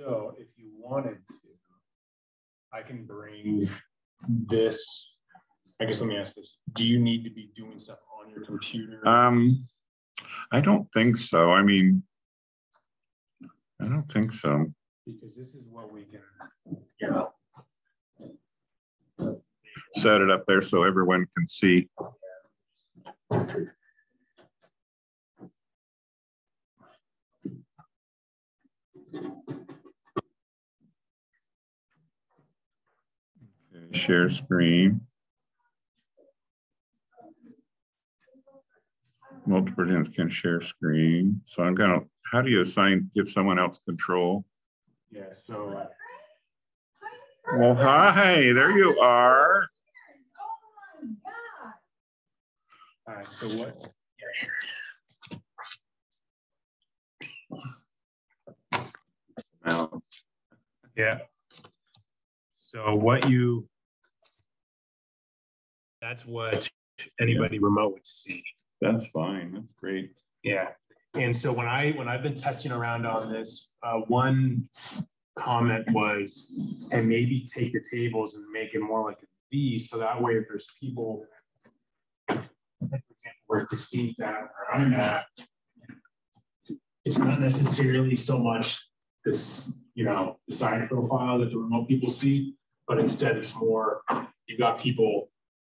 [0.00, 1.34] So if you wanted to,
[2.72, 3.68] I can bring
[4.26, 4.82] this.
[5.78, 6.58] I guess let me ask this.
[6.72, 9.06] Do you need to be doing stuff on your computer?
[9.06, 9.62] Um,
[10.52, 11.52] I don't think so.
[11.52, 12.02] I mean,
[13.82, 14.64] I don't think so.
[15.04, 16.22] Because this is what we can,
[16.98, 17.32] you know,
[19.92, 21.88] Set it up there so everyone can see.
[33.92, 35.00] Share screen.
[39.46, 41.40] Multiple participants can share screen.
[41.44, 44.44] So I'm gonna, how do you assign, give someone else control?
[45.10, 45.88] yeah, so
[47.58, 49.66] Well, hi, there you are.
[53.08, 53.88] all right, so what?
[59.64, 60.00] Now,
[60.96, 61.18] Yeah.
[62.52, 63.68] So what you,
[66.00, 66.68] that's what
[67.20, 68.42] anybody remote would see.
[68.80, 70.12] That's fine, that's great.
[70.42, 70.68] Yeah,
[71.14, 74.64] and so when I, when I've been testing around on this, uh, one
[75.38, 76.46] comment was,
[76.90, 80.34] and maybe take the tables and make it more like a V, so that way
[80.34, 81.24] if there's people.
[82.28, 82.36] For
[82.86, 85.26] example, where Christine's at, or I'm at.
[87.04, 88.78] It's not necessarily so much
[89.24, 92.54] this, you know, the side profile that the remote people see,
[92.86, 94.02] but instead it's more,
[94.46, 95.29] you've got people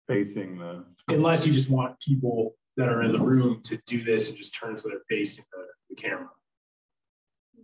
[0.08, 4.30] Facing the, unless you just want people that are in the room to do this
[4.30, 6.30] and just turn so they're facing the, the camera.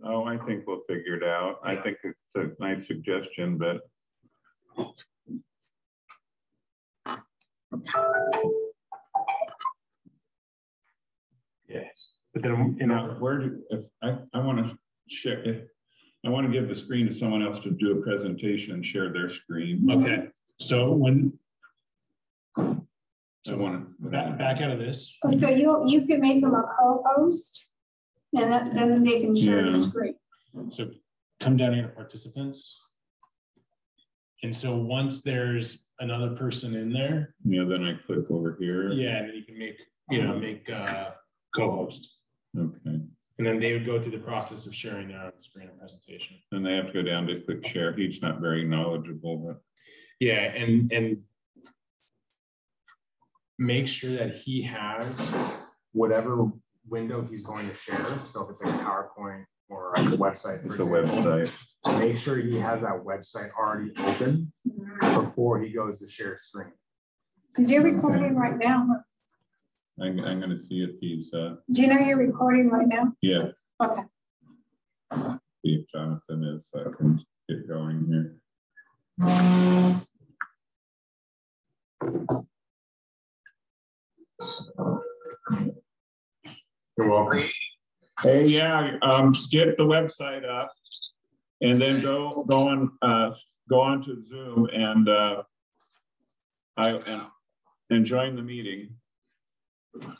[0.04, 1.60] oh, I think we'll figure it out.
[1.64, 3.82] I think it's a nice suggestion, but
[11.68, 11.84] Yeah.
[12.34, 15.62] But then, you know, where do, if, I, I want to share, if,
[16.24, 19.12] I want to give the screen to someone else to do a presentation and share
[19.12, 19.88] their screen.
[19.90, 20.28] okay,
[20.60, 21.32] so when,
[22.56, 24.08] I want to.
[24.08, 27.70] back, back out of this, Oh, So you, you can make them a co-host,
[28.34, 30.14] and that- then they can share the screen.
[30.70, 30.90] so
[31.40, 32.78] come down here to participants.
[34.44, 38.92] And so once there's another person in there, Yeah, then I click over here.
[38.92, 39.76] yeah, and then you can make,
[40.10, 41.12] you know, make uh
[41.54, 42.08] co-host.
[42.58, 43.00] Okay,
[43.38, 46.36] And then they would go through the process of sharing their own screen and presentation.
[46.52, 47.92] And they have to go down to click share.
[47.92, 49.60] He's not very knowledgeable, but
[50.20, 51.22] Yeah, and, and
[53.58, 55.30] make sure that he has
[55.92, 56.46] whatever
[56.88, 58.04] window he's going to share.
[58.26, 60.62] So if it's like a PowerPoint or a website.
[60.66, 61.98] for it's a website.
[61.98, 64.52] Make sure he has that website already open
[65.00, 66.72] before he goes to share screen.
[67.48, 68.86] Because you're recording right now.
[70.00, 73.12] I'm, I'm gonna see if he's, uh, Do you know you're recording right now?
[73.20, 73.48] yeah,
[73.82, 74.02] Okay.
[75.64, 78.38] see if Jonathan is, so I can get going here.
[86.96, 87.40] You're welcome.
[88.22, 90.72] Hey, yeah, um, get the website up
[91.60, 93.32] and then go, go on, uh,
[93.68, 95.42] go on to Zoom and, uh,
[96.76, 97.22] I, and,
[97.90, 98.94] and join the meeting.
[99.96, 100.06] Okay.
[100.06, 100.12] Uh,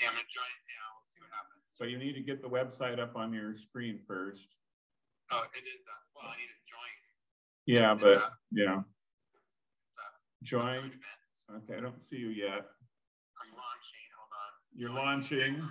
[0.00, 1.64] Camera join now, we'll see what happens.
[1.72, 4.56] So you need to get the website up on your screen first.
[5.30, 6.92] Oh, it is, uh, well, I need to join.
[7.66, 8.82] Yeah, but, yeah,
[10.44, 10.92] Join.
[11.56, 12.66] Okay, I don't see you yet.
[13.40, 14.50] I'm launching, hold on.
[14.76, 15.62] You're launching.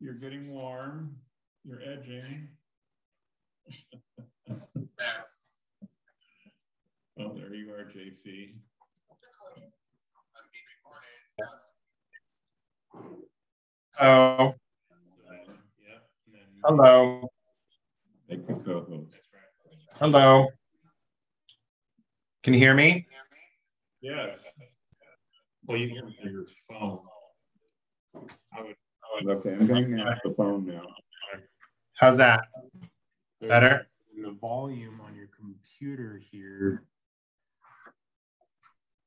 [0.00, 1.16] You're getting warm.
[1.64, 2.48] You're edging.
[7.22, 8.54] Oh, there you are, JC.
[8.56, 11.50] I'm being recorded.
[13.92, 14.54] Hello.
[15.84, 15.98] Yeah.
[16.26, 17.28] and then- Hello.
[18.30, 19.10] Make the co-host.
[19.12, 19.98] That's right.
[19.98, 20.46] Hello.
[22.42, 22.84] Can you hear me?
[22.90, 23.38] Can you hear me?
[24.02, 24.38] Yes.
[25.66, 27.00] Well, you can hear your phone.
[28.56, 29.36] I would, I would.
[29.38, 30.86] Okay, I'm going off the phone now.
[31.94, 32.40] How's that?
[33.40, 33.86] Better?
[34.22, 36.82] The volume on your computer here.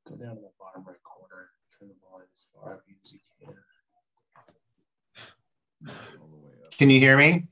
[0.08, 1.50] Go down to the bottom right corner,
[1.80, 3.56] turn the volume as far up as you can.
[6.22, 6.72] All the way up.
[6.78, 7.48] Can you hear me?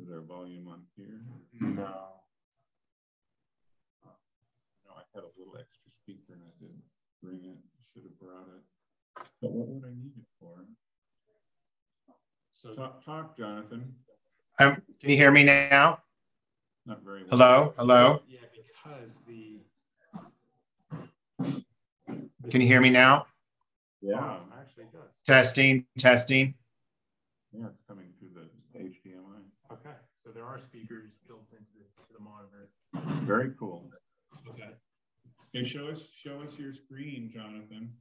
[0.00, 1.20] Is there volume on here?
[1.60, 1.72] No.
[4.86, 6.82] No, I had a little extra speaker and I didn't
[7.30, 7.58] bring it.
[7.94, 9.24] Should have brought it.
[9.42, 10.64] But what would I need it for?
[12.50, 13.94] So Talk, talk, Jonathan.
[14.58, 16.00] Um, can you hear me now?
[16.86, 17.20] Not very.
[17.20, 17.28] well.
[17.30, 17.72] Hello?
[17.78, 18.22] Hello?
[18.28, 19.60] Yeah, because the.
[22.50, 23.26] Can you hear me now?
[24.02, 25.10] Yeah, Actually it does.
[25.26, 26.54] Testing, testing.
[27.52, 29.42] yeah, it's coming through the HDMI.
[29.72, 29.94] Okay,
[30.24, 32.70] so there are speakers built into the, to the monitor.
[33.26, 33.90] Very cool.
[34.48, 34.70] Okay.
[35.54, 37.92] And show us, show us your screen, Jonathan.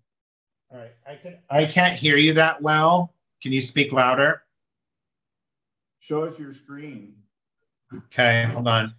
[0.72, 1.38] All right, I can.
[1.50, 3.16] I can't hear you that well.
[3.42, 4.44] Can you speak louder?
[6.00, 7.16] Show us your screen.
[7.94, 8.94] Okay, hold on.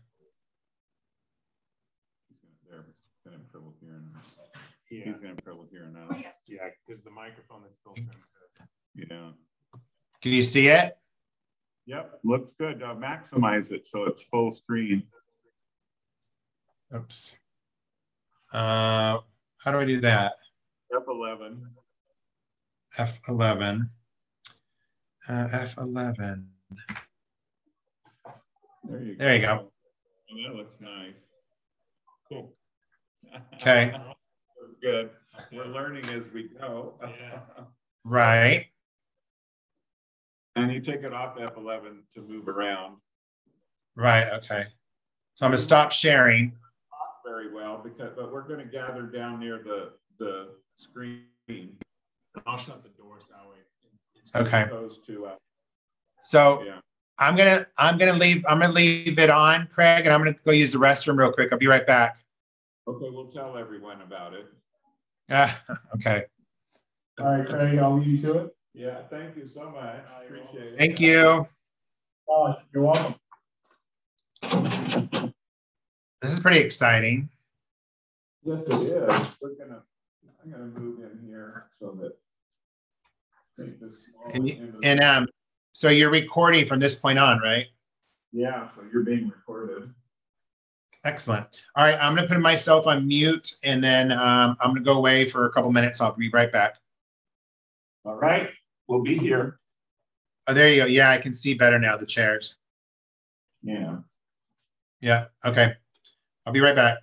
[2.68, 2.84] There,
[3.24, 4.10] gonna have trouble hearing.
[4.90, 6.08] Yeah, He's gonna have trouble hearing now.
[6.48, 8.16] yeah, because the microphone that's built into.
[8.96, 9.30] Yeah.
[10.20, 10.96] Can you see it?
[11.86, 12.82] Yep, looks good.
[12.82, 15.04] Uh, maximize it so it's full screen.
[16.94, 17.36] Oops.
[18.52, 19.18] Uh,
[19.58, 20.32] how do I do that?
[20.92, 21.60] F11.
[22.98, 23.88] F11.
[25.28, 26.44] Uh, F11.
[28.84, 29.18] There you go.
[29.18, 29.70] There you go.
[30.32, 31.12] Oh, that looks nice.
[32.28, 32.52] Cool.
[33.54, 33.94] Okay.
[34.82, 35.10] Good.
[35.52, 36.94] We're learning as we go.
[37.02, 37.40] Yeah.
[38.04, 38.66] Right.
[40.56, 42.96] And you take it off F11 to move around
[43.96, 44.28] Right.
[44.32, 44.64] Okay.
[45.34, 46.52] So I'm gonna stop sharing.
[47.30, 51.24] Very well because, but we're gonna gather down near the, the screen.
[52.46, 54.46] I'll shut the doors that way.
[54.46, 54.62] Okay.
[54.62, 55.34] Opposed to, uh,
[56.20, 56.78] So yeah.
[57.18, 60.52] I'm gonna I'm gonna leave I'm gonna leave it on, Craig, and I'm gonna go
[60.52, 61.50] use the restroom real quick.
[61.52, 62.18] I'll be right back.
[62.88, 64.46] Okay, we'll tell everyone about it.
[65.28, 65.54] Yeah.
[65.94, 66.24] okay.
[67.20, 68.56] All right, Craig, I'll leave you to it.
[68.72, 69.82] Yeah, thank you so much.
[69.82, 70.78] I Appreciate it.
[70.78, 71.46] Thank you.
[72.28, 73.14] Oh, you're welcome.
[76.20, 77.28] This is pretty exciting.
[78.42, 79.28] Yes, it is.
[79.40, 79.82] We're gonna,
[80.42, 82.16] I'm gonna move in here so that.
[83.58, 85.28] take this small And, and um,
[85.72, 87.66] so you're recording from this point on, right?
[88.32, 89.92] Yeah, so you're being recorded.
[91.04, 91.46] Excellent.
[91.74, 95.26] All right, I'm gonna put myself on mute and then um, I'm gonna go away
[95.26, 96.02] for a couple minutes.
[96.02, 96.76] I'll be right back.
[98.04, 98.50] All right,
[98.88, 99.58] we'll be here.
[100.46, 100.86] Oh, there you go.
[100.86, 102.56] Yeah, I can see better now, the chairs.
[103.62, 103.98] Yeah.
[105.00, 105.76] Yeah, okay.
[106.46, 106.98] I'll be right back.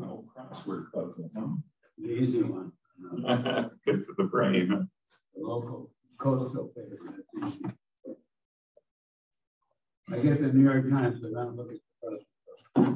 [0.00, 1.46] Oh, crossword puzzle, huh?
[1.98, 2.72] The easy one,
[3.86, 4.68] Good for the brain.
[5.34, 7.52] the local coastal paper.
[10.10, 12.18] I get the New York Times, but I don't look at the
[12.76, 12.94] press.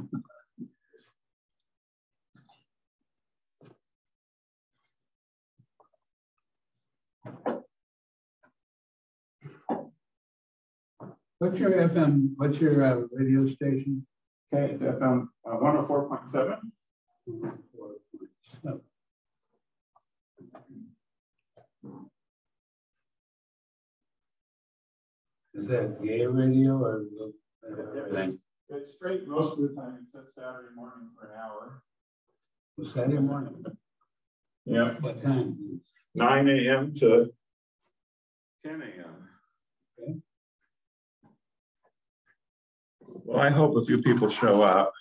[11.43, 14.07] What's your FM, what's your uh, radio station?
[14.55, 16.71] Okay, it's FM one four point seven.
[25.55, 27.03] Is that gay radio or?
[27.99, 28.39] everything?
[28.69, 31.83] It's straight most of the time, except Saturday morning for an hour.
[32.95, 33.65] Saturday morning,
[34.65, 35.81] Yeah, what time?
[36.15, 37.33] nine AM to
[38.65, 39.29] ten AM.
[40.01, 40.21] Okay.
[43.15, 44.93] Well, I hope a few people show up.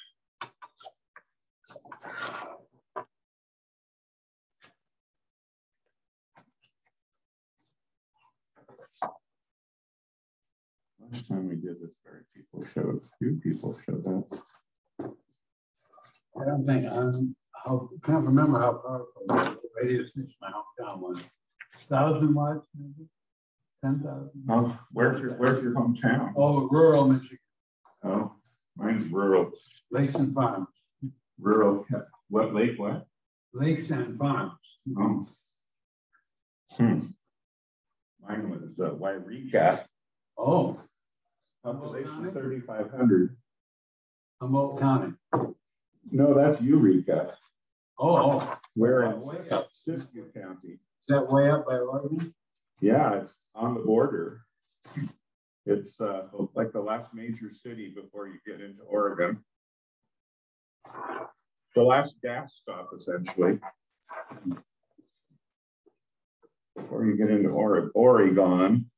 [11.11, 14.39] Last time we did this, very people showed, few people showed up.
[16.39, 20.99] I don't think, um, how, can't remember how powerful the radio station in my hometown
[20.99, 21.19] was.
[21.89, 23.09] Thousand watts, maybe?
[23.83, 24.31] Ten thousand?
[24.49, 26.33] Oh, where's your, where's your hometown?
[26.37, 27.37] Oh, rural Michigan,
[28.03, 28.33] Oh,
[28.77, 29.51] mine's rural,
[29.91, 30.67] lakes and farms,
[31.39, 31.85] rural,
[32.29, 33.05] what, lake, what?
[33.53, 34.53] lakes and farms.
[34.97, 35.27] Oh.
[36.73, 36.99] Hmm.
[38.27, 39.83] Mine was uh, Yreka,
[40.37, 40.79] Oh,
[41.63, 43.35] population thirty-five hundred.
[44.41, 45.13] Humboldt County.
[46.11, 47.35] No, that's Eureka.
[47.99, 49.69] Oh, oh, We're in up.
[49.87, 50.69] Siskiyou County.
[50.73, 50.79] is
[51.09, 52.33] that way up by Oregon?
[52.79, 54.41] Yeah, it's on the border.
[55.65, 56.23] It's uh,
[56.55, 59.43] like the last major city before you get into Oregon.
[61.75, 63.59] The last gas stop essentially.
[66.75, 68.89] Before you get into Oregon.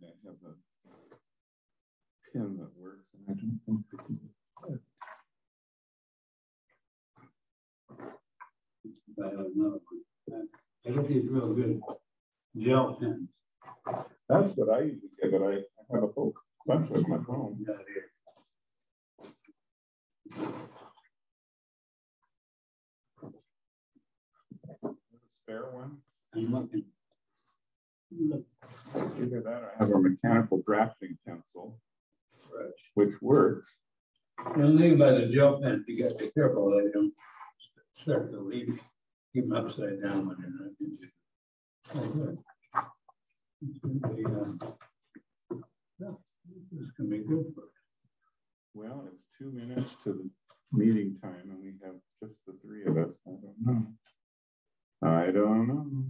[0.00, 0.54] They have a
[2.34, 3.86] Pin that works, and I don't think.
[3.92, 4.30] we can-
[9.24, 9.80] I don't know.
[10.86, 11.80] I get these real good
[12.56, 13.28] gel pens.
[14.28, 15.52] That's what I usually get, but I
[15.92, 16.34] have a whole
[16.66, 17.64] bunch of at home.
[17.66, 18.10] Yeah, here.
[25.30, 26.02] Spare one?
[26.34, 26.84] I'm looking.
[28.12, 31.78] Either that or I have a mechanical drafting pencil,
[32.94, 33.76] which works.
[34.56, 37.12] The only thing about the gel pen, you gotta be careful, they don't
[38.02, 38.68] start to leak,
[39.32, 40.98] keep them upside down when you're not using.
[41.02, 41.10] it.
[41.94, 42.38] Oh, good.
[43.62, 44.58] It's gonna be, um,
[46.00, 46.10] yeah,
[46.72, 47.70] This can be good for us.
[48.74, 50.30] Well, it's two minutes to the
[50.72, 53.14] meeting time and we have just the three of us.
[53.26, 53.86] I don't know.
[55.02, 56.04] I don't know.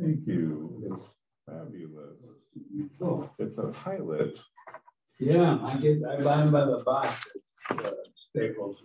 [0.00, 0.82] Thank you.
[0.90, 1.02] It's
[1.46, 2.16] fabulous.
[3.02, 4.38] Oh, It's a pilot.
[5.18, 7.22] Yeah, I get, I buy them by the box
[7.68, 7.90] at uh,
[8.30, 8.76] Staples.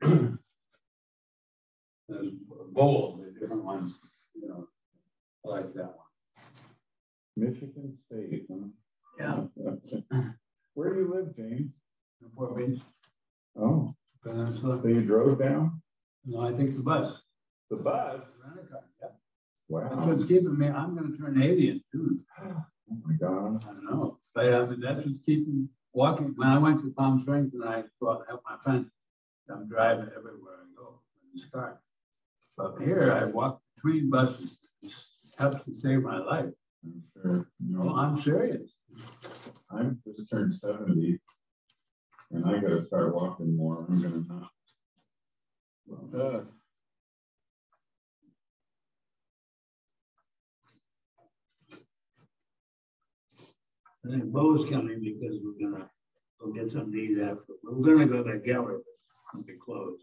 [0.00, 0.32] There's
[2.08, 3.94] a bowl, the different ones,
[4.34, 4.66] you know,
[5.44, 6.06] I like that one.
[7.36, 8.46] Michigan State.
[8.50, 8.68] huh?
[9.18, 10.22] Yeah.
[10.74, 11.70] Where do you live, James?
[12.20, 12.80] Newport Beach,
[13.58, 14.80] Oh, Peninsula.
[14.82, 15.82] so you drove down?
[16.24, 17.20] No, I think the bus.
[17.70, 18.20] The bus?
[18.44, 19.08] Rent-a-car, yeah.
[19.80, 20.06] That's Wow.
[20.06, 22.24] what's keeping me, I'm gonna turn eighty in June.
[22.40, 22.64] Oh
[23.06, 23.64] my God.
[23.64, 26.34] I don't know, but I mean, that's what's keeping walking.
[26.36, 28.90] When I went to Palm Springs and I thought, help my friend,
[29.50, 31.80] I'm driving everywhere I go in this car.
[32.56, 34.90] But here I walk between buses, It
[35.38, 36.52] helps to save my life.
[36.84, 37.48] I'm sure.
[37.60, 38.70] No, No, I'm serious.
[39.70, 41.18] I'm just turned seventy.
[42.30, 43.86] And I gotta start walking more.
[43.88, 44.50] I'm gonna not.
[46.14, 46.46] Ugh.
[54.04, 55.88] I think Bo's coming because we're gonna,
[56.40, 57.54] go get something to eat after.
[57.62, 60.02] We're gonna go to Geller, but it'll be closed.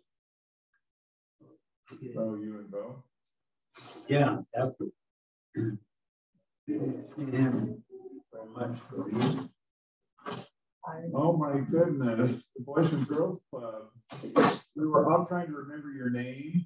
[2.18, 3.04] Oh, you and Bo?
[4.08, 4.86] Yeah, after.
[5.56, 6.86] Yeah,
[7.18, 9.50] very much for you.
[11.14, 13.90] Oh, my goodness, the Boys and Girls Club.
[14.76, 16.66] We were all trying to remember your name.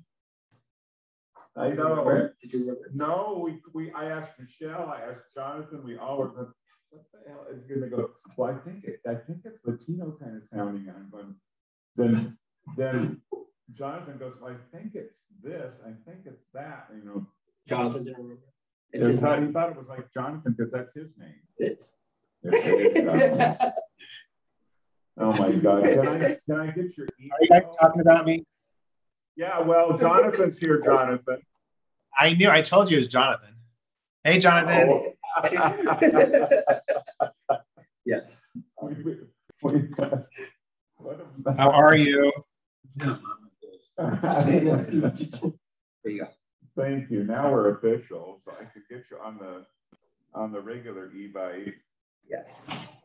[1.56, 2.30] I know.
[2.42, 2.92] Did you remember?
[2.94, 6.48] No, we, we, I asked Michelle, I asked Jonathan, we all were, like,
[6.94, 8.12] what the hell is gonna go?
[8.38, 11.36] Well, I think it, I think it's Latino kind of sounding, and I'm going,
[11.96, 12.38] then,
[12.78, 13.22] then
[13.74, 17.26] Jonathan goes, well, I think it's this, I think it's that, you know.
[17.68, 18.42] Jonathan didn't remember.
[18.92, 19.48] He It's his thought, name.
[19.48, 21.42] he thought it was like Jonathan, because that's his name.
[21.58, 21.92] It's.
[25.16, 27.34] Oh, my God, can I, can I get your email?
[27.34, 28.44] Are you guys talking about me?
[29.36, 31.38] Yeah, well, Jonathan's here, Jonathan.
[32.18, 33.56] I knew, I told you it was Jonathan.
[34.24, 34.90] Hey, Jonathan.
[34.90, 35.14] Oh.
[38.06, 38.42] Yes.
[41.58, 42.32] How are you?
[42.98, 43.16] Yeah,
[43.98, 45.16] There
[46.06, 46.28] you go.
[46.76, 47.24] Thank you.
[47.24, 49.66] Now we're official, so I could get you on the,
[50.34, 51.76] on the regular e-bike.
[52.30, 52.60] Yes.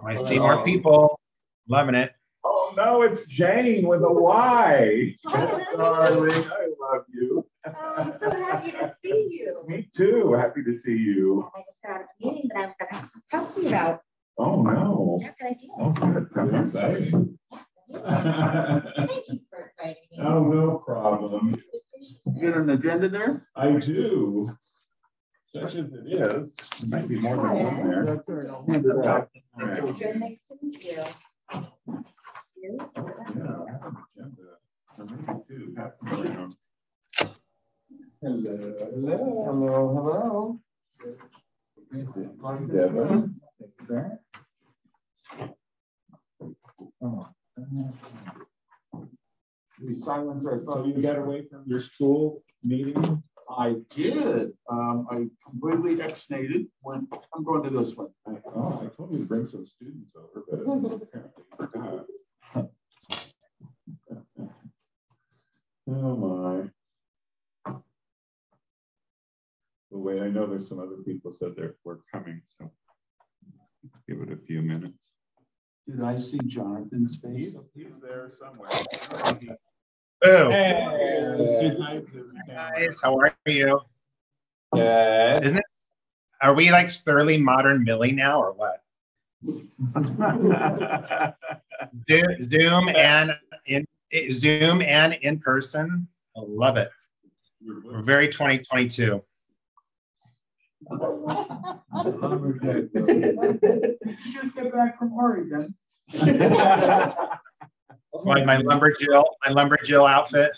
[0.04, 1.20] I see more people.
[1.68, 2.12] Loving it.
[2.44, 5.14] Oh, no, it's Jane with a Y.
[5.26, 5.64] Hi.
[5.76, 7.46] Darling, I love you.
[7.76, 9.62] Oh, I'm so happy to see you.
[9.66, 10.32] Me too.
[10.34, 11.50] Happy to see you.
[11.54, 14.00] I just got a meeting that I'm gonna talk to you about.
[14.38, 15.18] Oh, no.
[15.20, 15.70] Yeah, good idea.
[15.78, 16.28] Oh, good.
[16.34, 17.38] That's exciting.
[17.90, 20.18] Thank you for inviting me.
[20.20, 21.60] Oh, no problem.
[22.40, 23.48] Get an agenda there?
[23.56, 24.56] I do.
[25.54, 26.54] Such as it is.
[26.80, 28.04] There might be more than one there.
[28.04, 29.30] That's all right, I'll hand it out.
[29.60, 29.98] All right.
[29.98, 31.04] Good, nice to meet you.
[32.60, 32.76] You?
[32.76, 34.48] Yeah, I have an agenda.
[34.98, 36.52] Or maybe two, half them around.
[38.20, 39.44] Hello.
[39.46, 40.60] Hello,
[42.42, 43.40] Hi, Devin.
[43.88, 44.20] There.
[47.00, 47.28] Oh.
[49.80, 50.96] We silence our phone.
[50.96, 53.22] you got away from your school meeting?
[53.48, 54.52] I did.
[54.68, 58.08] Um, I completely ex-nated, went, I'm going to this one.
[58.26, 62.06] Oh, I told you to bring some students over, but apparently forgot.
[65.90, 66.68] Oh, my.
[69.90, 72.70] Well, wait, I know there's some other people said they're, were coming, so
[74.06, 74.98] give it a few minutes.
[75.88, 77.54] Did I see Jonathan's face?
[77.54, 78.68] He's, he's there somewhere.
[80.24, 81.72] Oh, Hey,
[82.48, 83.80] guys, how are you?
[84.74, 85.44] Good.
[85.44, 85.64] Isn't it?
[86.42, 88.82] Are we like thoroughly modern Millie now or what?
[92.06, 93.34] Zoom, Zoom and
[93.66, 93.86] in
[94.32, 96.06] Zoom and in person.
[96.36, 96.90] I love it.
[97.64, 99.22] We're very 2022.
[100.90, 102.84] Lumberjack.
[102.94, 105.74] You just get back from Oregon.
[108.24, 110.50] Like my lumberjill, my lumberjill outfit.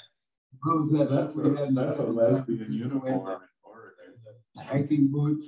[0.64, 1.10] Oh, Who's that?
[1.10, 1.74] That's what.
[1.74, 4.14] That's a lesbian uniform in Oregon.
[4.56, 5.46] Hiking boots,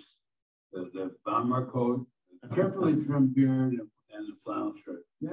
[0.72, 2.06] the, the bomber coat,
[2.54, 5.04] carefully trimmed beard and and the flannel shirt.
[5.20, 5.30] Yeah.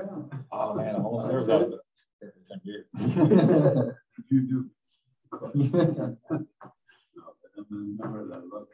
[0.52, 1.62] Oh, man, almost That's there.
[2.22, 2.86] it.
[2.98, 4.70] if you do.
[7.16, 8.70] No, but I remember that look.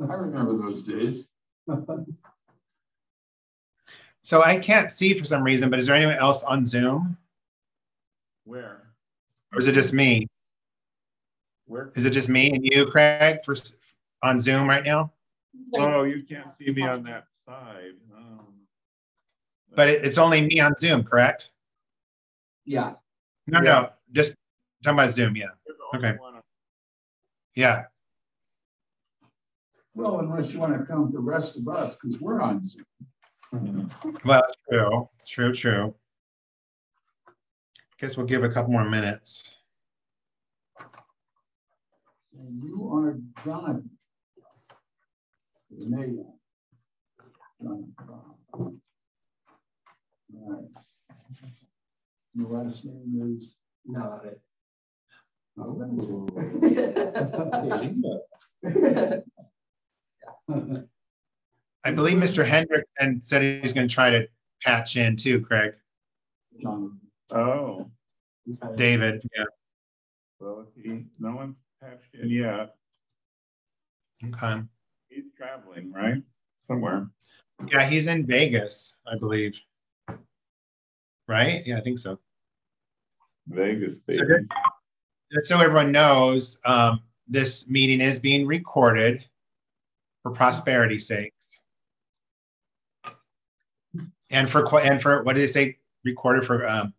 [0.00, 1.28] I remember those days.
[4.26, 7.16] So I can't see for some reason, but is there anyone else on Zoom?
[8.42, 8.88] Where?
[9.52, 10.26] Or is it just me?
[11.66, 11.92] Where?
[11.94, 13.54] Is it just me and you, Craig, for
[14.24, 15.12] on Zoom right now?
[15.76, 17.92] Oh, you can't see me on that side.
[18.16, 18.46] Um,
[19.76, 21.52] But it, it's only me on Zoom, correct?
[22.64, 22.94] Yeah.
[23.46, 24.34] No, no, just
[24.82, 25.36] talking about Zoom.
[25.36, 26.18] Yeah, You're the only Okay.
[27.54, 27.84] yeah.
[29.96, 33.90] Well, unless you want to count the rest of us, because we're on Zoom.
[34.26, 35.94] Well, true, true, true.
[37.98, 39.48] Guess we'll give it a couple more minutes.
[42.38, 43.88] And you are Jonathan.
[45.70, 46.18] Renee.
[47.62, 47.94] Jonathan.
[48.52, 48.74] All
[50.34, 50.64] right.
[52.34, 53.54] Your last name is?
[53.86, 54.42] Not it.
[55.58, 55.72] Oh.
[60.48, 62.44] I believe Mr.
[62.44, 64.26] Hendrick and said he's going to try to
[64.62, 65.74] patch in too, Craig.
[66.60, 67.00] Jonathan.
[67.30, 67.90] Oh,
[68.76, 69.44] David, yeah,
[70.38, 72.76] well, he, no one's patched in yet.
[74.24, 74.62] okay.
[75.08, 76.22] He's traveling, right?
[76.68, 77.08] Somewhere.
[77.72, 79.58] Yeah, he's in Vegas, I believe.
[81.26, 81.62] Right?
[81.66, 82.18] Yeah, I think so.
[83.48, 83.94] Vegas.
[84.10, 84.46] So baby.
[85.32, 89.26] Just so everyone knows, um, this meeting is being recorded
[90.26, 91.32] for prosperity's sake.
[94.30, 96.92] And for, and for, what did they say, recorded for, um,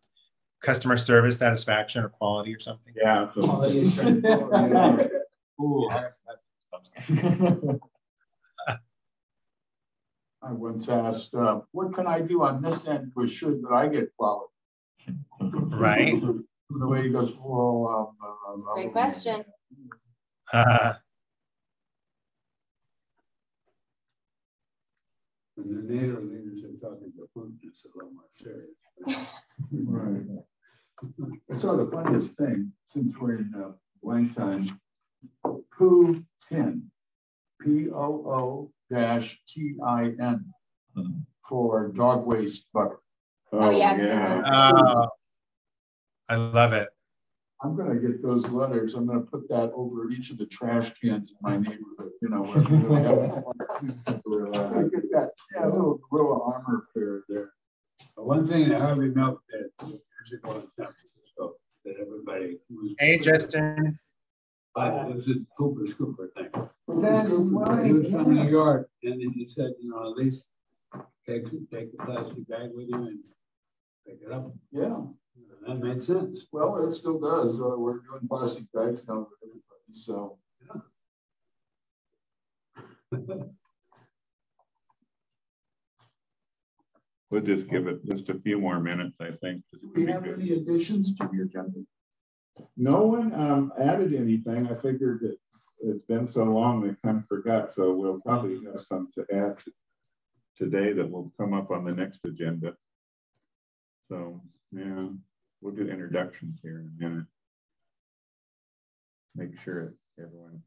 [0.61, 2.93] customer service satisfaction or quality or something?
[2.95, 3.27] Yeah.
[3.35, 5.09] so-
[5.61, 5.89] Ooh.
[10.41, 13.87] I once asked, uh, what can I do on this end to assure that I
[13.89, 14.53] get quality?
[15.41, 16.23] Right.
[16.69, 18.61] The way he goes, well, um.
[18.69, 19.45] uh, Great question.
[20.51, 20.95] Uh,
[25.57, 28.75] And the NATO leaders are talking to Putin, it's a lot more serious.
[29.87, 30.21] Right.
[31.51, 33.71] I saw the funniest thing, since we're in uh,
[34.03, 34.67] blank time,
[35.77, 36.91] Pooh Tin,
[37.61, 40.53] P O O dash T I N
[41.47, 42.99] for dog waste bucket.
[43.51, 44.43] Oh, yeah, I've seen those.
[44.45, 45.07] oh,
[46.29, 46.89] I love it.
[47.63, 51.31] I'm gonna get those letters, I'm gonna put that over each of the trash cans
[51.31, 52.41] in my neighborhood, you know.
[52.43, 57.51] where we really have- I Get that, yeah, little row armor fair there.
[58.15, 62.93] But One thing that Harvey Milk did years ago in San Francisco, that everybody was.
[62.99, 63.97] Hey, Justin.
[64.75, 66.69] But it was a Pooper Scooper thing.
[67.01, 67.85] That is right.
[67.85, 70.43] He was from New York, and then he said, you know, at least
[71.27, 73.23] take, take the plastic bag with you and
[74.05, 74.53] pick it up.
[74.71, 75.01] Yeah,
[75.65, 76.45] That made sense.
[76.51, 80.37] well, it still does, uh, we're doing plastic bags now for everybody, so.
[83.11, 83.19] Yeah.
[87.31, 89.63] we'll just give it just a few more minutes, I think.
[89.73, 90.39] Do we have good.
[90.39, 91.79] any additions to the agenda?
[92.75, 94.67] No one um added anything.
[94.67, 95.37] I figured that
[95.79, 99.57] it's been so long, they kind of forgot, so we'll probably have some to add
[99.59, 99.73] to-
[100.57, 102.75] today that will come up on the next agenda.
[104.07, 105.09] So, yeah,
[105.61, 107.25] we'll do introductions here in a minute.
[109.35, 110.61] Make sure everyone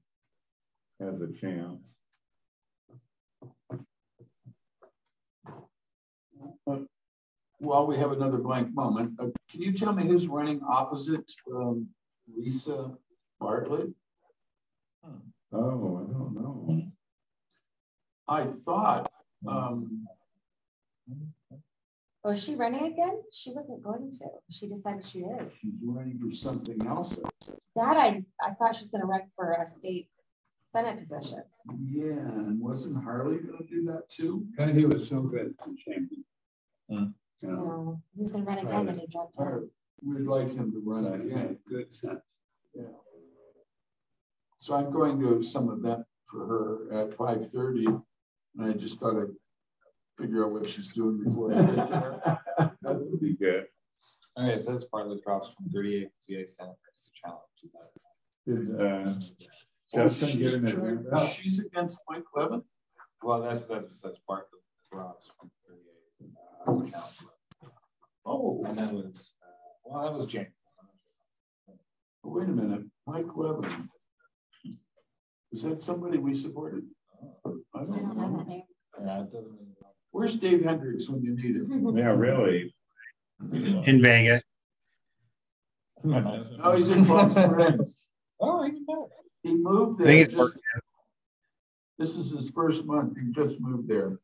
[1.01, 1.95] has a chance.
[7.59, 11.89] While we have another blank moment, uh, can you tell me who's running opposite um,
[12.35, 12.91] Lisa
[13.39, 13.91] Bartlett?
[15.53, 16.83] Oh, I don't know.
[18.29, 19.11] I thought,
[19.47, 20.07] um,
[22.25, 23.19] Oh, is she running again?
[23.33, 24.27] She wasn't going to.
[24.51, 25.53] She decided she is.
[25.59, 27.19] she's running for something else.
[27.77, 30.09] That I, I thought she was gonna run for a state
[30.73, 31.43] senate position.
[31.83, 34.47] Yeah, and wasn't Harley gonna do that too?
[34.57, 36.25] Kennedy was so good in Champion.
[36.89, 39.63] You know, No, he was gonna run again and he dropped out.
[40.03, 41.59] We'd like him to run again.
[41.69, 42.21] good sense.
[42.75, 42.85] Yeah.
[44.61, 48.03] So I'm going to some event for her at five thirty, and
[48.63, 49.35] I just thought I'd
[50.21, 52.39] figure out what she's doing before I get there.
[52.83, 53.67] That would be good.
[54.39, 57.51] Okay, so that's partly across from thirty-eight CA Senate to challenge.
[58.47, 59.15] Did uh,
[59.93, 62.63] Oh, Justin she's get an turned- She's against Mike Levin?
[63.23, 64.59] Well, that's, that's, that's part of
[64.91, 66.33] the cross from thirty-eight.
[66.67, 67.19] uh, challenge.
[68.25, 69.47] Oh, And that was, uh,
[69.85, 70.49] well, that was James.
[72.23, 73.89] wait a minute, Mike Levin.
[75.53, 76.85] Is that somebody we supported?
[77.45, 78.37] I I don't don't know know.
[78.39, 78.63] that name.
[79.05, 79.59] Yeah, it doesn't.
[80.13, 81.97] Really- Where's Dave Hendricks when you need him?
[81.97, 82.75] Yeah, really.
[83.53, 84.43] in Vegas.
[86.05, 88.07] No, he's in Palm Springs.
[88.41, 89.01] Oh, even better.
[89.43, 90.27] He moved there.
[90.27, 90.55] just-
[91.99, 93.19] This is his first month.
[93.19, 94.19] He just moved there.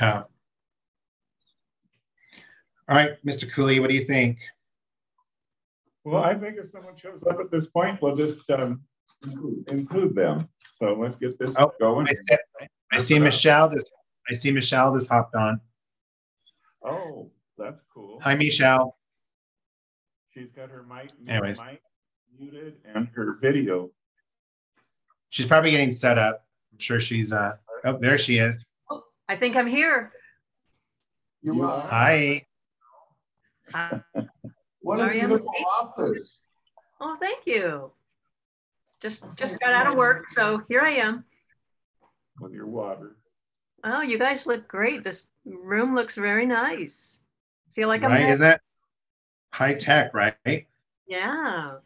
[0.00, 0.24] Yeah.
[2.88, 3.50] All right, Mr.
[3.50, 4.38] Cooley, what do you think?
[6.04, 8.80] Well, I think if someone shows up at this point, we'll just um,
[9.68, 10.48] include them.
[10.78, 12.08] So let's get this Oh, going.
[12.08, 12.36] I see,
[12.92, 13.84] I see Michelle, this,
[14.30, 15.60] I see Michelle just hopped on.
[16.84, 18.20] Oh, that's cool.
[18.22, 18.96] Hi, Michelle.
[20.32, 21.60] She's got her mic, Anyways.
[21.62, 21.80] mic
[22.38, 23.90] muted and her video.
[25.30, 26.46] She's probably getting set up.
[26.72, 27.52] I'm sure she's, uh,
[27.84, 28.68] oh, there she is.
[29.28, 30.12] I think I'm here.
[31.42, 31.86] You You are.
[31.86, 32.46] Hi.
[34.80, 35.26] What a Mariam.
[35.26, 36.44] beautiful office.
[37.00, 37.90] Oh, thank you.
[39.00, 41.24] Just, just got out of work, so here I am.
[42.40, 43.16] with your water.
[43.84, 45.04] Oh, you guys look great.
[45.04, 47.20] This room looks very nice.
[47.74, 48.60] Feel like I'm, Right, isn't that
[49.52, 50.66] high tech, right?
[51.06, 51.76] yeah.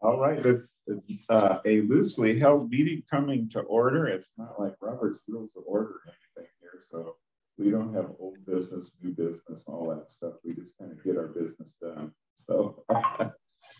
[0.00, 4.06] All right, this is uh, a loosely held meeting coming to order.
[4.06, 7.16] It's not like Robert's rules of order or anything here, so
[7.58, 10.34] we don't have old business, new business, all that stuff.
[10.44, 12.12] We just kind of get our business done.
[12.46, 12.84] So,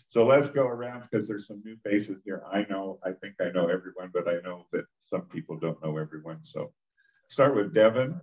[0.09, 2.43] so let's go around because there's some new faces here.
[2.51, 5.97] I know, I think I know everyone, but I know that some people don't know
[5.97, 6.39] everyone.
[6.43, 6.73] So
[7.29, 8.19] start with Devin.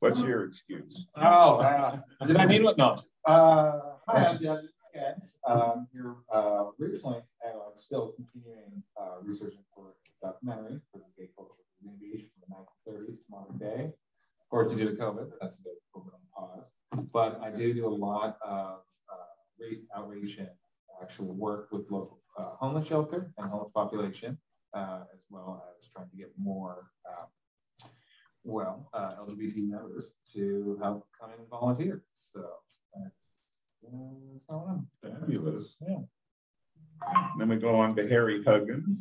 [0.00, 1.06] What's your excuse?
[1.16, 2.78] Oh, uh, did I mean what?
[2.78, 2.98] No.
[3.24, 4.68] Uh, hi, I'm Devin.
[5.46, 11.30] Um, you're uh, recently, uh, still continuing uh, researching for a documentary for the gay
[11.36, 11.52] culture
[12.00, 13.84] Beach from the 1930s to modern day.
[13.84, 17.08] Of course, due to COVID, that's a bit COVID on pause.
[17.12, 18.80] But I do do a lot of
[19.12, 19.26] uh,
[19.60, 20.48] re- outreach and
[21.02, 24.38] actual work with local uh, homeless shelter and homeless population,
[24.74, 27.26] uh, as well as trying to get more uh,
[28.48, 32.02] well, uh, LGBT members to help come in and volunteer.
[32.14, 32.40] So
[32.94, 33.28] that's,
[33.84, 34.86] uh, that's going on.
[35.02, 35.76] Fabulous.
[35.86, 35.98] Yeah.
[37.38, 38.98] Then we go on to Harry Huggins.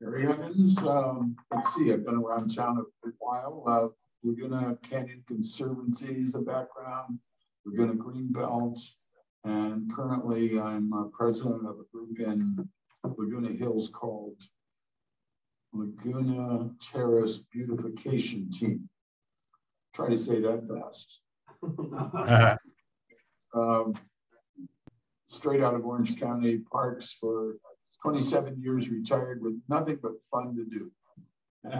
[0.00, 3.64] Harry Huggins, um, let's see, I've been around town a while.
[3.66, 3.88] Uh,
[4.26, 7.18] Laguna Canyon Conservancy is a background,
[7.66, 8.80] Laguna Greenbelt.
[9.44, 12.66] And currently I'm uh, president of a group in
[13.04, 14.36] Laguna Hills called
[15.74, 18.88] Laguna Terrace Beautification Team.
[19.94, 21.20] Try to say that fast.
[23.56, 23.94] Um,
[25.28, 27.54] straight out of Orange County Parks for
[28.02, 30.90] 27 years, retired with nothing but fun to do.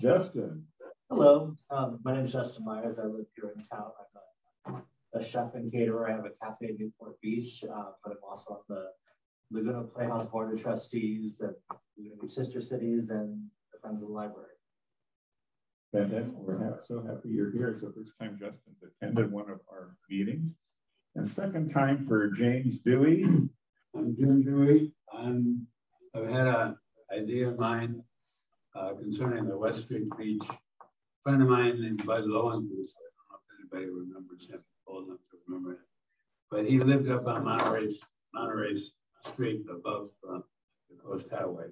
[0.00, 0.64] Justin.
[1.10, 2.98] Hello, um, my name is Justin Myers.
[2.98, 3.90] I live here in town.
[4.66, 4.82] I'm
[5.14, 6.08] a, a chef and caterer.
[6.08, 8.86] I have a cafe in Newport Beach, uh, but I'm also on the
[9.50, 14.48] Laguna Playhouse Board of Trustees and Sister Cities and the Friends of the Library.
[15.92, 16.34] Fantastic.
[16.36, 17.68] We're ha- so happy you're here.
[17.68, 20.52] It's the first time Justin's attended one of our meetings.
[21.14, 23.24] And second time for James Dewey.
[23.96, 24.92] I'm Jim Dewey.
[25.12, 25.66] I'm,
[26.14, 26.76] I've had a
[27.16, 28.02] idea of mine
[28.74, 30.42] uh, concerning the West Street Beach.
[31.22, 35.20] Friend of mine named Bud Lowenthus, I don't know if anybody remembers him, old enough
[35.30, 35.78] to remember it.
[36.50, 37.96] But he lived up on Monterey,
[38.34, 38.82] Monterey
[39.32, 40.38] Street above uh,
[40.90, 41.66] the Coast Highway.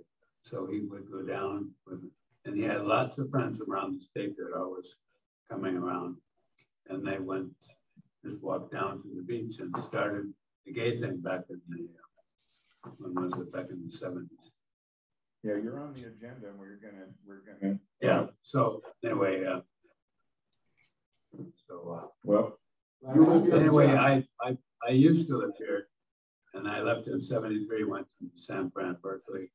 [0.51, 2.01] So he would go down with,
[2.45, 4.85] and he had lots of friends around the state that are always
[5.51, 6.17] coming around.
[6.89, 7.49] And they went,
[8.25, 10.33] just walked down to the beach and started
[10.67, 11.89] the gay thing back in the,
[12.87, 14.29] uh, when was it, back in the seventies.
[15.43, 17.79] Yeah, you're on the agenda and we're gonna, we're gonna.
[18.01, 19.61] Yeah, so anyway, uh,
[21.69, 22.59] so, uh, Well,
[23.15, 23.89] You live here in anyway.
[23.89, 25.89] I, I, I used to live here
[26.55, 29.51] and I left in seventy-three, went to San Fran, Berkeley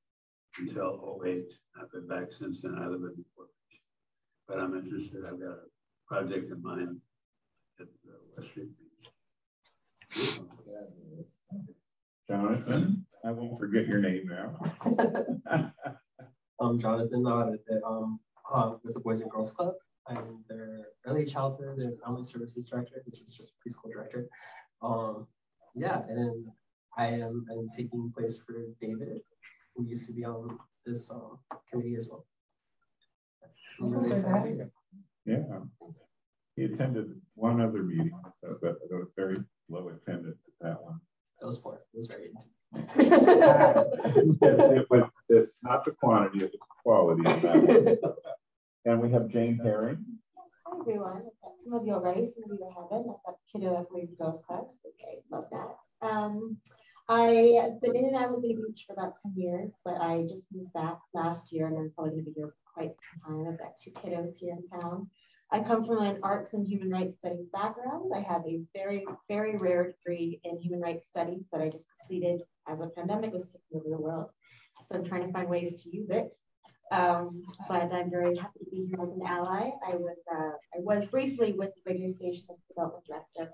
[0.57, 1.45] until 08.
[1.79, 2.75] I've been back since then.
[2.75, 3.79] I live in Newport Beach.
[4.47, 5.59] But I'm interested, I've got a
[6.07, 6.97] project in mind
[7.79, 9.09] at uh, West Street Beach.
[12.29, 14.59] Jonathan, I won't forget your name now.
[16.61, 18.19] I'm Jonathan Nod at um,
[18.53, 19.73] uh, with the Boys and Girls Club.
[20.07, 24.27] I'm their early childhood and family services director, which is just preschool director.
[24.81, 25.27] Um,
[25.75, 26.47] yeah, and
[26.97, 29.21] I am I'm taking place for David,
[29.75, 31.39] who used to be on this um,
[31.71, 32.25] committee as well.
[33.81, 34.71] I'm really excited to be here.
[35.25, 35.59] Yeah.
[36.55, 39.37] He attended one other meeting, so, but it was very
[39.69, 40.99] low attendance at that one.
[41.39, 41.75] That was four.
[41.93, 42.31] It was very
[44.43, 48.15] It was, it's not the quantity, it's the quality of that.
[48.85, 50.03] And we have Jane Herring.
[50.65, 51.23] Hi, everyone.
[51.63, 53.09] Some of you already, some of you haven't.
[53.09, 54.67] I've got kiddo at Boys and Girls Club.
[54.85, 55.77] Okay, love that.
[56.05, 56.57] Um,
[57.09, 60.45] I've been in and out of Laguna Beach for about 10 years, but I just
[60.53, 62.91] moved back last year and I'm probably going to be here for quite
[63.25, 63.47] some time.
[63.51, 65.09] I've got two kiddos here in town.
[65.51, 68.11] I come from an arts and human rights studies background.
[68.15, 72.41] I have a very, very rare degree in human rights studies that I just completed
[72.67, 74.29] as a pandemic was taking over the world.
[74.85, 76.37] So I'm trying to find ways to use it.
[76.91, 79.71] Um, but I'm very happy to be here as an ally.
[79.87, 83.51] I was uh, I was briefly with the radio station as development director.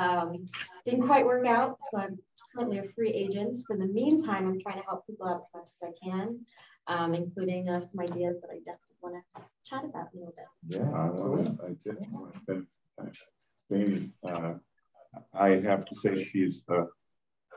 [0.00, 0.46] Um,
[0.86, 2.18] didn't quite work out, so I'm
[2.54, 3.62] currently a free agent.
[3.66, 6.40] For the meantime, I'm trying to help people out as much as I can,
[6.86, 10.46] um, including uh, some ideas that I definitely want to chat about a little bit.
[10.68, 11.58] Yeah, I to.
[11.62, 11.92] I
[12.24, 12.66] to spend
[13.72, 14.54] Amy, uh,
[15.34, 16.64] I have to say she's.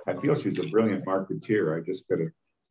[0.06, 1.80] I feel she's a brilliant marketeer.
[1.80, 2.30] I just could have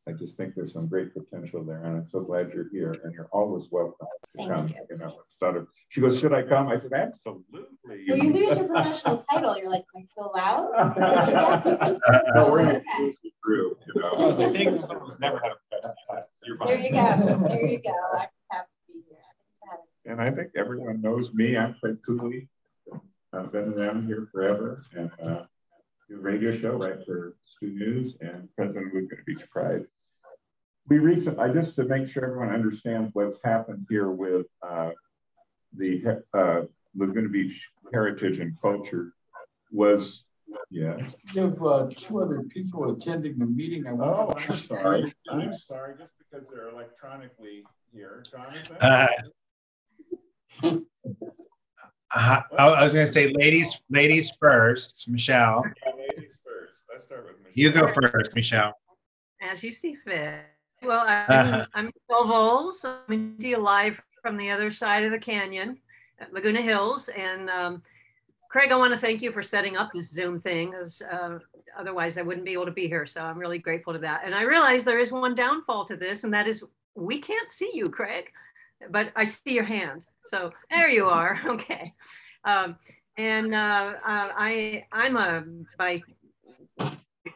[0.09, 2.97] I just think there's some great potential there, and I'm so glad you're here.
[3.05, 4.69] And you're always welcome to Thank come.
[4.69, 4.75] you.
[4.91, 8.57] You know, instead of she goes, "Should I come?" I said, "Absolutely." Well, you lose
[8.59, 9.57] your professional title.
[9.59, 10.71] You're like, am I still allowed?
[10.97, 12.01] Yes, you can
[12.35, 13.77] no, we're still- gonna use it through.
[13.95, 14.09] You know.
[14.09, 16.29] I was like, thank you, someone's never had a professional title.
[16.45, 16.69] You're fine.
[16.69, 17.49] There you go.
[17.49, 17.91] There you go.
[17.91, 19.19] I just have to be here.
[19.19, 20.11] Thanks for having me.
[20.13, 21.57] And I think everyone knows me.
[21.57, 22.49] I'm Fred Cooley.
[23.35, 25.43] I've been around here forever and uh,
[26.09, 29.87] do a radio show right for Stu News and president of Laguna be Pride.
[30.89, 34.91] We recent, I just to make sure everyone understands what's happened here with uh,
[35.77, 36.63] the uh,
[36.97, 39.13] Laguna Beach heritage and culture
[39.71, 40.25] was,
[40.71, 40.99] yeah.
[41.35, 43.87] You have uh, two other people attending the meeting.
[43.87, 45.15] I oh, I'm sorry.
[45.31, 47.65] I'm sorry, just because they're electronically
[47.95, 48.23] here.
[48.31, 48.77] Jonathan?
[48.81, 49.07] Uh,
[52.15, 55.09] Uh, I I was going to say, ladies, ladies first.
[55.09, 56.75] Michelle, Yeah, ladies first.
[56.93, 57.53] Let's start with Michelle.
[57.55, 58.75] you go first, Michelle.
[59.41, 60.45] As you see fit.
[60.85, 61.67] Well, Uh-huh.
[61.75, 62.85] I'm, I'm Michelle Voles.
[62.85, 65.79] I'm coming to you live from the other side of the canyon
[66.21, 67.09] at Laguna Hills.
[67.09, 67.83] And um,
[68.51, 71.39] Craig, I want to thank you for setting up this Zoom thing, as uh,
[71.79, 73.07] otherwise I wouldn't be able to be here.
[73.07, 74.23] So I'm really grateful to that.
[74.25, 76.65] And I realize there is one downfall to this, and that is
[76.95, 78.31] we can't see you, Craig,
[78.91, 80.05] but I see your hand.
[80.25, 81.41] So there you are.
[81.47, 81.95] Okay.
[82.45, 82.77] Um,
[83.19, 85.45] and uh, uh, I, I'm a
[85.79, 86.03] by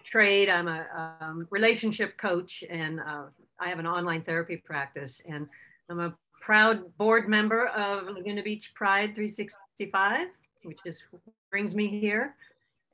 [0.04, 0.48] trade.
[0.48, 3.24] I'm a um, relationship coach and uh,
[3.60, 5.20] I have an online therapy practice.
[5.28, 5.46] And
[5.88, 10.28] I'm a proud board member of Laguna Beach Pride 365,
[10.64, 11.02] which is
[11.50, 12.34] brings me here.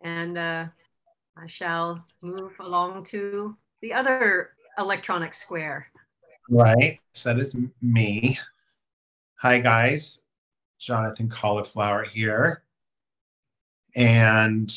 [0.02, 0.64] And uh,
[1.36, 5.86] I shall move along to the other electronic square.
[6.48, 6.98] Right.
[7.14, 8.38] So that is me.
[9.40, 10.26] Hi, guys.
[10.78, 12.64] Jonathan Cauliflower here.
[13.94, 14.74] And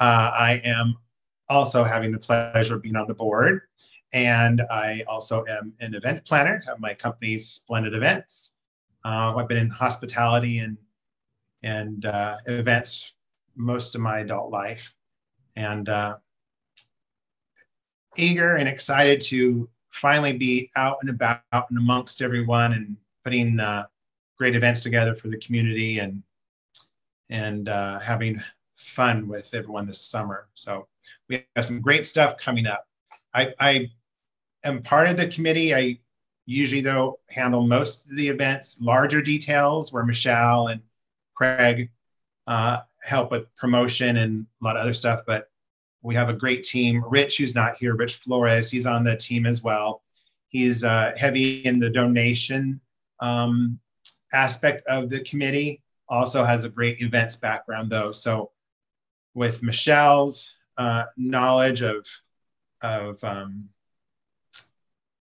[0.00, 0.96] uh, I am
[1.48, 3.62] also having the pleasure of being on the board.
[4.12, 8.54] And I also am an event planner, at my company's Splendid Events.
[9.04, 10.76] Uh, I've been in hospitality and,
[11.62, 13.14] and uh, events
[13.54, 14.94] most of my adult life.
[15.56, 16.16] And uh,
[18.16, 23.58] eager and excited to finally be out and about out and amongst everyone and putting
[23.58, 23.84] uh,
[24.36, 26.22] great events together for the community and
[27.30, 28.40] and uh, having
[28.74, 30.48] fun with everyone this summer.
[30.54, 30.86] So
[31.28, 32.86] we have some great stuff coming up.
[33.34, 33.90] I, I
[34.64, 35.74] am part of the committee.
[35.74, 35.98] I
[36.46, 40.80] usually though handle most of the events, larger details where Michelle and
[41.34, 41.90] Craig
[42.46, 45.20] uh, help with promotion and a lot of other stuff.
[45.26, 45.50] But
[46.02, 47.04] we have a great team.
[47.06, 50.02] Rich, who's not here, Rich Flores, he's on the team as well.
[50.48, 52.80] He's uh, heavy in the donation
[53.20, 53.78] um,
[54.32, 55.82] aspect of the committee.
[56.08, 58.12] Also has a great events background though.
[58.12, 58.52] So
[59.34, 62.06] with Michelle's uh, knowledge of
[62.80, 63.68] of um,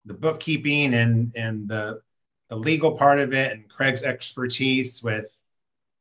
[0.04, 2.00] the bookkeeping and and the
[2.48, 5.42] the legal part of it, and Craig's expertise with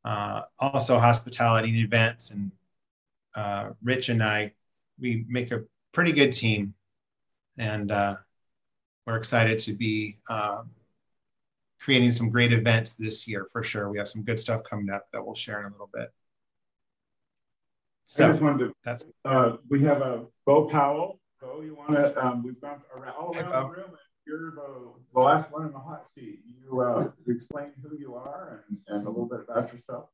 [0.04, 2.52] uh, also hospitality and events, and
[3.34, 4.52] uh, Rich and I,
[5.00, 6.74] we make a pretty good team,
[7.58, 8.16] and uh,
[9.06, 10.62] we're excited to be uh,
[11.80, 13.90] creating some great events this year for sure.
[13.90, 16.12] We have some good stuff coming up that we'll share in a little bit.
[18.14, 21.18] I just wanted to, that's uh, we have a Bo Powell.
[21.40, 23.62] Bo, you want to, um, we've gone around, all around Bo.
[23.62, 23.88] the room.
[23.88, 26.38] and You're the, the last one in the hot seat.
[26.46, 30.08] You, uh, explain who you are and, and a little bit about yourself.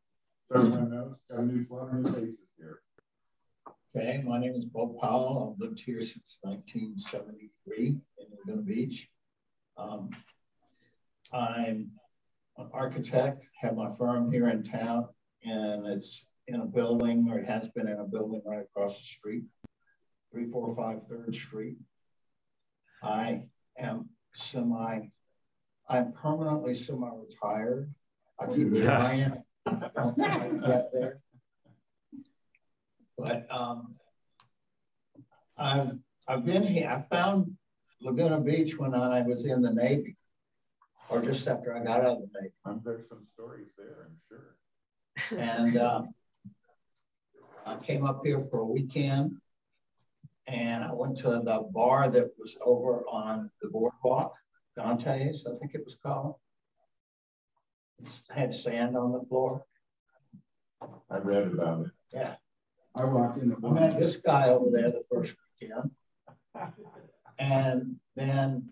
[0.49, 2.81] So everyone knows, got a new, lot of new faces here.
[3.95, 5.55] Okay, my name is Bob Powell.
[5.55, 7.99] I've lived here since 1973 in
[8.31, 9.09] Laguna Beach.
[9.77, 10.09] Um,
[11.31, 11.91] I'm
[12.57, 15.09] an architect, have my firm here in town,
[15.45, 19.05] and it's in a building, or it has been in a building right across the
[19.05, 19.45] street,
[20.33, 21.77] 345 Third Street.
[23.03, 23.45] I
[23.79, 25.01] am semi,
[25.89, 27.93] I'm permanently semi-retired.
[28.39, 31.21] I keep trying, I don't quite get there.
[33.19, 33.95] But um,
[35.57, 35.93] I've
[36.27, 36.89] I've been here.
[36.89, 37.57] I found
[38.01, 40.17] Laguna Beach when I was in the Navy
[41.09, 42.55] or just after I got out of the Navy.
[42.65, 45.39] Um, there's some stories there, I'm sure.
[45.39, 46.03] And uh,
[47.65, 49.41] I came up here for a weekend
[50.47, 54.35] and I went to the bar that was over on the boardwalk,
[54.77, 56.37] Dante's, I think it was called.
[58.01, 59.65] It had sand on the floor.
[61.11, 61.93] I read about it.
[62.13, 62.35] Yeah.
[62.99, 63.55] I walked in.
[63.65, 65.91] I met this guy over there the first weekend.
[67.39, 68.69] And then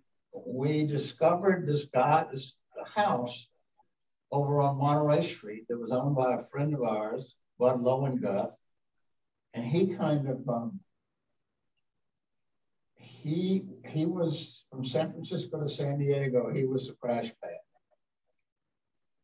[0.46, 3.48] we discovered this guy, this house
[4.32, 8.52] over on Monterey Street that was owned by a friend of ours, Bud Lowenguth.
[9.54, 10.80] And he kind of um,
[12.96, 16.50] he he was from San Francisco to San Diego.
[16.52, 17.58] He was the crash pad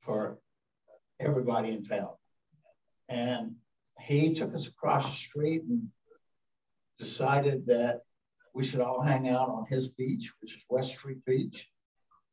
[0.00, 0.38] for
[1.20, 2.10] everybody in town,
[3.08, 3.54] and
[4.00, 5.88] he took us across the street and
[6.98, 8.00] decided that
[8.54, 11.68] we should all hang out on his beach, which is West Street Beach,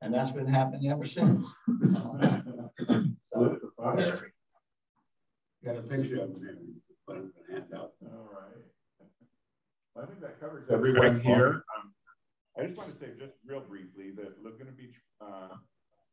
[0.01, 1.45] and that's been happening ever since.
[3.33, 4.31] so, West Street.
[5.63, 6.81] Got a picture of him.
[7.13, 7.93] Put it in the handout.
[8.09, 8.65] All right.
[9.93, 11.61] I think that covers everyone here.
[11.77, 11.93] Um,
[12.57, 15.53] I just want to say just real briefly that Laguna Beach uh,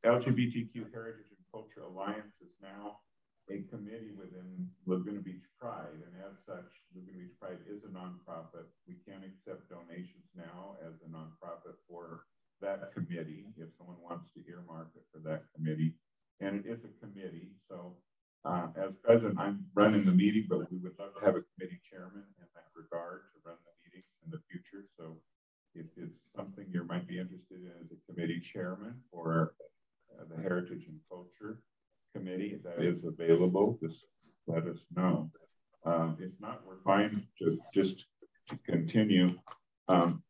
[0.04, 3.00] LGBTQ Heritage and Culture Alliance is now
[3.48, 5.96] a committee within Laguna Beach Pride.
[6.04, 8.68] And as such, Laguna Beach Pride is a nonprofit.
[8.84, 12.28] We can't accept donations now as a nonprofit for
[12.60, 15.96] that committee if someone wants to earmark it for that committee.
[16.40, 17.56] And it is a committee.
[17.68, 17.96] So
[18.44, 21.80] uh, as president, I'm running the meeting, but we would love to have a committee
[21.90, 24.86] chairman in that regard to run the meetings in the future.
[24.96, 25.16] So
[25.74, 29.54] if it's something you might be interested in as a committee chairman for
[30.18, 31.60] uh, the Heritage and Culture
[32.14, 34.04] Committee that is available, just
[34.46, 35.30] let us know.
[35.84, 38.04] Um, if not, we're fine to just
[38.48, 39.38] to continue.
[39.88, 40.22] Um,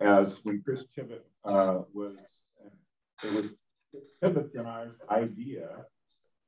[0.00, 2.16] as when Chris Tibbet uh, was,
[3.22, 3.50] it was
[4.22, 5.84] Tibbet's and our idea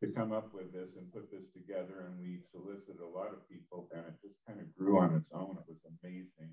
[0.02, 2.10] to come up with this and put this together.
[2.10, 5.30] And we solicited a lot of people, and it just kind of grew on its
[5.32, 5.56] own.
[5.56, 6.52] It was amazing.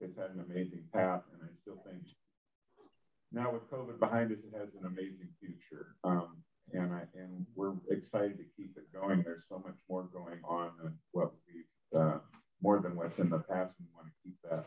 [0.00, 2.02] It's had an amazing path, and I still think
[3.32, 5.96] now with COVID behind us, it has an amazing future.
[6.04, 6.38] Um,
[6.72, 9.22] and I and we're excited to keep it going.
[9.22, 12.18] There's so much more going on than what we've uh,
[12.62, 13.74] more than what's in the past.
[13.78, 14.66] We want to keep that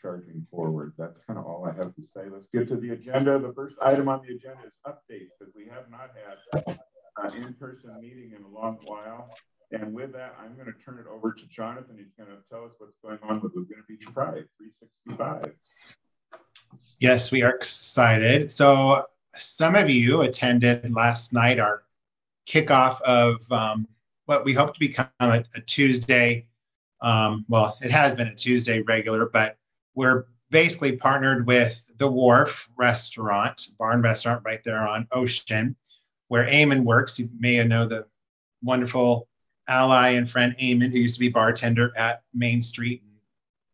[0.00, 0.92] charging forward.
[0.98, 2.28] That's kind of all I have to say.
[2.30, 3.38] Let's get to the agenda.
[3.38, 6.76] The first item on the agenda is updates because we have not had
[7.16, 9.30] uh, in-person meeting in a long while.
[9.72, 11.96] And with that, I'm going to turn it over to Jonathan.
[11.96, 15.54] He's going to tell us what's going on with Laguna Beach Pride 365.
[16.98, 18.50] Yes, we are excited.
[18.50, 21.84] So some of you attended last night our
[22.48, 23.86] kickoff of um,
[24.26, 26.46] what we hope to become a, a Tuesday.
[27.00, 29.56] Um, well, it has been a Tuesday regular, but
[29.94, 35.76] we're basically partnered with the Wharf Restaurant, Barn Restaurant right there on Ocean
[36.30, 37.18] where Eamon works.
[37.18, 38.06] You may know the
[38.62, 39.26] wonderful
[39.68, 43.18] ally and friend Eamon, who used to be bartender at Main Street and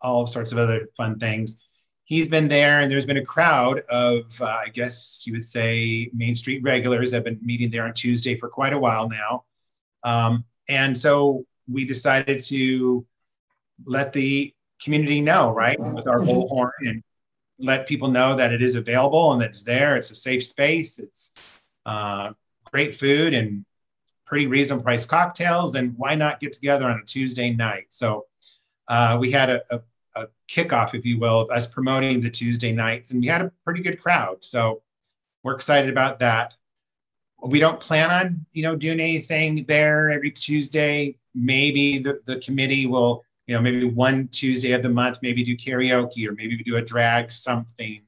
[0.01, 1.63] all sorts of other fun things.
[2.05, 6.11] He's been there, and there's been a crowd of, uh, I guess you would say,
[6.15, 9.45] Main Street regulars have been meeting there on Tuesday for quite a while now.
[10.03, 13.05] Um, and so we decided to
[13.85, 17.03] let the community know, right, with our bullhorn and
[17.59, 19.97] let people know that it is available and that it's there.
[19.97, 20.99] It's a safe space.
[20.99, 21.53] It's
[21.85, 22.33] uh,
[22.77, 23.65] great food and
[24.27, 25.77] pretty reasonable price cocktails.
[25.77, 27.87] And why not get together on a Tuesday night?
[27.89, 28.27] So
[28.87, 29.81] uh, we had a, a,
[30.15, 33.51] a, kickoff, if you will, of us promoting the Tuesday nights, and we had a
[33.65, 34.45] pretty good crowd.
[34.45, 34.83] So
[35.43, 36.53] we're excited about that.
[37.43, 41.17] We don't plan on, you know, doing anything there every Tuesday.
[41.35, 45.57] Maybe the, the committee will, you know, maybe one Tuesday of the month, maybe do
[45.57, 48.03] karaoke or maybe we do a drag something,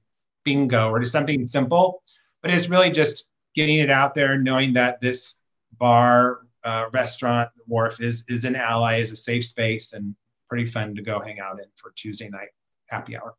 [0.44, 2.02] bingo, or just something simple.
[2.42, 3.27] But it's really just
[3.58, 5.34] getting it out there, knowing that this
[5.78, 10.14] bar, uh, restaurant, wharf is is an ally, is a safe space, and
[10.48, 12.50] pretty fun to go hang out in for Tuesday night
[12.86, 13.34] happy hour.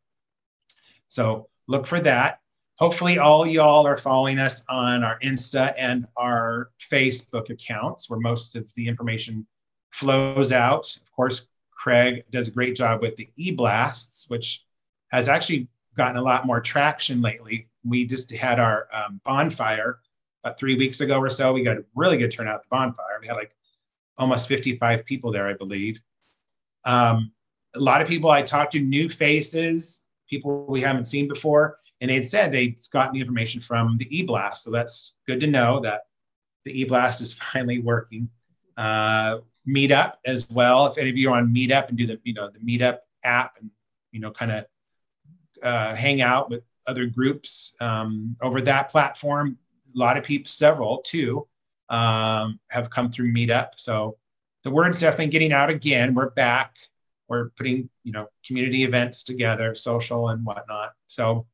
[1.08, 2.40] So look for that.
[2.76, 8.56] Hopefully, all y'all are following us on our Insta and our Facebook accounts, where most
[8.56, 9.46] of the information
[9.90, 10.94] flows out.
[11.00, 14.64] Of course, Craig does a great job with the e-blasts, which
[15.12, 17.68] has actually gotten a lot more traction lately.
[17.84, 19.98] We just had our um, bonfire
[20.42, 21.52] about three weeks ago or so.
[21.52, 23.18] We got a really good turnout at the bonfire.
[23.20, 23.54] We had like
[24.18, 26.00] almost 55 people there, I believe.
[26.84, 27.32] Um,
[27.74, 32.10] a lot of people I talked to, new faces, people we haven't seen before, and
[32.10, 34.64] they had said they'd gotten the information from the e-blast.
[34.64, 36.02] So that's good to know that
[36.64, 38.28] the e-blast is finally working.
[38.76, 39.38] Uh,
[39.68, 40.86] Meetup as well.
[40.86, 43.56] If any of you are on Meetup and do the you know the Meetup app
[43.60, 43.70] and
[44.10, 44.64] you know kind of
[45.62, 49.58] uh, hang out with other groups um, over that platform,
[49.94, 51.46] lot of people, several too,
[51.88, 53.70] um, have come through Meetup.
[53.76, 54.16] So
[54.64, 56.14] the word's definitely getting out again.
[56.14, 56.76] We're back.
[57.28, 60.92] We're putting, you know, community events together, social and whatnot.
[61.06, 61.46] So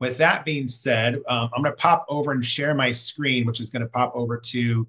[0.00, 3.60] with that being said, um, I'm going to pop over and share my screen, which
[3.60, 4.88] is going to pop over to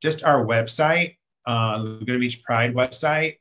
[0.00, 3.38] just our website, uh, Laguna Beach Pride website.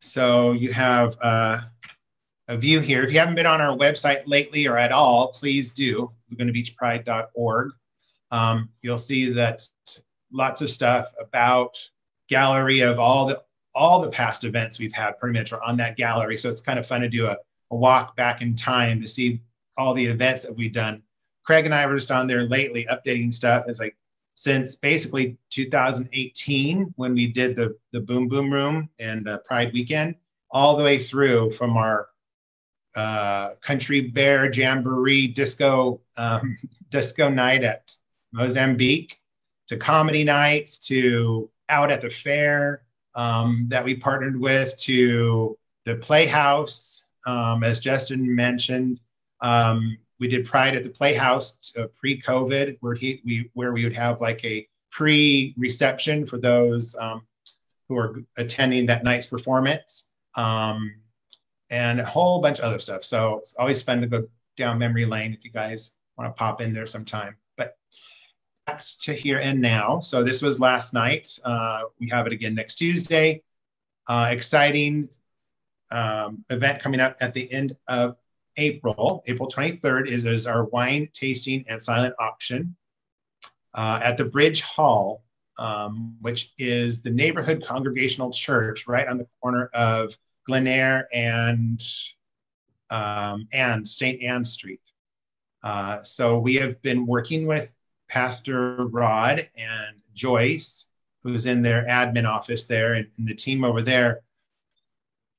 [0.00, 1.60] So you have uh,
[2.48, 3.02] a view here.
[3.02, 7.70] If you haven't been on our website lately or at all, please do, lagunabeachpride.org.
[8.30, 9.62] Um, you'll see that
[10.32, 11.76] lots of stuff about
[12.28, 13.42] gallery of all the
[13.74, 16.38] all the past events we've had pretty much are on that gallery.
[16.38, 17.36] So it's kind of fun to do a,
[17.70, 19.42] a walk back in time to see
[19.76, 21.02] all the events that we've done.
[21.44, 23.64] Craig and I were just on there lately updating stuff.
[23.68, 23.94] It's like
[24.34, 30.14] since basically 2018 when we did the the Boom Boom Room and uh, Pride Weekend,
[30.50, 32.08] all the way through from our
[32.96, 36.58] uh, Country Bear Jamboree disco um,
[36.90, 37.94] disco night at
[38.32, 39.20] Mozambique
[39.68, 42.82] to comedy nights to out at the fair
[43.14, 49.00] um, that we partnered with to the Playhouse, um, as Justin mentioned.
[49.40, 53.94] Um, we did Pride at the Playhouse uh, pre-COVID, where he we where we would
[53.94, 57.26] have like a pre-reception for those um,
[57.88, 60.94] who are attending that night's performance, um,
[61.70, 63.04] and a whole bunch of other stuff.
[63.04, 66.60] So it's always fun to go down memory lane if you guys want to pop
[66.60, 67.36] in there sometime.
[67.56, 67.76] But
[68.66, 70.00] back to here and now.
[70.00, 71.28] So this was last night.
[71.44, 73.42] Uh, we have it again next Tuesday.
[74.08, 75.08] Uh, exciting
[75.90, 78.16] um, event coming up at the end of
[78.56, 79.22] April.
[79.26, 82.76] April 23rd is, is our wine tasting and silent auction
[83.74, 85.22] uh, at the Bridge Hall,
[85.58, 90.16] um, which is the neighborhood congregational church right on the corner of
[90.48, 91.82] Glenneyre and
[92.90, 94.22] um, and St.
[94.22, 94.80] Anne Street.
[95.62, 97.72] Uh, so we have been working with
[98.08, 100.86] Pastor Rod and Joyce,
[101.22, 104.20] who's in their admin office there, and, and the team over there,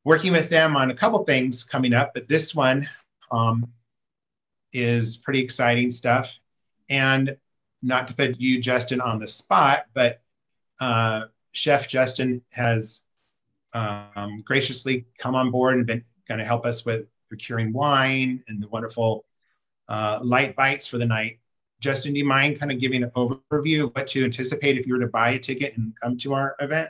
[0.04, 2.14] working with them on a couple things coming up.
[2.14, 2.88] But this one
[3.32, 3.72] um,
[4.74, 6.38] is pretty exciting stuff.
[6.90, 7.38] And
[7.82, 10.22] not to put you, Justin, on the spot, but
[10.80, 13.02] uh, Chef Justin has
[13.74, 18.62] um, graciously come on board and been going to help us with procuring wine and
[18.62, 19.26] the wonderful
[19.90, 21.40] uh, light bites for the night.
[21.80, 24.94] Justin, do you mind kind of giving an overview of what to anticipate if you
[24.94, 26.90] were to buy a ticket and come to our event?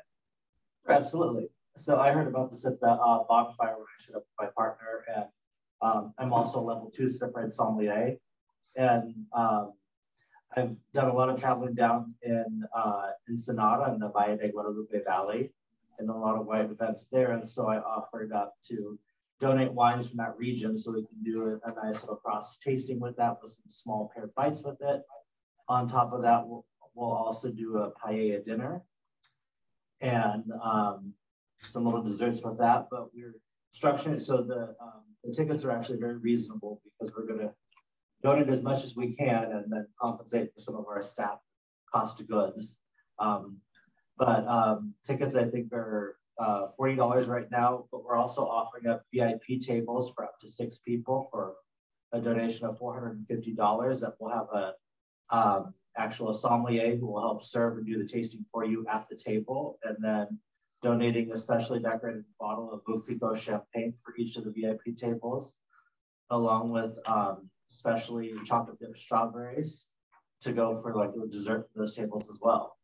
[0.87, 1.49] Absolutely.
[1.75, 4.47] So I heard about this at the uh, bonfire when I showed up with my
[4.55, 5.25] partner, and
[5.81, 8.15] um, I'm also level two certified sommelier,
[8.75, 9.73] and um,
[10.55, 15.03] I've done a lot of traveling down in uh, Ensenada in the Valle de Guadalupe
[15.03, 15.51] Valley,
[15.99, 17.31] and a lot of wine events there.
[17.31, 18.97] And so I offered up to
[19.39, 23.15] donate wines from that region so we can do a, nice little cross tasting with
[23.17, 25.01] that with some small paired bites with it.
[25.69, 28.81] On top of that, we'll, we'll also do a paella dinner
[30.01, 31.13] and um,
[31.61, 32.87] some little desserts with that.
[32.89, 33.35] But we're
[33.75, 37.53] structuring it so the um, the tickets are actually very reasonable because we're going to
[38.23, 41.39] donate as much as we can and then compensate for some of our staff
[41.91, 42.77] cost of goods.
[43.19, 43.57] Um,
[44.17, 49.03] but um, tickets, I think, are uh, $40 right now, but we're also offering up
[49.13, 51.55] VIP tables for up to six people for
[52.13, 54.73] a donation of $450 that will have a
[55.29, 59.15] um, actual sommelier who will help serve and do the tasting for you at the
[59.15, 59.79] table.
[59.83, 60.39] And then
[60.83, 65.55] donating a specially decorated bottle of Veuve champagne for each of the VIP tables,
[66.29, 69.87] along with um, specially chocolate dipped strawberries
[70.41, 72.76] to go for like the dessert for those tables as well.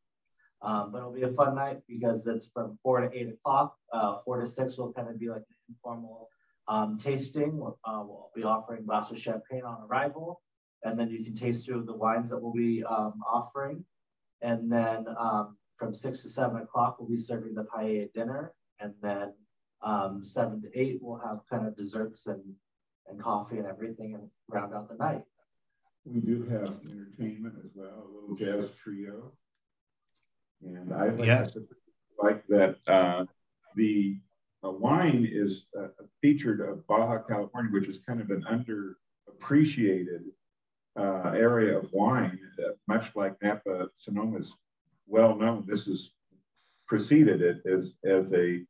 [0.64, 3.76] Um, but it'll be a fun night because it's from four to eight o'clock.
[3.91, 6.30] Uh, four to six will kind of be like an informal
[6.70, 7.57] um, tasting.
[7.57, 10.41] We'll, uh, we'll be offering glass of champagne on arrival,
[10.84, 13.84] and then you can taste through the wines that we'll be um, offering.
[14.41, 18.53] And then um, from six to seven o'clock, we'll be serving the paella dinner.
[18.80, 19.34] And then
[19.82, 22.41] um, seven to eight, we'll have kind of desserts and,
[23.09, 25.24] and coffee and everything and round out the night.
[26.05, 29.32] We do have entertainment as well, a little jazz trio.
[30.66, 31.57] And I like, yes.
[32.22, 33.26] like that uh,
[33.76, 34.18] the
[34.64, 35.88] uh, wine is uh,
[36.22, 40.24] featured of Baja California, which is kind of an underappreciated
[40.97, 44.53] uh, area of wine, uh, much like Napa Sonoma is
[45.07, 45.66] well known.
[45.68, 46.11] This is
[46.88, 48.61] preceded it as, as a,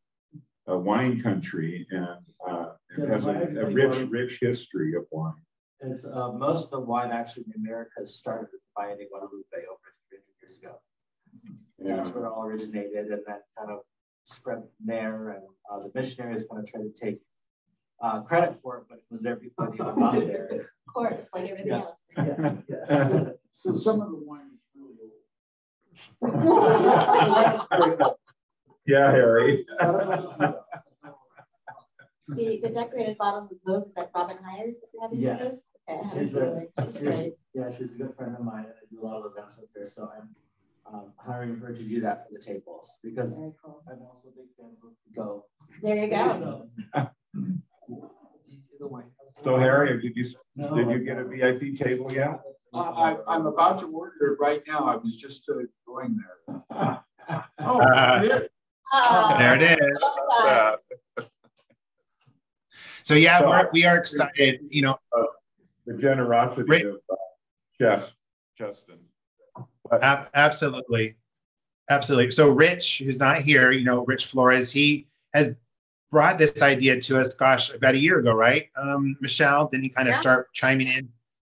[0.67, 5.33] a wine country and uh, it has a, a, rich, rich history of wine.
[5.81, 10.57] It's, uh, most of the wine actually in America started by Guadalupe over 300 years
[10.57, 10.79] ago.
[11.83, 11.97] Yeah.
[11.97, 13.79] That's where it all originated and then kind of
[14.25, 15.31] spread from there.
[15.31, 17.19] And uh, the missionaries kind of tried to take
[18.01, 20.69] uh, credit for it, but it was there before they even got there.
[20.87, 21.81] Of course, like everything yeah.
[21.81, 21.97] else.
[22.69, 23.29] Yes, yes.
[23.51, 24.93] So some of the wine is really
[26.21, 28.15] old.
[28.85, 29.65] Yeah, Harry.
[32.27, 35.69] The, the decorated bottles of Luke that Robin hires, if you haven't Yes.
[35.89, 39.05] Okay, She's a, she's- yeah, she's a good friend of mine and I do a
[39.05, 40.29] lot of events with her, so I'm
[40.91, 43.83] um, hiring her to do that for the tables because Very cool.
[43.89, 45.45] I'm also a big fan of Go.
[45.81, 46.27] There you go.
[46.29, 47.09] So,
[49.43, 50.75] So Harry, did you, No.
[50.75, 52.41] did you get a VIP table yet?
[52.73, 54.79] I, I, I'm about to order it right now.
[54.85, 55.53] I was just uh,
[55.87, 56.99] going there.
[57.59, 58.49] Oh, I did.
[58.91, 60.01] Oh, There it is.
[60.01, 60.49] well done.
[61.17, 61.23] Uh,
[63.03, 64.59] So yeah, So- we're, we are excited.
[64.67, 64.97] You know,
[65.85, 67.15] The generosity Rick- of uh,
[67.79, 68.13] Jeff,
[68.57, 68.99] Justin.
[69.91, 71.15] Ab- absolutely.
[71.89, 72.31] Absolutely.
[72.31, 75.53] So Rich, who's not here, you know, Rich Flores, he has
[76.09, 78.69] brought this idea to us, gosh, about a year ago, right?
[78.77, 80.21] Um, Michelle, didn't he kind of Yeah.
[80.21, 81.09] start chiming in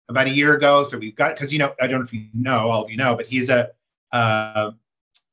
[0.10, 0.84] about a year ago?
[0.84, 2.98] So we've got, because, you know, I don't know if you know, all of you
[2.98, 3.72] know, but he's a,
[4.12, 4.72] uh,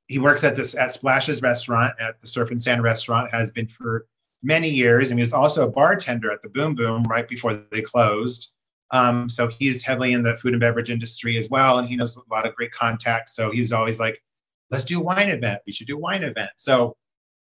[0.08, 3.66] he works at this, at Splashes Restaurant, at the Surf and Sand Restaurant, has been
[3.68, 4.06] for
[4.42, 5.10] many years.
[5.10, 8.54] And he was also a bartender at the Boom Boom right before they closed.
[8.92, 12.16] Um, so he's heavily in the food and beverage industry as well, and he knows
[12.16, 13.34] a lot of great contacts.
[13.34, 14.22] So he was always like,
[14.70, 15.62] "Let's do a wine event.
[15.66, 16.96] We should do a wine event." So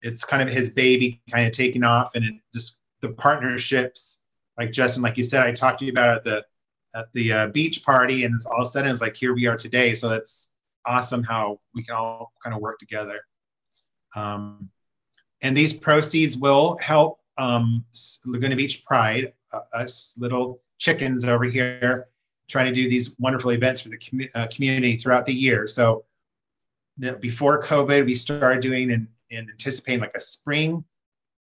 [0.01, 4.23] it's kind of his baby, kind of taking off, and it just the partnerships,
[4.57, 6.45] like Justin, like you said, I talked to you about at the
[6.95, 9.57] at the uh, beach party, and all of a sudden it's like here we are
[9.57, 9.95] today.
[9.95, 10.55] So that's
[10.86, 13.21] awesome how we can all kind of work together.
[14.15, 14.69] Um,
[15.41, 17.84] and these proceeds will help um,
[18.25, 22.09] Laguna Beach Pride, uh, us little chickens over here,
[22.49, 25.65] trying to do these wonderful events for the commu- uh, community throughout the year.
[25.65, 26.03] So
[26.97, 30.84] the, before COVID, we started doing and, and anticipating like a spring,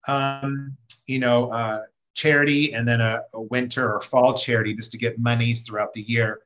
[0.08, 0.76] um,
[1.06, 1.80] you know, uh,
[2.14, 6.02] charity and then a, a winter or fall charity just to get monies throughout the
[6.02, 6.40] year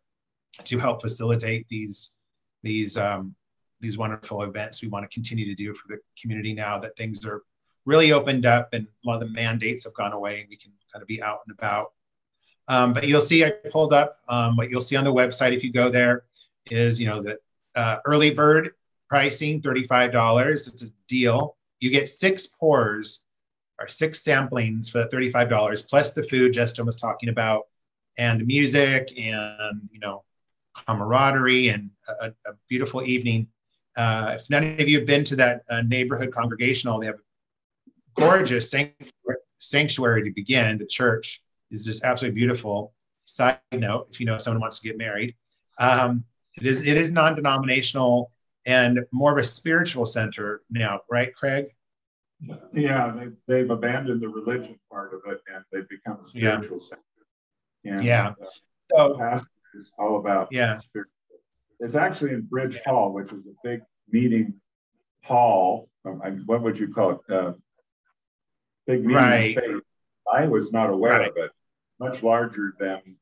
[0.63, 2.17] to help facilitate these
[2.63, 3.35] these um,
[3.81, 7.27] these wonderful events we want to continue to do for the community now that things
[7.27, 7.43] are
[7.87, 10.71] really opened up and a lot of the mandates have gone away and we can
[10.93, 11.93] kind of be out and about.
[12.69, 15.63] Um, but you'll see I pulled up um, what you'll see on the website if
[15.63, 16.25] you go there
[16.71, 17.39] is you know the
[17.75, 18.71] uh, early bird
[19.09, 21.57] pricing $35 it's a deal.
[21.81, 23.25] You get six pours
[23.79, 27.65] or six samplings for $35 plus the food justin was talking about
[28.17, 30.25] and the music and you know
[30.75, 31.91] camaraderie and
[32.21, 33.47] a, a beautiful evening.
[33.97, 38.21] Uh, if none of you have been to that uh, neighborhood congregational they have a
[38.21, 41.44] gorgeous sanctuary, sanctuary to begin the church
[41.75, 42.95] is just absolutely beautiful
[43.25, 45.35] side note if you know someone wants to get married
[45.79, 46.25] um,
[46.61, 48.31] it is it is non-denominational
[48.67, 51.67] and more of a spiritual center now right craig
[52.73, 56.57] Yeah, they, they've abandoned the religion part of it and they've become a Yeah.
[56.57, 57.03] spiritual center.
[57.85, 58.29] And, Yeah.
[58.29, 58.45] uh,
[58.91, 59.41] so
[59.75, 60.49] it's all about.
[60.53, 60.81] Yeah.
[60.81, 61.13] spiritual.
[61.81, 64.61] It's actually in Bridge Hall, which is a big meeting
[65.23, 65.89] hall.
[66.05, 67.21] um, What would you call it?
[67.31, 67.53] Uh,
[68.87, 69.57] Big meeting Right.
[69.57, 69.81] space.
[70.31, 71.31] I was not aware Right.
[71.31, 71.51] of it.
[72.11, 73.17] Much larger than.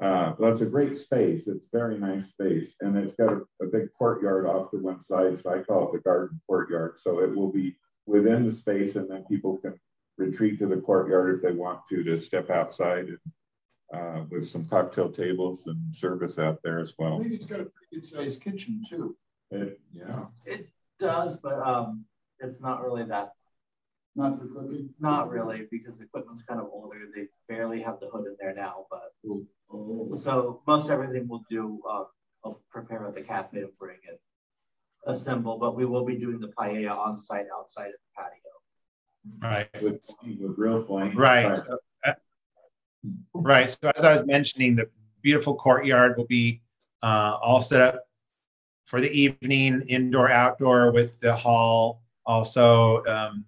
[0.00, 1.46] Uh, well, it's a great space.
[1.46, 5.38] It's very nice space, and it's got a, a big courtyard off to one side.
[5.38, 6.98] So I call it the garden courtyard.
[7.00, 7.76] So it will be
[8.06, 9.78] within the space, and then people can
[10.18, 13.18] retreat to the courtyard if they want to to step outside and
[13.92, 17.18] uh, with some cocktail tables and service out there as I well.
[17.20, 19.16] think it's got a pretty good sized kitchen too.
[19.50, 20.24] It, yeah.
[20.44, 20.68] It
[20.98, 22.04] does, but um,
[22.40, 23.34] it's not really that,
[24.16, 24.90] Not for cooking.
[25.00, 26.98] not really, because the equipment's kind of older.
[27.14, 29.12] They barely have the hood in there now, but
[30.16, 32.04] so most everything we'll do, uh,
[32.44, 34.20] I'll prepare at the cafe and bring it,
[35.06, 38.52] assemble, but we will be doing the paella on site outside of the patio.
[39.42, 41.16] right With, with real flame.
[41.16, 41.58] Right.
[41.58, 42.12] So, uh,
[43.32, 43.68] right.
[43.68, 44.88] So as I was mentioning, the
[45.22, 46.62] beautiful courtyard will be
[47.02, 48.04] uh, all set up
[48.84, 53.44] for the evening, indoor, outdoor, with the hall also um,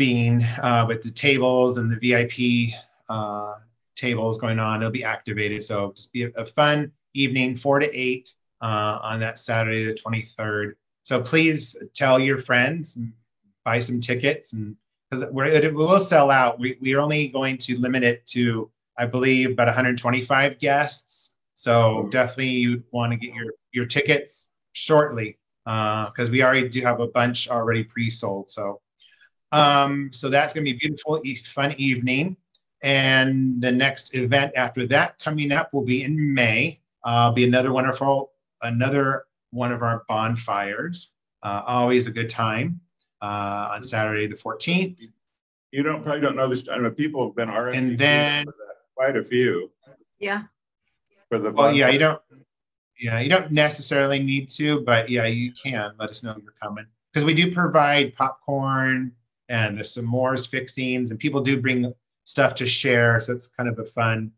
[0.00, 2.72] being uh, with the tables and the VIP
[3.10, 3.56] uh,
[3.96, 4.80] tables going on.
[4.80, 5.62] It'll be activated.
[5.62, 8.32] So just be a, fun evening, four to eight
[8.62, 10.72] uh, on that Saturday, the 23rd.
[11.02, 12.98] So please tell your friends,
[13.66, 14.74] buy some tickets and
[15.10, 15.22] because
[15.64, 16.58] it will sell out.
[16.58, 21.36] We, we are only going to limit it to, I believe, about 125 guests.
[21.56, 25.36] So definitely you want to get your, your tickets shortly
[25.66, 28.48] because we already do have a bunch already pre-sold.
[28.48, 28.80] So,
[29.52, 32.36] um, so that's going to be a beautiful, e- fun evening.
[32.82, 36.80] And the next event after that coming up will be in May.
[37.04, 38.32] Uh, be another wonderful,
[38.62, 41.12] another one of our bonfires.
[41.42, 42.80] Uh, always a good time
[43.22, 45.02] uh, on Saturday the 14th.
[45.72, 46.64] You don't probably don't know this.
[46.70, 47.78] I know people have been already.
[47.78, 48.46] And then-
[48.96, 49.70] quite a few.
[50.18, 50.42] Yeah.
[51.30, 51.50] for the.
[51.50, 52.20] Well, yeah, you don't,
[52.98, 56.84] yeah, you don't necessarily need to, but yeah, you can let us know you're coming.
[57.12, 59.12] Because we do provide popcorn
[59.50, 61.92] and there's some s'mores fixings and people do bring
[62.24, 63.18] stuff to share.
[63.20, 64.30] So it's kind of a fun,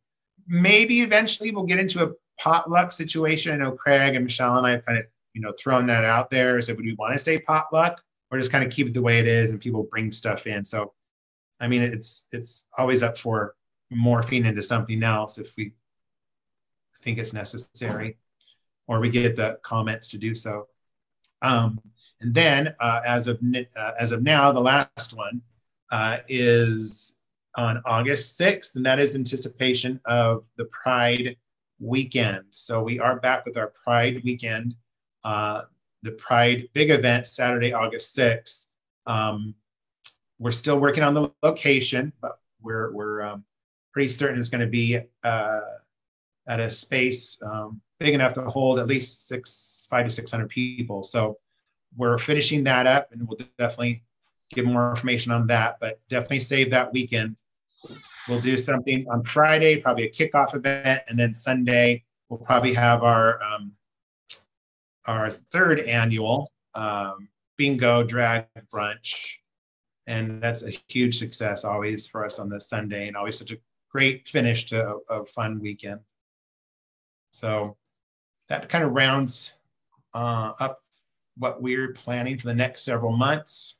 [0.49, 3.53] maybe eventually we'll get into a potluck situation.
[3.53, 5.05] I know Craig and Michelle and I have kind of,
[5.35, 6.61] you know, thrown that out there.
[6.63, 9.19] So would we want to say potluck or just kind of keep it the way
[9.19, 10.65] it is and people bring stuff in?
[10.65, 10.95] So,
[11.61, 13.55] I mean, it's, it's always up for
[13.93, 15.73] morphing into something else if we
[17.03, 18.17] think it's necessary
[18.87, 20.69] or we get the comments to do so.
[21.43, 21.81] Um,
[22.23, 23.41] and then uh, as of
[23.77, 25.43] uh, as of now, the last one
[25.91, 27.18] uh, is
[27.57, 31.37] on August 6th, and that is anticipation of the Pride
[31.81, 32.45] weekend.
[32.51, 34.75] So we are back with our Pride weekend,
[35.25, 35.62] uh,
[36.03, 38.68] the Pride big event, Saturday, August 6th.
[39.07, 39.55] Um,
[40.39, 43.45] we're still working on the location, but we're, we're um,
[43.93, 45.61] pretty certain it's going to be uh,
[46.47, 51.03] at a space um, big enough to hold at least six, five to 600 people.
[51.03, 51.39] So
[51.97, 54.03] we're finishing that up and we'll definitely
[54.51, 57.36] give more information on that, but definitely save that weekend.
[58.28, 63.03] We'll do something on Friday, probably a kickoff event, and then Sunday we'll probably have
[63.03, 63.72] our um,
[65.07, 69.38] our third annual um, bingo drag brunch,
[70.07, 73.59] and that's a huge success always for us on this Sunday, and always such a
[73.90, 76.01] great finish to a, a fun weekend.
[77.32, 77.76] So
[78.49, 79.55] that kind of rounds
[80.14, 80.82] uh, up
[81.37, 83.76] what we're planning for the next several months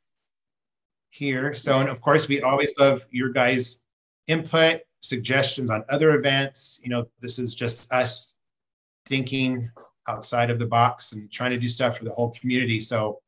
[1.09, 1.53] here.
[1.53, 3.83] So, and of course, we always love your guys'
[4.27, 6.79] input, suggestions on other events.
[6.83, 8.37] You know, this is just us
[9.05, 9.69] thinking
[10.07, 12.81] outside of the box and trying to do stuff for the whole community.
[12.81, 13.19] So,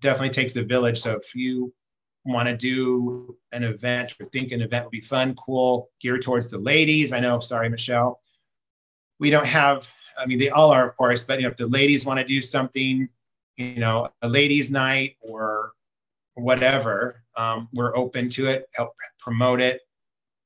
[0.00, 0.98] definitely takes a village.
[1.00, 1.72] So, if you
[2.24, 6.50] want to do an event or think an event would be fun, cool, geared towards
[6.50, 8.20] the ladies, I know, sorry, Michelle,
[9.18, 11.66] we don't have, I mean, they all are, of course, but you know, if the
[11.66, 13.08] ladies want to do something,
[13.62, 15.72] you know, a ladies' night or
[16.34, 19.80] whatever, um, we're open to it, help promote it.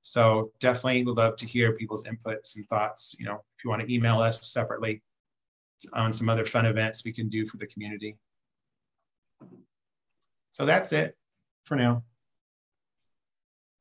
[0.02, 3.16] So definitely would love to hear people's inputs and thoughts.
[3.18, 5.02] You know, if you want to email us separately
[5.92, 8.16] on some other fun events we can do for the community.
[10.52, 11.16] So that's it
[11.64, 12.02] for now.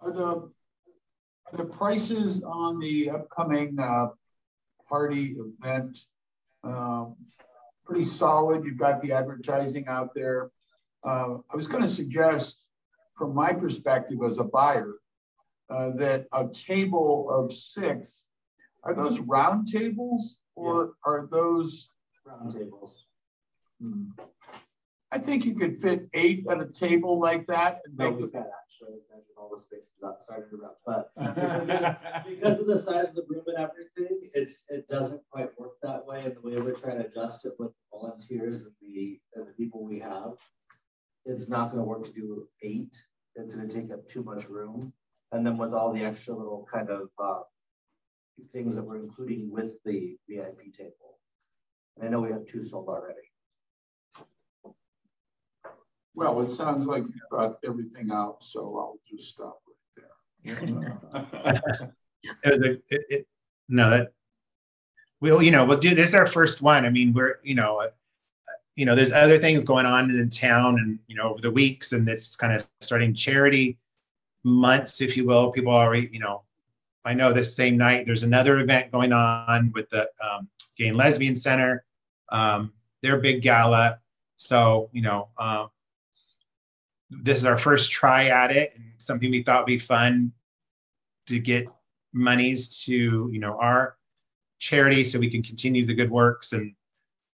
[0.01, 4.07] Are the, are the prices on the upcoming uh,
[4.89, 5.99] party event
[6.63, 7.15] um,
[7.86, 8.63] pretty solid.
[8.63, 10.51] You've got the advertising out there.
[11.03, 12.65] Uh, I was going to suggest,
[13.15, 14.95] from my perspective as a buyer,
[15.69, 18.25] uh, that a table of six
[18.83, 21.11] are those round tables or yeah.
[21.11, 21.89] are those
[22.25, 23.05] round tables?
[23.81, 24.09] Hmm.
[25.11, 28.31] I think you could fit eight at a table like that and no, make
[29.09, 30.71] measured all the spaces outside of the room.
[30.86, 31.11] But
[32.27, 36.05] because of the size of the room and everything, it's it doesn't quite work that
[36.05, 36.23] way.
[36.25, 39.83] And the way we're trying to adjust it with volunteers and the and the people
[39.83, 40.33] we have,
[41.25, 42.95] it's not going to work to do eight.
[43.36, 44.93] It's going to take up too much room.
[45.31, 47.41] And then with all the extra little kind of uh,
[48.53, 51.19] things that we're including with the VIP table.
[51.97, 53.31] And I know we have two sold already.
[56.16, 59.61] Well, it sounds like you thought everything out, so I'll just stop
[60.45, 60.99] right there.
[62.43, 63.28] it, it, it,
[63.68, 64.13] no, that
[65.20, 66.09] we'll, you know, we'll do this.
[66.09, 66.86] Is our first one.
[66.86, 67.89] I mean, we're, you know, uh,
[68.76, 71.51] you know, there's other things going on in the town, and you know, over the
[71.51, 73.78] weeks, and it's kind of starting charity
[74.43, 75.51] months, if you will.
[75.51, 76.43] People already, you know,
[77.03, 80.47] I know this same night there's another event going on with the um,
[80.78, 81.84] Gay and Lesbian Center,
[82.30, 83.99] um, their big gala.
[84.38, 85.70] So, you know, um,
[87.24, 90.32] this is our first try at it and something we thought would be fun
[91.28, 91.68] to get
[92.13, 93.97] monies to you know our
[94.59, 96.53] charity so we can continue the good works.
[96.53, 96.74] And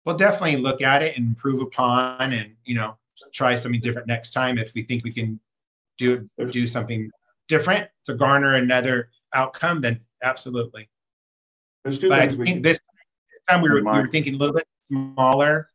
[0.05, 2.97] we'll definitely look at it and improve upon and you know
[3.33, 5.39] try something different next time if we think we can
[5.97, 7.09] do do something
[7.47, 10.89] different to garner another outcome then absolutely.
[11.83, 12.79] But I think this
[13.49, 15.69] time we were, we were thinking a little bit smaller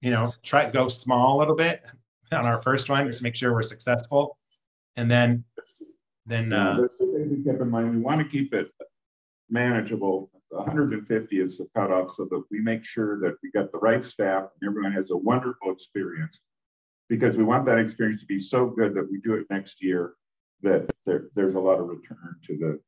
[0.00, 1.82] you know try go small a little bit
[2.34, 4.38] on our first one, is make sure we're successful.
[4.96, 5.44] And then,
[6.26, 6.52] then.
[6.52, 7.90] Uh, two things we keep in mind.
[7.90, 8.70] We want to keep it
[9.50, 10.30] manageable.
[10.50, 14.44] 150 is the cutoff so that we make sure that we got the right staff
[14.60, 16.40] and everyone has a wonderful experience
[17.08, 20.14] because we want that experience to be so good that we do it next year
[20.62, 22.80] that there, there's a lot of return to the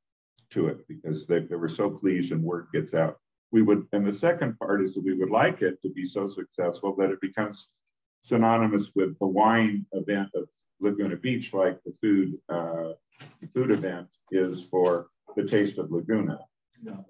[0.50, 3.16] to it because they, they were so pleased and word gets out.
[3.50, 6.28] We would, and the second part is that we would like it to be so
[6.28, 7.70] successful that it becomes
[8.26, 10.48] synonymous with the wine event of
[10.80, 12.92] Laguna Beach, like the food uh,
[13.40, 16.38] the food event is for the taste of Laguna.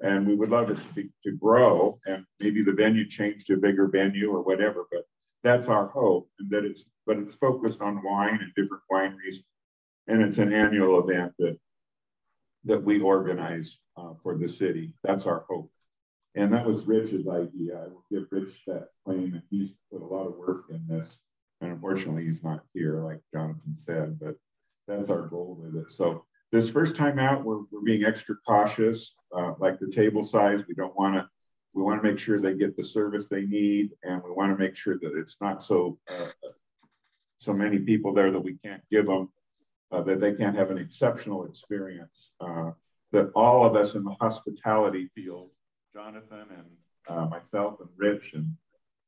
[0.01, 3.55] And we would love it to be, to grow and maybe the venue change to
[3.55, 5.05] a bigger venue or whatever, but
[5.43, 9.39] that's our hope and that it's, but it's focused on wine and different wineries.
[10.07, 11.59] And it's an annual event that,
[12.65, 14.93] that we organize uh, for the city.
[15.03, 15.71] That's our hope.
[16.37, 17.79] And that was Rich's idea.
[17.79, 21.19] I will give Rich that claim and he's put a lot of work in this.
[21.61, 24.37] And unfortunately, he's not here, like Jonathan said, but
[24.87, 25.91] that's our goal with it.
[25.91, 30.63] So this first time out, we're, we're being extra cautious, uh, like the table size.
[30.69, 31.29] We don't want to,
[31.73, 34.63] we want to make sure they get the service they need, and we want to
[34.63, 36.27] make sure that it's not so uh,
[37.39, 39.29] so many people there that we can't give them
[39.93, 42.33] uh, that they can't have an exceptional experience.
[42.41, 42.71] Uh,
[43.13, 45.51] that all of us in the hospitality field,
[45.97, 46.67] Jonathan and
[47.09, 48.55] uh, myself and Rich and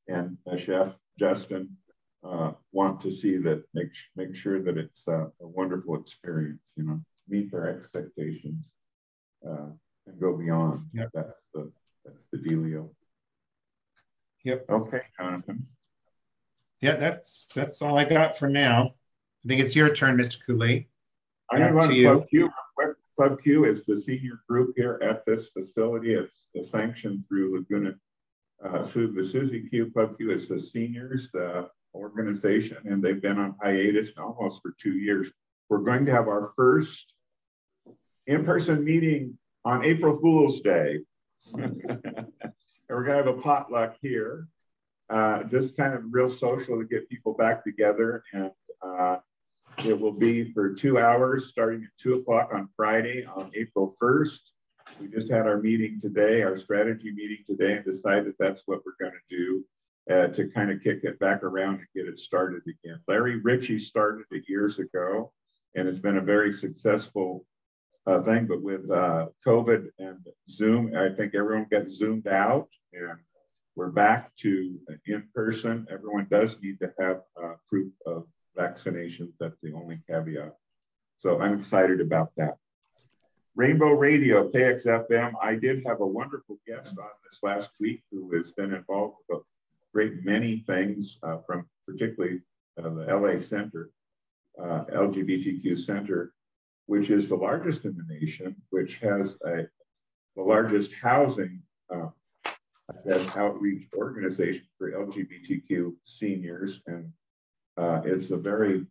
[0.09, 1.77] and Chef Justin,
[2.25, 6.63] uh, want to see that make make sure that it's a, a wonderful experience.
[6.77, 8.65] You know, meet their expectations
[9.47, 9.67] uh,
[10.07, 10.87] and go beyond.
[10.95, 11.11] Yep.
[11.13, 11.71] That's the
[12.07, 12.89] that's the dealio.
[14.45, 14.65] Yep.
[14.71, 15.67] Okay, Jonathan.
[16.81, 18.95] Yeah, that's that's all I got for now.
[19.45, 20.39] I think it's your turn, Mr.
[20.47, 20.89] Cooley.
[21.51, 22.51] I'm going to run Club Q.
[23.19, 26.15] Club Q is the senior group here at this facility.
[26.15, 27.97] It's sanctioned through Laguna.
[28.65, 31.29] Uh, Susi Q Club Q is the seniors,
[31.95, 35.27] organization, and they've been on hiatus almost for two years.
[35.69, 37.13] We're going to have our first
[38.29, 41.01] in-person meeting on April Fool's Day.
[41.55, 41.83] and
[42.89, 44.47] we're going to have a potluck here,
[45.11, 48.23] uh, just kind of real social to get people back together.
[48.33, 49.17] And uh,
[49.85, 54.39] it will be for two hours starting at two o'clock on Friday on April 1st.
[55.01, 58.97] We just had our meeting today, our strategy meeting today, and decided that's what we're
[59.01, 59.65] going to do
[60.13, 62.99] uh, to kind of kick it back around and get it started again.
[63.07, 65.33] Larry Ritchie started it years ago,
[65.77, 67.45] and it's been a very successful
[68.07, 68.47] uh, thing.
[68.47, 70.19] But with uh, COVID and
[70.51, 73.19] Zoom, I think everyone got zoomed out, and
[73.77, 74.77] we're back to
[75.07, 75.87] in person.
[75.89, 78.27] Everyone does need to have uh, proof of
[78.59, 79.33] vaccinations.
[79.39, 80.55] That's the only caveat.
[81.19, 82.57] So I'm excited about that.
[83.55, 85.33] Rainbow Radio, KXFM.
[85.43, 89.39] I did have a wonderful guest on this last week who has been involved with
[89.39, 89.43] a
[89.93, 92.41] great many things uh, from particularly
[92.79, 93.91] uh, the LA Center,
[94.63, 96.33] uh, LGBTQ Center,
[96.87, 99.67] which is the largest in the nation, which has a,
[100.37, 101.61] the largest housing
[101.93, 102.09] uh,
[103.37, 106.81] outreach organization for LGBTQ seniors.
[106.87, 107.13] And
[107.79, 108.85] uh, it's a very,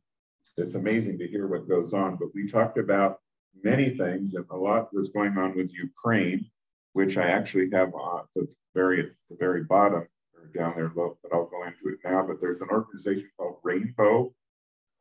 [0.55, 2.15] it's amazing to hear what goes on.
[2.15, 3.19] But we talked about
[3.63, 6.49] many things, and a lot was going on with Ukraine,
[6.93, 11.33] which I actually have on the very, the very bottom or down there low, but
[11.33, 12.25] I'll go into it now.
[12.25, 14.33] But there's an organization called Rainbow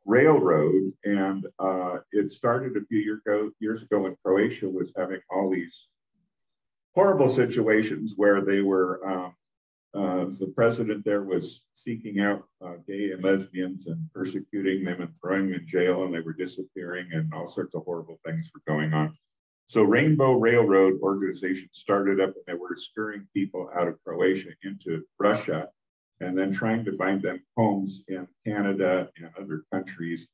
[0.05, 5.19] Railroad, and uh, it started a few years ago, years ago when Croatia was having
[5.29, 5.87] all these
[6.95, 9.33] horrible situations where they were um,
[9.93, 15.13] uh, the president there was seeking out uh, gay and lesbians and persecuting them and
[15.21, 18.61] throwing them in jail, and they were disappearing, and all sorts of horrible things were
[18.67, 19.17] going on.
[19.67, 25.03] So Rainbow Railroad organization started up, and they were scurrying people out of Croatia into
[25.19, 25.67] Russia,
[26.19, 30.27] and then trying to find them homes in Canada and other countries.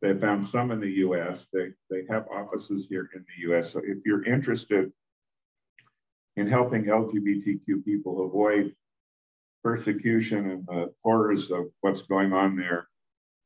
[0.00, 1.46] They found some in the U.S.
[1.52, 3.72] They they have offices here in the U.S.
[3.72, 4.92] So if you're interested
[6.36, 8.74] in helping LGBTQ people avoid
[9.68, 12.88] persecution and the horrors of what's going on there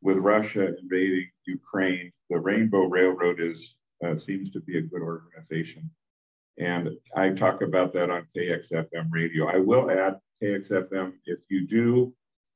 [0.02, 5.90] with Russia invading Ukraine, the Rainbow Railroad is uh, seems to be a good organization.
[6.58, 9.48] And I talk about that on KXFM radio.
[9.48, 12.14] I will add KXFM, if you do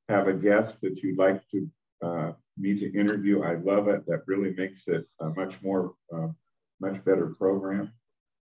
[0.09, 1.69] have a guest that you'd like to
[2.03, 4.07] uh, me to interview, I love it.
[4.07, 6.29] That really makes it a much more, uh,
[6.81, 7.93] much better program.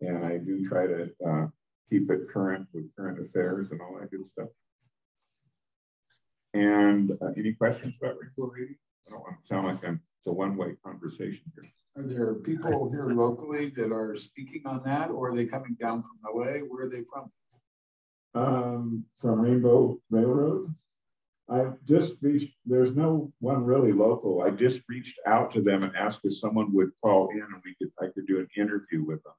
[0.01, 1.47] And I do try to uh,
[1.89, 4.49] keep it current with current affairs and all that good stuff.
[6.53, 8.75] And uh, any questions about Radio?
[9.07, 11.69] I don't want to sound like I'm, it's a one-way conversation here.
[11.97, 16.03] Are there people here locally that are speaking on that, or are they coming down
[16.03, 16.59] from LA?
[16.59, 17.31] Where are they from?
[18.35, 20.75] Um, from Rainbow Railroad.
[21.49, 24.43] I just reached, there's no one really local.
[24.43, 27.73] I just reached out to them and asked if someone would call in and we
[27.75, 29.33] could, I could do an interview with them.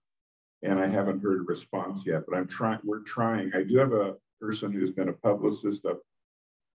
[0.63, 3.53] And I haven't heard a response yet, but I'm trying, we're trying.
[3.55, 6.01] I do have a person who's been a publicist up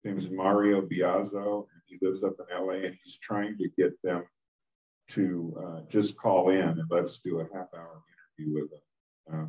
[0.03, 3.93] name is Mario Biazzo, and he lives up in LA, and he's trying to get
[4.03, 4.23] them
[5.09, 8.01] to uh, just call in and let's do a half hour
[8.39, 8.79] interview with them.
[9.33, 9.47] Uh,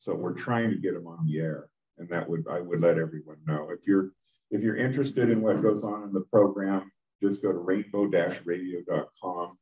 [0.00, 2.98] so we're trying to get them on the air, and that would I would let
[2.98, 4.10] everyone know if you're
[4.50, 6.90] if you're interested in what goes on in the program,
[7.22, 9.58] just go to rainbow-radio.com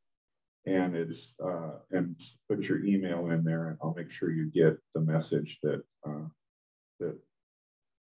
[0.67, 2.17] and it's, uh, and
[2.49, 6.27] put your email in there and I'll make sure you get the message that, uh,
[7.01, 7.19] that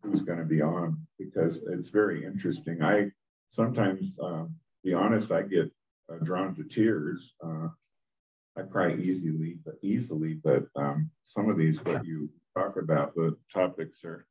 [0.03, 2.83] who's going to be on because it's very interesting.
[2.83, 3.11] I
[3.51, 5.71] sometimes, um, be honest, I get
[6.11, 7.35] uh, drawn to tears.
[7.45, 7.69] Uh,
[8.57, 13.37] I cry easily, but easily, but um, some of these, what you talk about, the
[13.53, 14.27] topics are,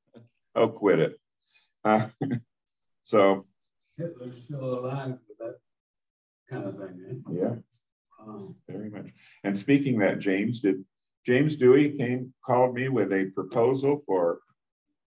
[0.55, 1.19] I'll quit it.
[1.83, 2.07] Uh,
[3.05, 3.45] so.
[3.97, 5.57] Hitler's still alive that
[6.49, 7.05] kind of thing.
[7.09, 7.31] Eh?
[7.31, 7.55] Yeah.
[8.21, 9.07] Um, very much.
[9.43, 10.83] And speaking that, James, did
[11.25, 14.39] James Dewey came called me with a proposal for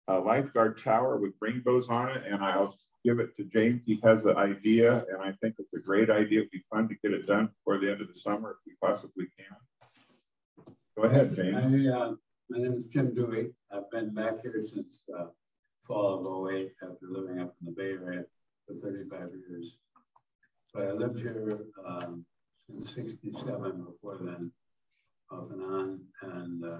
[0.08, 3.82] a lifeguard tower with rainbows on it, and I'll give it to James.
[3.84, 6.40] He has the idea, and I think it's a great idea.
[6.40, 8.74] It'd be fun to get it done before the end of the summer if we
[8.82, 10.74] possibly can.
[10.96, 11.56] Go ahead, James.
[11.56, 12.12] I, uh,
[12.50, 13.50] my name is Jim Dewey.
[13.70, 15.26] I've been back here since uh,
[15.86, 18.24] fall of 08 after living up in the Bay Area
[18.66, 19.76] for 35 years.
[20.72, 22.24] But I lived here um,
[22.66, 24.52] since 67 before then,
[25.30, 26.00] off and on.
[26.22, 26.78] And uh,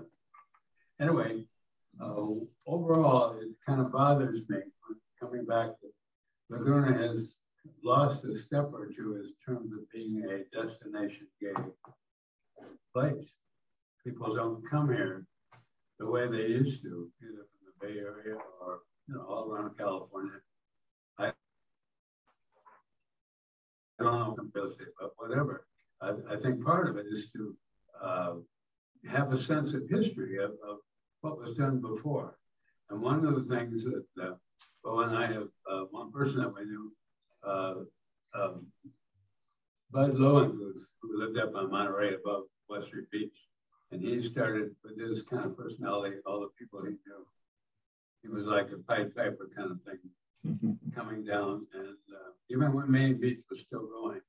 [1.01, 1.45] anyway,
[2.01, 2.25] uh,
[2.67, 4.59] overall, it kind of bothers me
[5.21, 5.89] coming back to
[6.51, 7.27] Laguna has
[7.83, 11.53] lost a step or two in terms of being a destination gay
[12.95, 13.27] place.
[14.05, 15.27] People don't come here
[15.99, 19.77] the way they used to, either from the Bay Area or you know, all around
[19.77, 20.33] California.
[21.19, 21.27] I,
[24.01, 25.67] I don't know if I'm really but whatever.
[26.01, 27.57] I, I, think part of it is to
[28.03, 28.35] uh,
[29.11, 30.79] have a sense of history of, of,
[31.29, 32.35] what was done before.
[32.91, 34.35] And one of the things that uh,
[34.83, 36.93] Bo and I have uh, one person that we knew,
[37.47, 37.75] uh,
[38.35, 38.67] um,
[39.91, 40.53] Bud Lowen,
[41.01, 43.35] who lived up on Monterey above Western Beach.
[43.91, 47.27] And he started with his kind of personality, all the people he knew.
[48.23, 51.67] He was like a Pied Piper kind of thing coming down.
[51.75, 54.21] And uh, even when Main Beach was still going,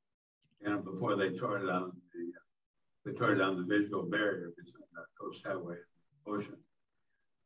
[0.62, 4.88] you know, before they tore down the, uh, they tore down the visual barrier between
[4.94, 6.58] the Coast Highway and the ocean,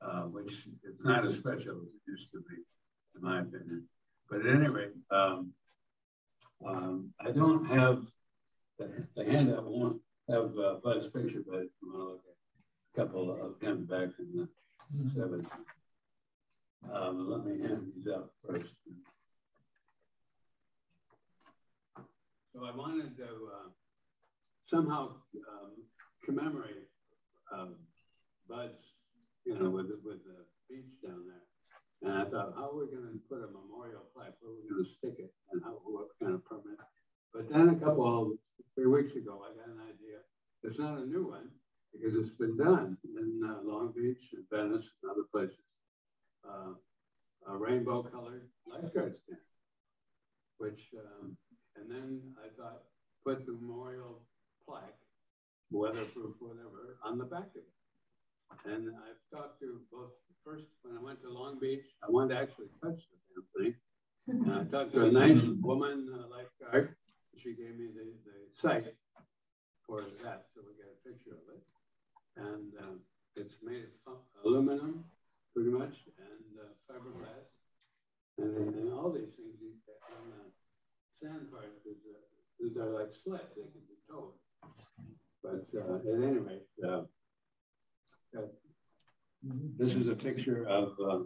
[0.04, 0.52] uh, which
[0.84, 2.62] it's not as special as it used to be
[3.16, 3.88] in my opinion.
[4.30, 5.54] But at any rate, um,
[6.66, 8.04] um, I don't have
[8.80, 9.60] the, the handout.
[9.60, 13.62] I won't have uh, Bud's picture, but I want to look at a couple of
[13.62, 14.48] him back in the
[14.96, 15.16] mm -hmm.
[15.16, 15.74] 70s.
[16.92, 18.74] Um, let me hand these out first.
[22.54, 23.70] So I wanted to uh,
[24.66, 25.16] somehow
[25.52, 25.72] um,
[26.26, 26.88] commemorate
[27.52, 27.76] um,
[28.48, 28.93] Bud's,
[29.46, 31.46] you know, with, with the beach down there.
[32.04, 34.36] And I thought, how are we going to put a memorial plaque?
[34.40, 35.32] Where are we going to stick it?
[35.52, 36.80] And how, what kind of permit?
[37.34, 38.38] But then a couple of
[38.76, 40.20] three weeks ago, I got an idea.
[40.64, 41.50] It's not a new one
[41.92, 45.58] because it's been done in uh, Long Beach and Venice and other places.
[46.44, 46.76] Uh,
[47.48, 49.40] a rainbow colored lifeguard stand,
[50.58, 51.36] which, um,
[51.76, 52.84] and then I thought,
[53.26, 54.22] put the memorial
[54.68, 55.00] plaque,
[55.72, 57.83] weatherproof, whatever, on the back of it.
[58.66, 60.12] And I've talked to both
[60.46, 63.76] first when I went to Long Beach, I wanted to actually touch the damn thing.
[64.28, 66.96] And I talked to a nice woman uh, lifeguard.
[67.38, 68.96] She gave me the, the site
[69.86, 71.64] for that, so we got a picture of it.
[72.36, 72.96] And uh,
[73.36, 75.04] it's made of aluminum,
[75.54, 77.48] pretty much, and uh, fiberglass.
[78.38, 80.52] And, and all these things, on the
[81.20, 84.34] sand part, is, uh, are like sleds, they can be towed.
[85.44, 87.04] But uh, at any rate, uh,
[89.78, 91.20] this is a picture of uh,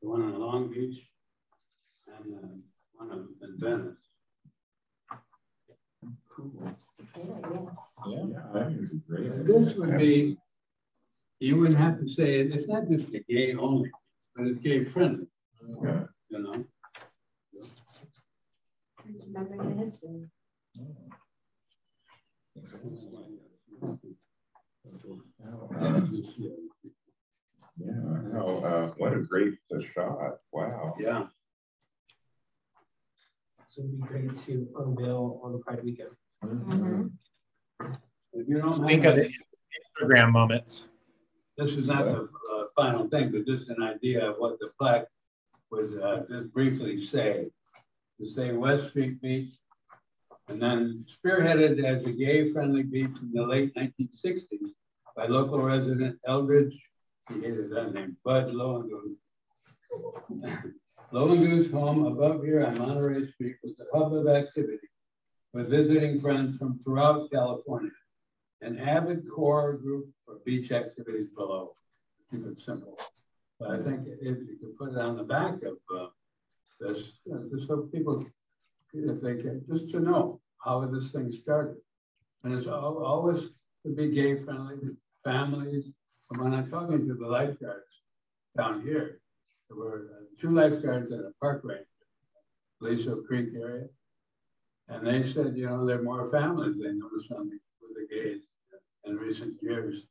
[0.00, 0.98] the one in Long Beach
[2.06, 2.48] and uh,
[2.92, 3.96] one in Venice.
[6.34, 6.76] Cool.
[8.06, 9.46] Yeah, that is great.
[9.46, 10.36] This would be,
[11.40, 12.54] you wouldn't have to say it.
[12.54, 13.90] It's not just a gay only,
[14.34, 15.26] but it's gay friendly.
[15.62, 16.04] Okay.
[16.28, 16.64] You know?
[19.04, 20.30] Remembering the history.
[27.78, 27.92] Yeah,
[28.32, 30.38] no, uh, what a great uh, shot.
[30.52, 30.94] Wow.
[30.98, 31.26] Yeah.
[33.68, 36.10] So it'd be great to unveil on the Pride weekend.
[36.42, 37.08] Mm-hmm.
[38.32, 39.30] If you don't Think of the
[40.00, 40.88] Instagram moments.
[41.58, 45.06] This is not the uh, final thing, but just an idea of what the plaque
[45.70, 47.48] would uh, just briefly say.
[48.20, 49.52] To say West Street Beach,
[50.48, 54.72] and then spearheaded as a gay-friendly beach in the late 1960s
[55.16, 56.74] by local resident Eldridge,
[57.28, 59.16] he hated that name, Bud Lowengoose.
[61.12, 64.78] Lowengoose home above here on Monterey Street was the hub of activity
[65.54, 67.90] with visiting friends from throughout California,
[68.60, 71.74] an avid core group for beach activities below.
[72.30, 72.98] Keep it simple.
[73.58, 76.08] But I think if you could put it on the back of uh,
[76.78, 76.98] this,
[77.32, 78.26] uh, just so people
[78.92, 81.76] if they can, just to know how this thing started.
[82.44, 83.50] And it's always
[83.84, 84.76] to be gay friendly,
[85.26, 85.84] families.
[86.30, 87.84] And when I'm talking to the lifeguards
[88.56, 89.18] down here,
[89.68, 91.86] there were uh, two lifeguards at a park range,
[92.80, 93.88] Lisa Creek area.
[94.88, 98.14] And they said, you know, there are more families they noticed on the, with the
[98.14, 98.42] gays
[99.04, 100.02] in recent years.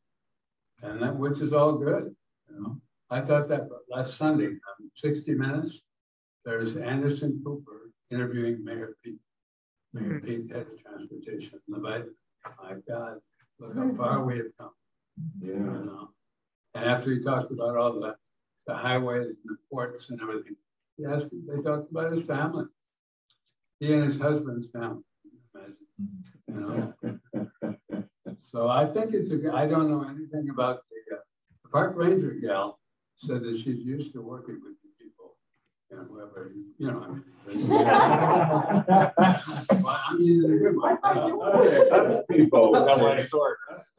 [0.81, 2.13] And that, which is all good,
[2.49, 2.77] you know.
[3.09, 5.79] I thought that last Sunday, um, 60 Minutes,
[6.43, 9.19] there's Anderson Cooper interviewing Mayor Pete.
[9.93, 12.03] Mayor Pete, head of transportation, My
[12.89, 13.17] God,
[13.59, 14.71] look how far we have come.
[15.39, 15.53] Yeah.
[15.53, 16.09] You know?
[16.73, 18.15] And after he talked about all the,
[18.67, 20.55] the highways and the ports and everything,
[20.97, 22.65] he asked, they talked about his family.
[23.79, 25.03] He and his husband's family.
[26.47, 26.93] You know?
[28.55, 31.19] So I think it's a, I don't know anything about the, uh,
[31.63, 32.79] the park ranger gal
[33.17, 34.75] said that she's used to working with.
[35.91, 37.23] You know, whoever, you know, I mean.
[39.83, 40.97] Well, I'm using a good one.
[42.31, 42.71] People.
[42.71, 43.19] That way.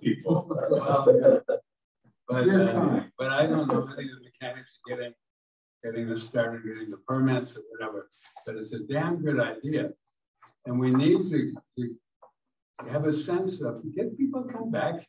[0.01, 0.47] People.
[0.71, 1.39] Well, yeah.
[2.29, 5.15] But, uh, but I don't know any of the mechanics getting,
[5.85, 8.09] getting this started, getting the permits or whatever,
[8.45, 9.93] but it's a damn good idea.
[10.65, 11.97] And we need to, to
[12.91, 15.07] have a sense of, get people to come back.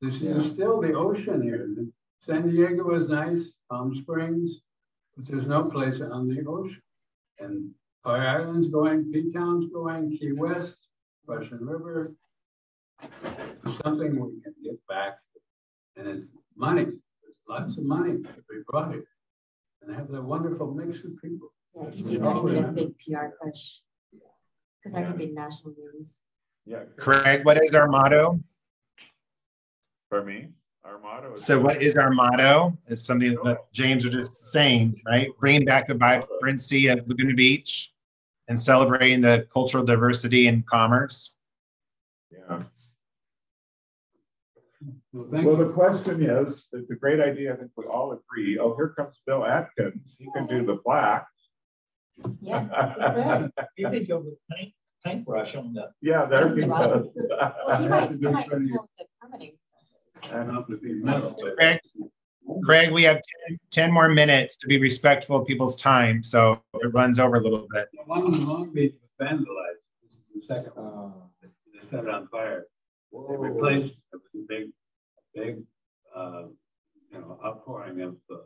[0.00, 1.68] There's, there's still the ocean here.
[2.20, 4.60] San Diego is nice, Palm Springs,
[5.16, 6.82] but there's no place on the ocean.
[7.38, 7.70] And
[8.04, 10.76] Fire Island's going, P-Town's going, Key West,
[11.26, 12.14] Russian River.
[13.82, 15.18] Something we can get back.
[15.96, 19.04] And it's money, there's lots of money to be brought here.
[19.82, 21.52] And have that wonderful mix of people.
[21.74, 23.80] Yeah, if you do that, you need a big PR push.
[24.12, 26.12] Because that could be national news.
[26.64, 26.84] Yeah.
[26.96, 28.40] Craig, what is our motto?
[30.08, 30.48] For me,
[30.86, 31.44] our motto is.
[31.44, 32.76] So what is our motto?
[32.88, 35.28] It's something that James was just saying, right?
[35.38, 37.92] Bringing back the vibrancy of Laguna Beach
[38.48, 41.34] and celebrating the cultural diversity and commerce.
[42.30, 42.62] Yeah.
[45.12, 47.54] Well, Well, the question is, it's a great idea.
[47.54, 48.58] I think we all agree.
[48.58, 50.16] Oh, here comes Bill Atkins.
[50.18, 51.26] He can do the plaque.
[52.40, 53.48] Yeah.
[53.76, 54.72] You could go with paint,
[55.04, 55.90] paintbrush on the.
[56.00, 57.12] Yeah, there he goes.
[57.14, 58.78] Well, you might, you might the
[59.20, 59.55] permitting.
[61.56, 61.80] Craig,
[62.64, 66.92] Craig, we have 10 10 more minutes to be respectful of people's time, so it
[66.92, 67.88] runs over a little bit.
[67.92, 69.82] The one in Long Beach was vandalized.
[70.02, 71.12] This is the second one.
[71.42, 71.48] They
[71.90, 72.66] set it on fire.
[73.12, 74.68] They replaced it with a big,
[75.34, 75.62] big,
[76.14, 76.44] uh,
[77.12, 78.36] you know, outpouring of uh,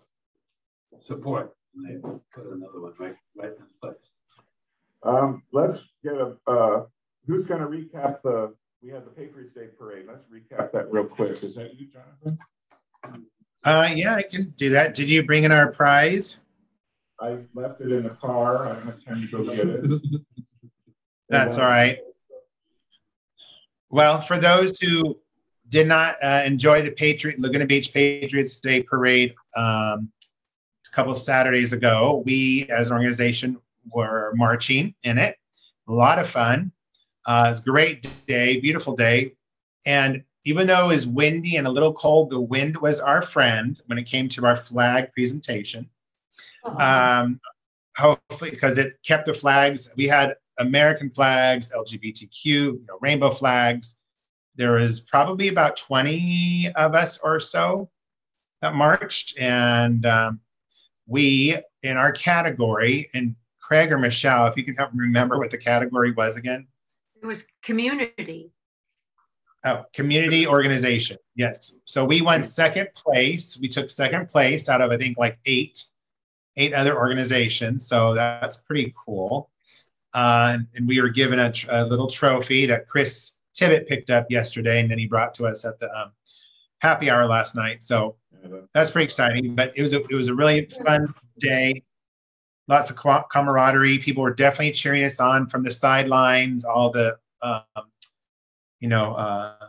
[1.06, 1.54] support.
[1.74, 3.96] And they put another one right, right in place.
[5.02, 6.84] Um, let's get a, uh,
[7.26, 10.06] who's gonna recap the, we had the Patriots Day Parade.
[10.08, 11.42] Let's recap that real quick.
[11.42, 12.38] Is that you, Jonathan?
[13.62, 14.94] Uh, yeah, I can do that.
[14.94, 16.38] Did you bring in our prize?
[17.20, 18.66] I left it in the car.
[18.66, 20.02] I don't have time to go get it.
[21.28, 21.98] That's all right.
[23.90, 25.20] Well, for those who
[25.68, 30.10] did not uh, enjoy the Patriot Laguna Beach Patriots Day Parade um,
[30.86, 33.58] a couple of Saturdays ago, we as an organization
[33.92, 35.36] were marching in it.
[35.88, 36.72] A lot of fun.
[37.26, 39.32] Uh, it was a great day, beautiful day.
[39.86, 43.80] And even though it was windy and a little cold, the wind was our friend
[43.86, 45.88] when it came to our flag presentation.
[46.78, 47.40] Um,
[47.96, 49.92] hopefully, because it kept the flags.
[49.96, 53.96] We had American flags, LGBTQ, you know, rainbow flags.
[54.56, 57.90] There was probably about 20 of us or so
[58.60, 60.40] that marched, and um,
[61.06, 65.50] we in our category, and Craig or Michelle, if you can help me remember what
[65.50, 66.66] the category was again.
[67.22, 68.50] It was community.
[69.64, 71.18] Oh, community organization.
[71.34, 71.80] Yes.
[71.84, 73.58] So we won second place.
[73.60, 75.84] We took second place out of I think like eight,
[76.56, 77.86] eight other organizations.
[77.86, 79.50] So that's pretty cool.
[80.14, 84.26] Uh, and we were given a, tr- a little trophy that Chris Tibbet picked up
[84.30, 86.12] yesterday, and then he brought to us at the um,
[86.80, 87.82] happy hour last night.
[87.82, 88.16] So
[88.72, 89.54] that's pretty exciting.
[89.54, 91.82] But it was a, it was a really fun day.
[92.70, 93.98] Lots of camaraderie.
[93.98, 96.64] People were definitely cheering us on from the sidelines.
[96.64, 97.64] All the um,
[98.78, 99.68] you know, uh,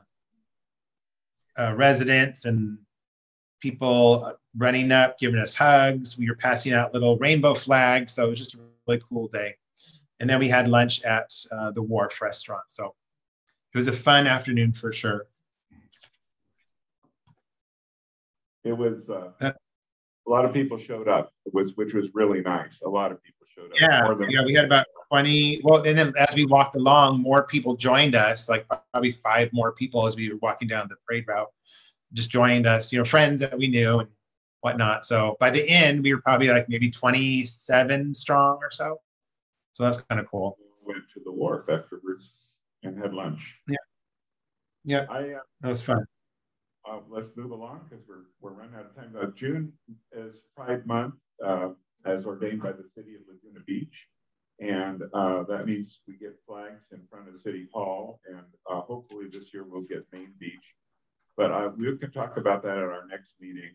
[1.57, 2.77] uh, residents and
[3.59, 6.17] people running up, giving us hugs.
[6.17, 8.13] We were passing out little rainbow flags.
[8.13, 9.55] So it was just a really cool day.
[10.19, 12.65] And then we had lunch at uh, the Wharf restaurant.
[12.69, 12.93] So
[13.73, 15.25] it was a fun afternoon for sure.
[18.63, 19.53] It was, uh,
[20.27, 22.81] a lot of people showed up, was, which was really nice.
[22.81, 23.77] A lot of people showed up.
[23.79, 25.61] Yeah, yeah, we had about 20.
[25.63, 29.71] Well, and then as we walked along, more people joined us, like probably five more
[29.71, 31.49] people as we were walking down the parade route,
[32.13, 34.09] just joined us, you know, friends that we knew and
[34.61, 35.05] whatnot.
[35.05, 38.99] So by the end, we were probably like maybe 27 strong or so.
[39.73, 40.57] So that's kind of cool.
[40.85, 42.29] Went to the wharf afterwards.
[42.83, 43.59] and had lunch.
[43.67, 43.75] Yeah.
[44.83, 45.05] Yeah.
[45.09, 46.05] I, uh, that was fun.
[46.91, 49.15] Uh, let's move along because we're, we're running out of time.
[49.17, 49.71] Uh, June
[50.11, 51.13] is Pride Month,
[51.45, 51.69] uh,
[52.05, 54.07] as ordained by the city of Laguna Beach.
[54.59, 58.19] And uh, that means we get flags in front of City Hall.
[58.27, 60.75] And uh, hopefully this year we'll get Main Beach.
[61.37, 63.71] But uh, we can talk about that at our next meeting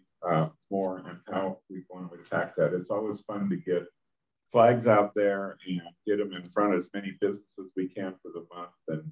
[0.71, 2.75] more and how we want to attack that.
[2.75, 3.87] It's always fun to get
[4.53, 8.15] flags out there and get them in front of as many businesses as we can
[8.21, 9.11] for the month and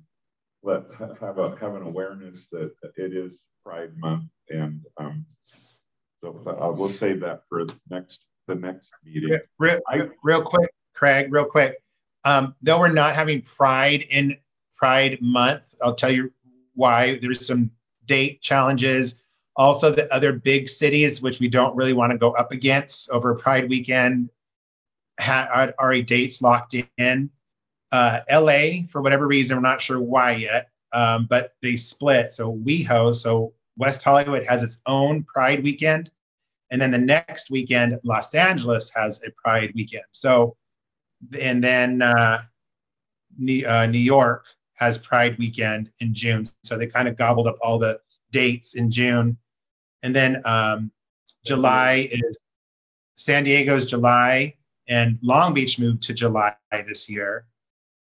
[0.63, 0.83] let
[1.21, 5.25] have a have an awareness that it is Pride Month and um,
[6.21, 9.39] so I will save that for the next the next meeting.
[9.59, 11.83] Real, real, real quick, Craig, real quick.
[12.25, 14.37] Um, though we're not having Pride in
[14.77, 16.33] Pride Month, I'll tell you
[16.75, 17.17] why.
[17.17, 17.71] There's some
[18.07, 19.23] date challenges.
[19.57, 23.35] Also, the other big cities, which we don't really want to go up against over
[23.35, 24.31] Pride weekend,
[25.19, 27.31] had already dates locked in.
[27.93, 32.33] Uh, LA, for whatever reason, we're not sure why yet, um, but they split.
[32.33, 36.11] So WeHo, so West Hollywood has its own Pride weekend.
[36.71, 40.05] And then the next weekend, Los Angeles has a Pride weekend.
[40.13, 40.57] So,
[41.41, 42.39] and then uh,
[43.37, 46.45] New, uh, New York has Pride weekend in June.
[46.63, 49.37] So they kind of gobbled up all the dates in June.
[50.03, 50.91] And then um,
[51.45, 52.39] July is
[53.15, 54.55] San Diego's July,
[54.89, 57.47] and Long Beach moved to July this year.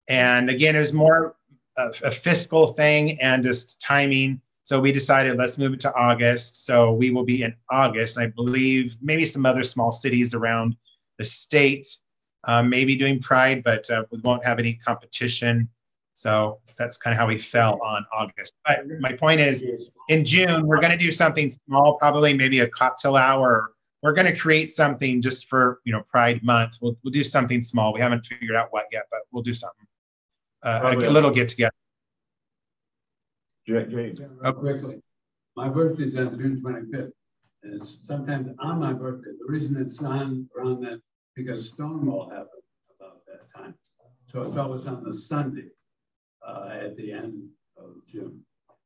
[0.07, 1.36] And again, it was more
[1.78, 4.41] a, a fiscal thing and just timing.
[4.63, 6.65] So we decided let's move it to August.
[6.65, 10.76] So we will be in August, and I believe maybe some other small cities around
[11.17, 11.88] the state
[12.45, 15.69] um, maybe doing Pride, but uh, we won't have any competition.
[16.13, 18.53] So that's kind of how we fell on August.
[18.65, 19.65] But my point is,
[20.09, 23.71] in June, we're going to do something small, probably maybe a cocktail hour.
[24.01, 26.78] We're going to create something just for you know Pride Month.
[26.82, 27.91] We'll, we'll do something small.
[27.93, 29.88] We haven't figured out what yet, but we'll do something.
[30.66, 31.72] Uh, a, a little get together.
[33.68, 34.20] James.
[34.41, 35.01] Real quickly,
[35.55, 37.11] my birthday's on June twenty-fifth.
[37.63, 39.32] And it's sometimes on my birthday.
[39.39, 40.99] The reason it's on around that
[41.36, 42.63] because Stonewall happened
[42.99, 43.74] about that time.
[44.32, 45.70] So it's always on the Sunday
[46.47, 47.47] uh, at the end
[47.78, 48.41] of June.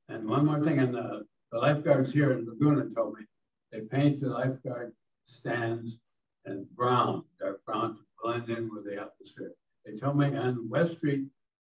[0.08, 3.26] And one more thing, and the, the lifeguards here in Laguna told me
[3.72, 4.94] they paint the lifeguard
[5.26, 5.98] stands
[6.46, 9.52] and brown, dark brown to blend in with the atmosphere.
[9.86, 11.26] They told me on West Street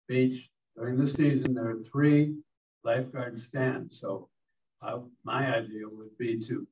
[0.09, 2.35] Beach during the season, there are three
[2.83, 4.01] lifeguard stands.
[4.01, 4.29] So
[4.83, 6.67] uh, my idea would be to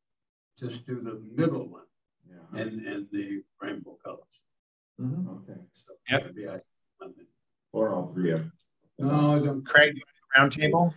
[0.58, 1.82] just do the middle one
[2.28, 2.62] yeah.
[2.62, 4.22] in, in the rainbow colors.
[4.98, 5.36] Mm -hmm.
[5.36, 5.60] Okay.
[5.72, 6.34] So yep.
[6.34, 6.60] Be I,
[7.72, 8.52] or all three of them.
[8.98, 9.66] No, don't.
[9.66, 10.00] Craig,
[10.36, 10.94] round table?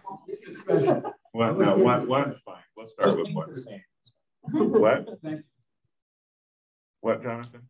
[1.31, 2.63] what, no, what, what, fine.
[2.77, 3.49] Let's start with what.
[4.83, 5.19] what?
[7.01, 7.67] What, Jonathan?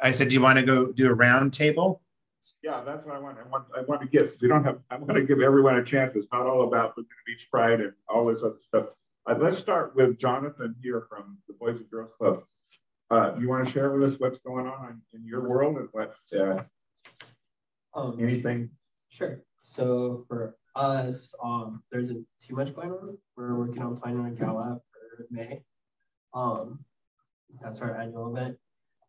[0.00, 2.01] I said, do you want to go do a round table?
[2.62, 3.38] Yeah, that's what I want.
[3.38, 3.64] I want.
[3.76, 4.40] I want to get.
[4.40, 4.78] We don't have.
[4.90, 6.14] I'm going to give everyone a chance.
[6.14, 8.86] It's not all about Laguna Beach Pride and all this other stuff.
[9.26, 12.44] Uh, let's start with Jonathan here from the Boys and Girls Club.
[13.10, 16.14] Uh, you want to share with us what's going on in your world and what
[16.38, 16.62] uh,
[17.94, 18.70] um, anything?
[19.10, 19.42] Sure.
[19.62, 23.18] So for us, um, there's a, too much going on.
[23.36, 25.60] We're working on planning a gala for May.
[26.32, 26.84] Um,
[27.60, 28.56] that's our annual event.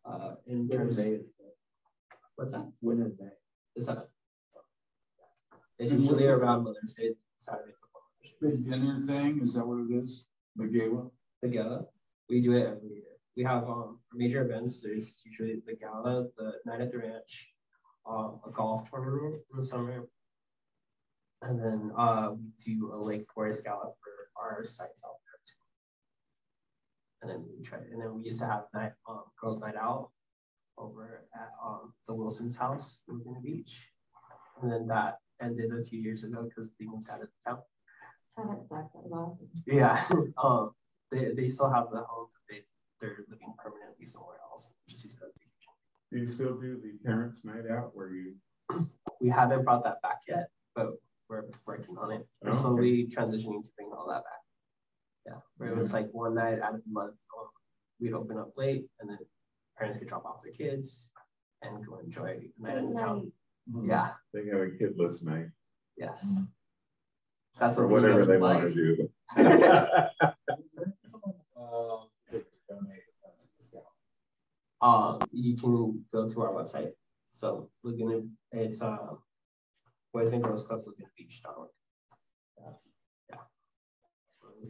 [0.04, 1.20] Uh, in terms, May
[2.36, 2.70] what's that?
[2.80, 3.16] When is
[3.76, 4.06] The seventh.
[5.78, 7.72] It's usually around Mother's Day, Saturday.
[8.40, 10.26] Big dinner thing, is that what it is?
[10.56, 11.10] The gala?
[11.42, 11.86] The gala.
[12.28, 13.14] We do it every year.
[13.36, 14.80] We have um, major events.
[14.80, 17.48] There's usually the gala, the night at the ranch,
[18.08, 20.06] um, a golf tournament in the summer,
[21.42, 25.62] and then uh, we do a Lake Forest Gala for our sites out there too.
[27.22, 30.10] And then we try, and then we used to have night um, girls' night out
[30.78, 33.88] over at um, the Wilson's house in Laguna Beach,
[34.62, 37.58] and then that ended a few years ago because they moved out of town.
[38.38, 38.92] Oh, that sucked.
[38.94, 39.48] That was awesome.
[39.66, 40.04] Yeah,
[40.42, 40.70] um,
[41.10, 42.28] they they still have the home.
[42.32, 42.62] but They
[43.00, 44.70] they're living permanently somewhere else.
[44.88, 45.18] Just used
[46.14, 48.34] do you still do the parents' night out where you?
[49.20, 50.90] We haven't brought that back yet, but
[51.30, 52.26] we're working on it.
[52.42, 53.14] We're oh, slowly okay.
[53.14, 54.42] transitioning to bring all that back.
[55.26, 57.48] Yeah, where it was like one night out of the month, um,
[57.98, 59.18] we'd open up late, and then
[59.78, 61.10] parents could drop off their kids
[61.62, 63.32] and go enjoy the night in town.
[63.70, 63.90] Mm-hmm.
[63.90, 65.46] Yeah, they have a kidless night.
[65.96, 66.44] Yes, mm-hmm.
[67.54, 68.62] so that's or whatever they like.
[68.62, 69.08] want to do.
[74.82, 76.90] um, you can go to our website.
[77.32, 78.20] So Laguna,
[78.52, 79.14] it's uh,
[80.12, 81.70] Boys and Girls Club Laguna Beach.org.
[82.58, 82.72] Yeah.
[83.30, 83.36] yeah.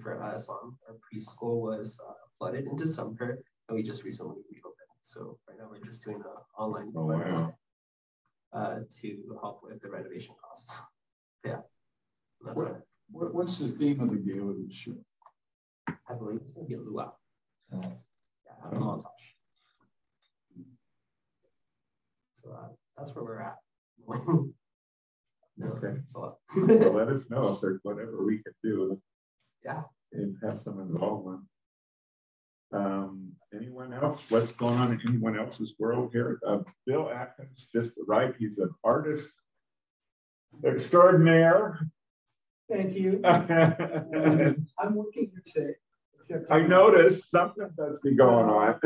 [0.02, 4.83] For us, um, our preschool was uh, flooded in December, and we just recently reopened.
[5.04, 6.22] So right now we're just doing an
[6.58, 7.54] online oh, wow.
[8.54, 10.80] uh, to help with the renovation costs.
[11.44, 11.58] Yeah.
[12.40, 14.96] That's What, what, what's the theme of the gala this year?
[15.88, 17.12] I believe it's gonna be a luau.
[17.70, 17.90] Yeah,
[18.64, 19.04] I don't know.
[22.32, 23.56] So uh, that's where we're at.
[25.62, 26.00] Okay.
[26.08, 29.00] So, So let us know if there's whatever we can do.
[29.64, 29.82] Yeah.
[30.12, 31.42] And have some involvement.
[32.74, 34.22] Um, anyone else?
[34.30, 36.40] What's going on in anyone else's world here?
[36.46, 38.36] Uh, Bill Atkins just arrived.
[38.38, 39.28] He's an artist
[40.64, 41.78] extraordinaire.
[42.70, 43.20] Thank you.
[43.24, 43.36] I
[44.78, 45.74] I'm working here today.
[46.20, 48.80] except- noticed something does be going on.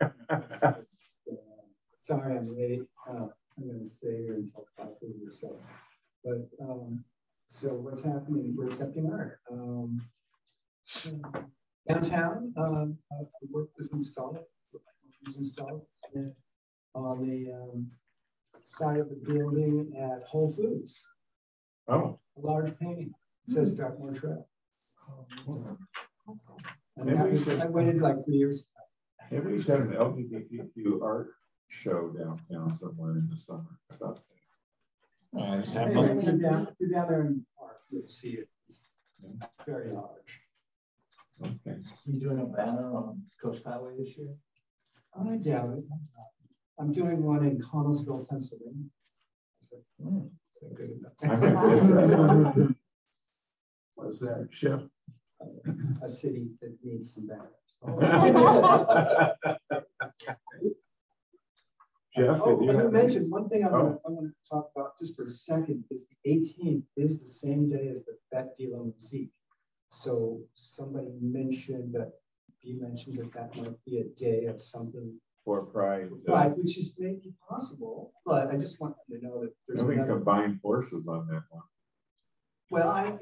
[0.00, 0.72] Uh,
[2.06, 2.82] Sorry, I'm late.
[3.08, 5.58] Uh, I'm gonna stay here until five thirty or so.
[6.22, 7.02] But, um,
[7.50, 8.54] so what's happening?
[8.56, 9.38] We're accepting art.
[9.50, 10.02] Um,
[11.88, 14.38] downtown, um, uh, the work was installed,
[15.26, 16.32] was installed and
[16.94, 17.90] on the, um,
[18.64, 21.02] side of the building at Whole Foods.
[21.88, 22.18] Oh.
[22.36, 23.12] A large painting,
[23.46, 24.48] It says Dartmoor Trail.
[26.96, 28.66] And that was, should- I waited like three years.
[29.30, 31.30] Maybe we should an LGBTQ art
[31.68, 33.78] show downtown somewhere in the summer.
[33.90, 34.22] I thought-
[35.36, 38.48] Hey, If you're down, if you're down there in the park, you'll see it.
[38.68, 38.86] It's
[39.66, 40.43] very large.
[41.42, 41.76] Okay.
[42.06, 44.28] You doing a banner on Coast Highway this year?
[45.18, 45.84] I doubt it.
[46.78, 48.84] I'm doing one in Connellsville, Pennsylvania.
[50.02, 50.26] Hmm.
[50.54, 52.56] Is that good enough?
[53.94, 54.80] What's that, Chef?
[56.02, 57.78] A city that needs some banners.
[62.16, 64.10] Jeff, Oh, did you let me mention, one thing I want Oh.
[64.20, 67.88] to, to talk about just for a second is the eighteenth is the same day
[67.88, 69.32] as the Fête de la Musique.
[69.90, 71.03] So somebody
[71.54, 72.12] mentioned that,
[72.62, 76.08] you mentioned that that might be a day of something, For Pride.
[76.28, 79.82] uh, right, which is maybe possible, but I just want you to know that there's
[79.84, 80.14] We can another.
[80.18, 81.62] combine forces on that one.
[82.70, 83.12] Well, I.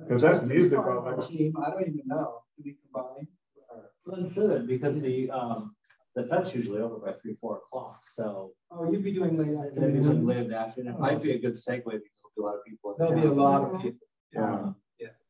[0.00, 1.26] Because that's Justin's music part of all our over.
[1.26, 3.26] Team, I don't even know, do we combine?
[3.68, 5.74] Or- Well, it should, because the, um,
[6.14, 8.52] the fête's usually over by three, four o'clock, so.
[8.70, 10.26] Oh, you'd be doing late Maybe it's like afternoon.
[10.26, 12.94] late afternoon, it might be a good segue because there'll be a lot of people.
[12.98, 14.06] There'll be a lot of people.
[14.32, 14.40] Yeah.
[14.40, 14.72] Yeah.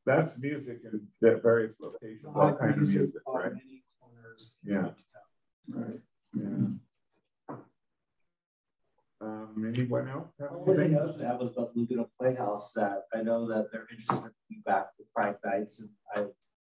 [0.09, 3.53] That's music in at various locations, all Live kinds of music music, right?
[3.53, 4.53] many corners.
[4.65, 4.89] Yeah.
[5.69, 6.01] Right.
[6.35, 7.57] Yeah.
[9.21, 10.29] Um, anyone else?
[10.41, 10.95] have anything?
[10.95, 14.87] else that was about Laguna Playhouse that I know that they're interested in coming back
[14.99, 16.25] with Pride Nights and I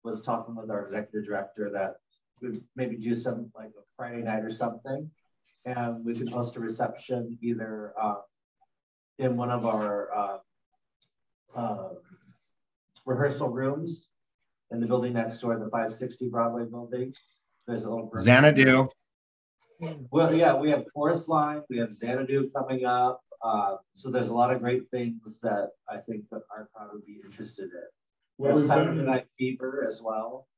[0.02, 1.96] was talking with our executive director that
[2.40, 5.10] we'd maybe do some like a Friday night or something.
[5.66, 8.20] And we could host a reception either uh,
[9.18, 10.38] in one of our uh,
[11.54, 11.88] uh,
[13.06, 14.10] rehearsal rooms
[14.70, 17.14] in the building next door, the five sixty Broadway building.
[17.66, 18.10] There's a little.
[18.18, 18.88] Xanadu.
[20.10, 23.20] Well, yeah, we have Chorus Line, we have Xanadu coming up.
[23.44, 27.04] Uh, so there's a lot of great things that I think that our crowd would
[27.04, 27.70] be interested in.
[28.38, 30.48] We Well, have we've Saturday it- Night Fever as well.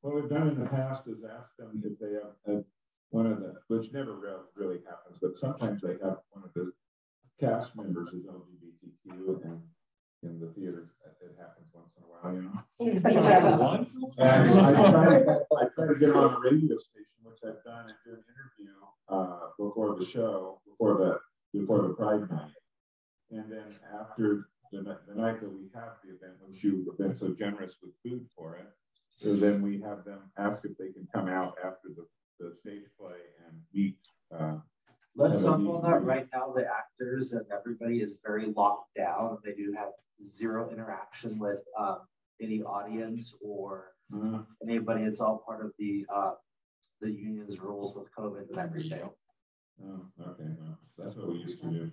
[0.00, 2.62] What we've done in the past is ask them if they have, uh,
[3.10, 6.72] one of the, which never really, really happens, but sometimes they have one of the
[7.40, 9.62] cast members is LGBTQ and
[10.24, 10.88] in the theater,
[11.22, 13.58] it happens once in a while, you know?
[13.58, 13.96] Once?
[14.18, 17.86] And I try, to- I try to get on a radio station, which I've done
[17.88, 18.74] and do an interview,
[19.08, 22.50] uh, before the show, before the, before the Pride night.
[23.30, 23.66] And then
[24.00, 27.74] after the, the night that we have the event, which you have been so generous
[27.82, 28.66] with food for it,
[29.16, 32.04] so then we have them ask if they can come out after the,
[32.40, 33.96] the stage play and meet,
[34.36, 34.56] uh.
[35.16, 36.52] Let's talk about that right now.
[36.54, 39.38] The actors and everybody is very locked down.
[39.44, 39.90] They do have
[40.22, 41.98] zero interaction with um,
[42.40, 45.02] any audience or Uh, anybody.
[45.04, 46.34] It's all part of the uh,
[47.00, 49.08] the union's rules with COVID and everything.
[49.82, 50.00] oh,
[50.30, 51.92] okay, no, that's what we used to do.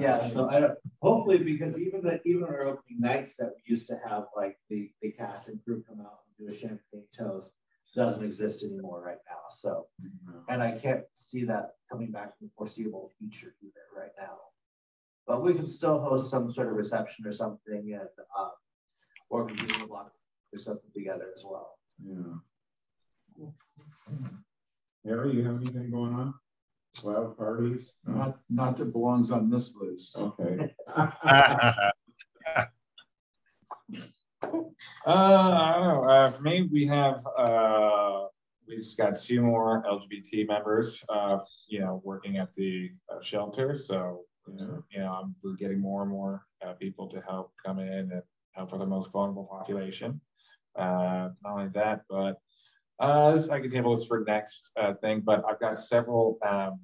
[0.00, 3.86] Yeah, so I don't, hopefully, because even the, even our opening nights that we used
[3.92, 7.50] to have, like the, the cast and crew come out and do a champagne toast,
[7.94, 9.86] doesn't exist anymore right now, so.
[10.48, 14.36] And I can't see that coming back in the foreseeable future either right now.
[15.26, 18.08] But we can still host some sort of reception or something and,
[18.38, 18.50] um,
[19.30, 20.12] or we can do a block
[20.52, 21.78] or something together as well.
[22.04, 22.34] Yeah.
[25.06, 26.34] Harry, you have anything going on?
[27.02, 27.90] Wild parties?
[28.06, 28.14] No?
[28.14, 30.16] Not, not that belongs on this list.
[30.16, 30.74] Okay.
[35.06, 36.04] Uh, I don't know.
[36.04, 38.24] Uh, for me, we have uh,
[38.66, 41.02] we just got two more LGBT members.
[41.08, 41.38] Uh,
[41.68, 43.76] you know, working at the uh, shelter.
[43.76, 47.88] So you know, I'm, we're getting more and more uh, people to help come in
[47.88, 48.22] and
[48.52, 50.20] help with the most vulnerable population.
[50.76, 52.38] Uh, not only that, but
[53.00, 55.20] uh, this, I can table this for next uh, thing.
[55.20, 56.80] But I've got several um,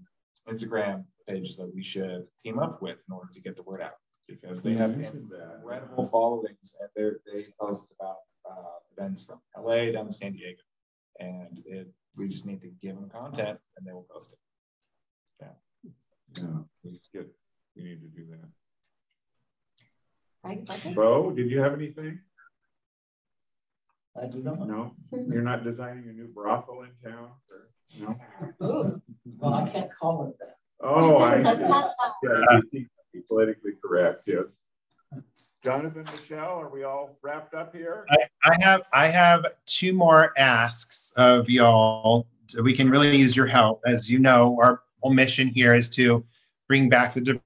[0.49, 3.95] Instagram pages that we should team up with in order to get the word out
[4.31, 10.07] because they have incredible followings and they they post about uh, events from LA down
[10.07, 10.63] to San Diego,
[11.19, 14.39] and it, we just need to give them content and they will post it.
[15.41, 15.93] Yeah,
[16.37, 17.31] yeah, it's good.
[17.77, 18.49] We need to do that.
[20.43, 22.21] Right, Bo, did you have anything?
[24.21, 24.67] I do not.
[24.67, 27.31] No, you're not designing a new brothel in town?
[27.51, 28.67] Or, no.
[28.67, 29.03] Ooh,
[29.39, 30.57] well, I can't call it that.
[30.83, 31.43] Oh, I
[32.23, 32.61] yeah,
[33.13, 34.23] be politically correct.
[34.27, 34.45] Yes.
[35.63, 38.07] Jonathan, Michelle, are we all wrapped up here?
[38.11, 42.27] I, I have I have two more asks of y'all.
[42.63, 43.83] We can really use your help.
[43.87, 46.25] As you know, our whole mission here is to
[46.67, 47.41] bring back the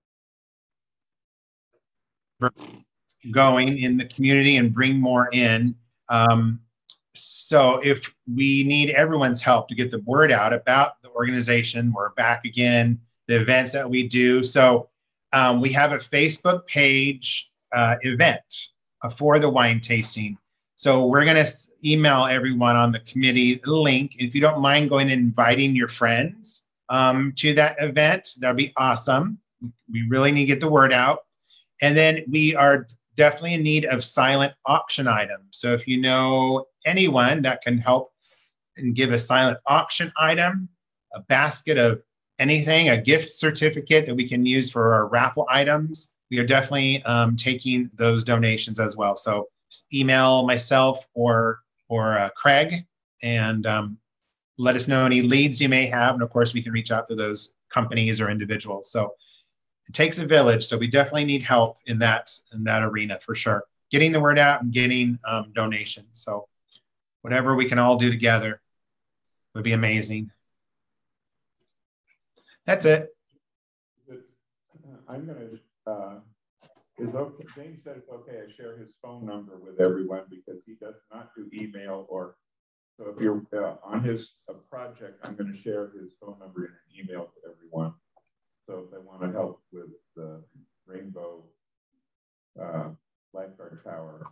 [3.33, 5.75] going in the community and bring more in.
[6.09, 6.61] Um,
[7.15, 12.11] so if we need everyone's help to get the word out about the organization, we're
[12.11, 14.43] back again, the events that we do.
[14.43, 14.89] So
[15.35, 18.69] um, we have a Facebook page uh, event
[19.03, 20.39] uh, for the wine tasting.
[20.77, 21.53] So we're going to
[21.85, 24.13] email everyone on the committee link.
[24.19, 28.73] If you don't mind going and inviting your friends um, to that event, that'd be
[28.77, 29.39] awesome.
[29.91, 31.21] We really need to get the word out.
[31.83, 32.87] And then we are
[33.17, 35.47] definitely in need of silent auction items.
[35.51, 38.13] So if you know anyone that can help
[38.77, 40.69] and give a silent auction item,
[41.13, 42.03] a basket of
[42.39, 47.03] anything, a gift certificate that we can use for our raffle items, we are definitely
[47.05, 49.17] um, taking those donations as well.
[49.17, 49.49] So
[49.93, 52.87] email myself or or uh, Craig
[53.23, 53.99] and um,
[54.59, 56.15] let us know any leads you may have.
[56.15, 58.91] And of course, we can reach out to those companies or individuals.
[58.91, 59.15] So
[59.87, 60.65] it takes a village.
[60.65, 63.65] So we definitely need help in that in that arena for sure.
[63.91, 66.09] Getting the word out and getting um, donations.
[66.13, 66.49] So
[67.23, 68.61] whatever we can all do together
[69.55, 70.31] would be amazing.
[72.67, 73.11] That's it.
[75.09, 76.15] I'm going to, uh,
[76.99, 80.75] is okay, James said it's okay, I share his phone number with everyone because he
[80.81, 82.37] does not do email or,
[82.99, 86.65] so if you're uh, on his uh, project, I'm going to share his phone number
[86.65, 87.95] in an email to everyone.
[88.67, 90.43] So if they want to help with the
[90.87, 91.45] Rainbow
[92.61, 92.91] uh,
[93.33, 94.23] Lifeguard Tower,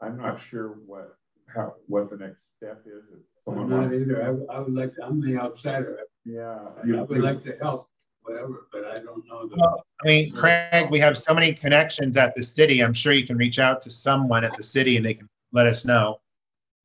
[0.00, 1.16] I'm not sure what
[1.52, 3.02] how what the next step is.
[3.48, 4.22] I'm not either.
[4.22, 5.98] I, I would like to, I'm the outsider.
[6.24, 6.58] Yeah.
[6.84, 7.88] I, I would like to help,
[8.22, 9.48] whatever, but I don't know.
[9.48, 12.82] The, well, I mean, Craig, we have so many connections at the city.
[12.82, 15.66] I'm sure you can reach out to someone at the city and they can let
[15.66, 16.20] us know.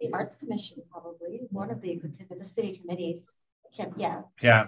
[0.02, 2.02] The Arts Commission, probably one of the
[2.38, 3.38] the city committees.
[3.76, 4.22] Can, yeah.
[4.42, 4.66] Yeah.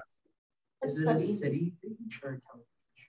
[0.83, 1.73] Is it a city
[2.23, 2.63] or county?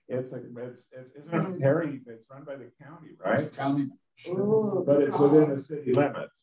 [0.07, 3.51] It's a, it's, it's, isn't it Harry, it's run by the county, right?
[3.55, 3.89] County.
[4.27, 6.33] Ooh, but it's within the city limits.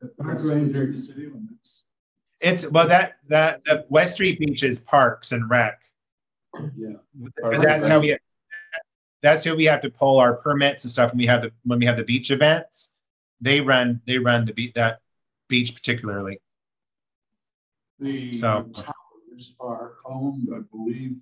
[0.00, 1.82] The park ranger city limits.
[2.42, 5.80] It's well that that the West Street Beach is Parks and Rec.
[6.76, 6.94] Yeah.
[7.16, 8.16] Because that's how we
[9.22, 11.78] that's how we have to pull our permits and stuff when we have the when
[11.78, 13.00] we have the beach events.
[13.40, 15.00] They run they run the beach that
[15.48, 16.40] beach particularly.
[18.00, 18.70] The so
[19.60, 21.16] are owned, I believe,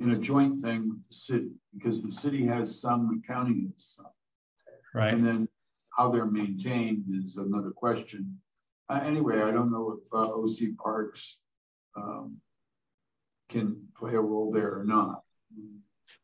[0.00, 3.84] in a joint thing with the city because the city has some, the county has
[3.96, 4.06] some.
[4.94, 5.12] Right.
[5.12, 5.48] And then
[5.96, 8.38] how they're maintained is another question.
[8.90, 11.36] Uh, anyway, I don't know if uh, OC Parks
[11.96, 12.38] um,
[13.48, 15.22] can play a role there or not.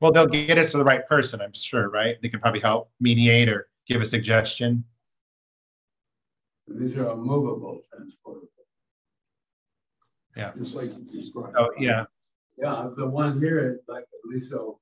[0.01, 2.17] Well, they'll get us to the right person, I'm sure, right?
[2.21, 4.83] They can probably help mediate or give a suggestion.
[6.67, 8.49] These are movable transportable.
[10.37, 10.51] Yeah.
[10.59, 11.55] Just like you described.
[11.57, 12.05] Oh, yeah.
[12.59, 14.81] Yeah, the one here is like Aliso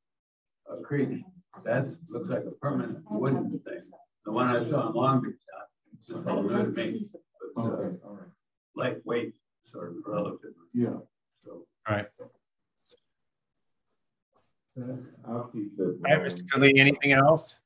[0.70, 1.23] uh, Creek.
[1.65, 3.81] That looks like a permanent wooden thing.
[4.24, 7.06] The one I saw in Long Beach, uh, it's just all good to me.
[7.44, 8.28] It's, uh, Okay, all right.
[8.76, 9.34] lightweight,
[9.70, 10.52] sort of relative.
[10.72, 10.96] Yeah.
[11.44, 11.66] So.
[11.88, 12.06] All right.
[15.28, 15.82] I'll keep it.
[15.82, 16.42] All right, Mr.
[16.50, 17.60] Cooley, anything else?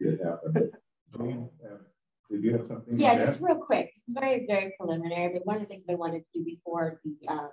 [0.00, 0.70] It happened.
[1.18, 1.76] Uh,
[2.30, 2.98] Did you have something?
[2.98, 3.92] Yeah, just real quick.
[3.94, 7.16] It's very, very preliminary, but one of the things I wanted to do before the,
[7.28, 7.48] uh,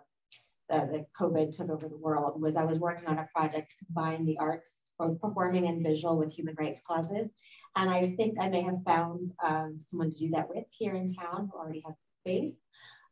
[0.70, 3.86] the, the COVID took over the world was I was working on a project to
[3.86, 7.30] combine the arts, both performing and visual with human rights clauses.
[7.76, 11.14] And I think I may have found um, someone to do that with here in
[11.14, 12.56] town who already has space.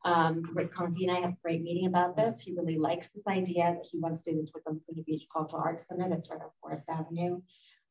[0.06, 2.40] Um, Rick Conkey and I have a great meeting about this.
[2.40, 5.28] He really likes this idea that he wants to do this with the Laguna Beach
[5.34, 7.42] Cultural Arts Center that's right on Forest Avenue.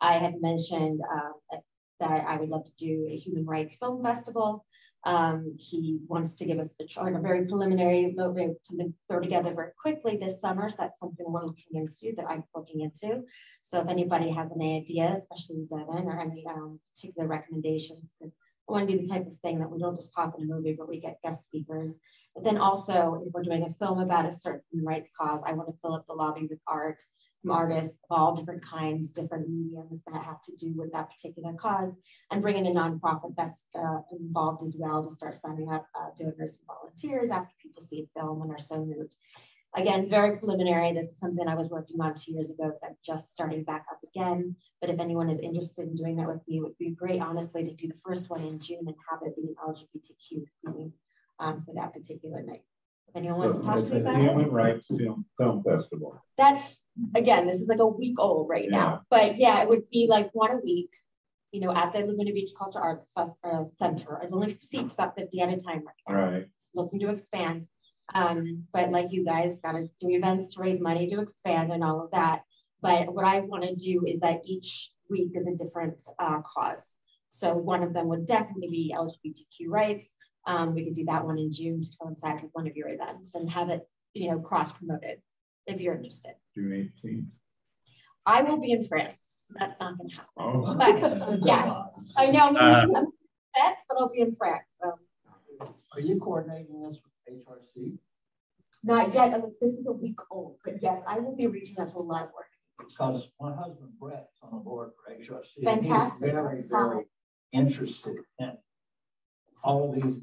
[0.01, 1.59] I had mentioned uh,
[2.01, 4.64] that I would love to do a human rights film festival.
[5.07, 9.55] Um, he wants to give us a chart, a very preliminary logo to throw together
[9.55, 10.69] very quickly this summer.
[10.70, 13.23] So that's something we're looking into that I'm looking into.
[13.62, 18.89] So if anybody has any ideas, especially Devin, or any um, particular recommendations, I want
[18.89, 20.89] to do the type of thing that we don't just pop in a movie, but
[20.89, 21.93] we get guest speakers
[22.35, 25.69] But then also, if we're doing a film about a certain rights cause, I want
[25.69, 27.03] to fill up the lobby with art
[27.52, 31.93] artists of all different kinds, different mediums that have to do with that particular cause,
[32.31, 36.09] and bring in a nonprofit that's uh, involved as well to start signing up uh,
[36.18, 39.14] donors and volunteers after people see a film and are so moved.
[39.74, 40.93] Again, very preliminary.
[40.93, 43.98] This is something I was working on two years ago that just starting back up
[44.02, 44.56] again.
[44.81, 47.62] But if anyone is interested in doing that with me, it would be great, honestly,
[47.62, 50.93] to do the first one in June and have it be an LGBTQ theme
[51.40, 52.62] um, for that particular night.
[53.16, 54.51] Anyone wants to talk to me about Human.
[54.51, 56.22] Rights Film, Film Festival.
[56.36, 56.84] That's,
[57.14, 59.02] again, this is like a week old right now.
[59.09, 60.90] But yeah, it would be like one a week,
[61.51, 64.22] you know, at the Laguna Beach Culture Arts Fest- uh, Center.
[64.22, 66.47] I've only seats about 50 at a time right now Right.
[66.74, 67.66] looking to expand.
[68.14, 71.82] Um, but like you guys got to do events to raise money to expand and
[71.82, 72.43] all of that.
[72.82, 76.97] But what I want to do is that each week is a different uh, cause.
[77.28, 80.12] So one of them would definitely be LGBTQ rights.
[80.47, 83.35] Um, we could do that one in June to coincide with one of your events
[83.35, 83.82] and have it,
[84.14, 85.20] you know, cross promoted
[85.66, 86.35] if you're interested.
[86.55, 86.73] June
[87.05, 87.27] eighteenth.
[88.24, 90.32] I will be in France, so that's not going to happen.
[90.39, 90.74] Oh.
[90.78, 92.40] But yes, I know.
[92.40, 92.86] I'm Uh.
[92.97, 93.06] I'm
[93.89, 94.64] but I'll be in France.
[94.82, 94.98] So
[95.94, 97.98] Are you coordinating this with HRC?
[98.82, 99.32] not yet.
[99.35, 101.97] I mean, This is a week old, but yes, I will be reaching out to
[101.97, 102.47] a lot of work.
[102.78, 105.66] Because my husband Brett's on the board for HRC.
[105.66, 106.32] and he's Fantastic.
[106.32, 107.05] Very, very
[107.52, 108.52] interested in
[109.64, 110.20] all of these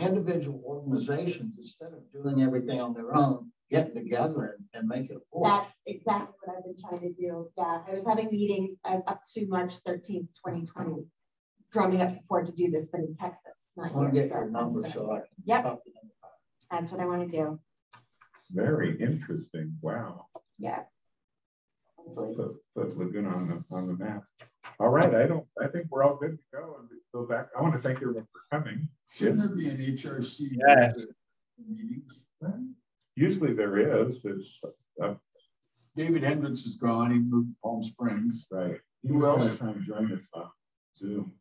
[0.00, 5.16] individual organizations, instead of doing everything on their own, getting together and, and make it
[5.16, 5.48] a force.
[5.48, 7.48] That's exactly what I've been trying to do.
[7.56, 11.04] Yeah, I was having meetings up to March thirteenth, twenty twenty,
[11.72, 14.28] drumming up support to do this, but in Texas, not I not want to here.
[14.28, 15.62] get your so- number so I can Yep.
[15.62, 16.10] talk to them.
[16.70, 17.60] That's what I want to do.
[18.52, 19.76] Very interesting.
[19.80, 20.26] Wow.
[20.58, 20.82] Yeah.
[22.14, 22.36] Put,
[22.76, 24.22] put Laguna on the, on the map.
[24.78, 27.48] All right, I don't, I think we're all good to go and go back.
[27.58, 28.88] I want to thank everyone for coming.
[29.10, 30.40] Shouldn't there be an HRC?
[30.68, 31.06] Yes.
[31.58, 32.26] Meetings?
[33.14, 34.60] Usually there is, it's,
[35.02, 35.14] uh,
[35.96, 38.46] David Hendricks is gone, he moved to Palm Springs.
[38.50, 38.78] right.
[39.02, 39.58] He Who was else?
[39.58, 40.50] gonna join us on
[40.98, 41.32] Zoom.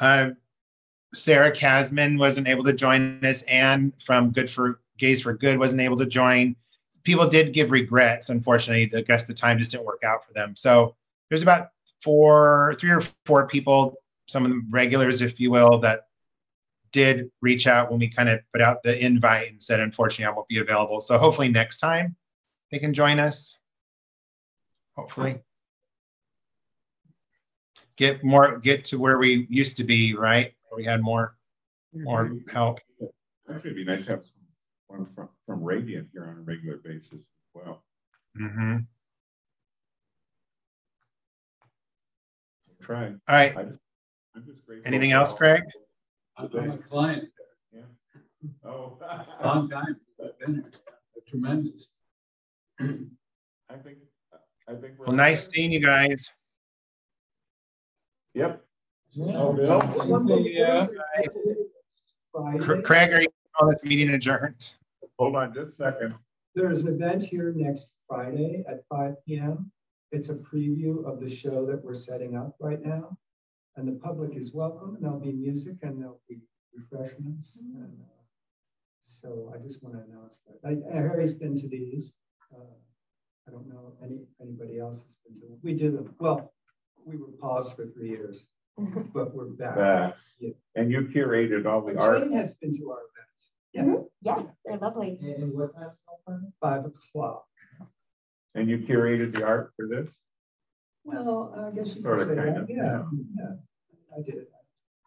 [0.00, 0.30] Uh,
[1.12, 3.42] Sarah Casman wasn't able to join us.
[3.42, 6.56] Anne from Good for Gays for Good wasn't able to join.
[7.04, 8.30] People did give regrets.
[8.30, 10.54] Unfortunately, I guess the time just didn't work out for them.
[10.56, 10.94] So
[11.28, 11.68] there's about
[12.00, 13.94] four, three or four people,
[14.26, 16.06] some of them regulars, if you will, that
[16.92, 20.36] did reach out when we kind of put out the invite and said, unfortunately, I
[20.36, 21.00] won't be available.
[21.00, 22.16] So hopefully next time
[22.70, 23.58] they can join us.
[24.94, 25.40] Hopefully
[27.96, 31.36] get more get to where we used to be right where we had more
[31.94, 32.50] more mm-hmm.
[32.50, 32.80] help
[33.50, 34.24] Actually, it'd be nice to have
[34.92, 37.20] one from, from Radiant here on a regular basis as
[37.54, 37.82] well.
[38.40, 38.76] Mm-hmm.
[42.82, 43.06] Try.
[43.06, 43.78] all right I just-
[44.34, 45.62] I'm just grateful anything else craig
[46.38, 47.28] I'm a client,
[47.72, 47.82] Yeah.
[48.64, 48.98] Oh.
[49.44, 50.70] long time, I've been there.
[51.28, 51.86] tremendous.
[52.80, 52.86] I
[53.84, 53.98] think,
[54.68, 54.98] I think.
[54.98, 56.30] we're well nice seeing you guys
[58.34, 58.64] Yep.
[59.20, 59.54] Oh,
[60.42, 60.86] Yeah.
[62.58, 63.28] Cr- craig are you
[63.60, 64.72] on this meeting adjourned
[65.18, 66.14] Hold on just a second.
[66.54, 69.70] There's an event here next Friday at five P M.
[70.10, 73.16] It's a preview of the show that we're setting up right now.
[73.76, 76.38] And the public is welcome, and there'll be music and there'll be
[76.74, 77.56] refreshments.
[77.58, 78.04] And uh,
[79.02, 80.58] So I just want to announce that.
[80.68, 82.12] I- Harry's been to these.
[82.54, 82.64] Uh,
[83.48, 85.58] I don't know if any, anybody else has been to them.
[85.62, 86.14] We did them.
[86.18, 86.52] Well,
[87.06, 88.44] we were paused for three years,
[89.14, 89.76] but we're back.
[89.76, 90.14] Back.
[90.38, 90.50] Yeah.
[90.76, 92.20] And you curated all the art.
[92.22, 92.98] Jane has been to our
[93.74, 94.10] events.
[94.20, 94.44] Yeah, Mhm.
[94.44, 95.18] Yes, they're lovely.
[95.22, 96.52] and what time?
[96.60, 97.46] Five o'clock.
[98.54, 100.14] And you curated the art for this?
[101.04, 103.04] Well, I guess you Sort could say that, of, yeah,
[103.36, 103.56] yeah,
[104.16, 104.52] I did it.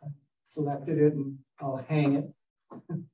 [0.03, 0.07] I
[0.43, 2.33] Selected it and I'll hang it.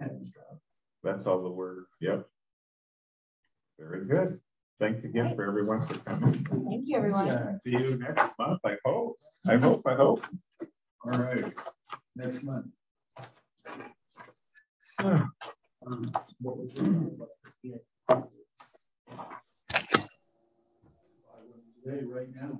[0.00, 0.60] And it's dropped.
[1.04, 1.86] That's all the word.
[2.00, 2.28] Yep.
[3.78, 4.40] Very good.
[4.80, 6.44] Thanks again for everyone for coming.
[6.44, 7.60] Thank you, everyone.
[7.64, 9.16] See you next month, I hope.
[9.46, 10.24] I hope, I hope.
[11.04, 11.44] All right,
[12.16, 12.66] next month.
[13.16, 13.22] Ah.
[13.22, 13.86] Um, what was your-
[14.86, 14.89] Today,
[22.14, 22.58] right now.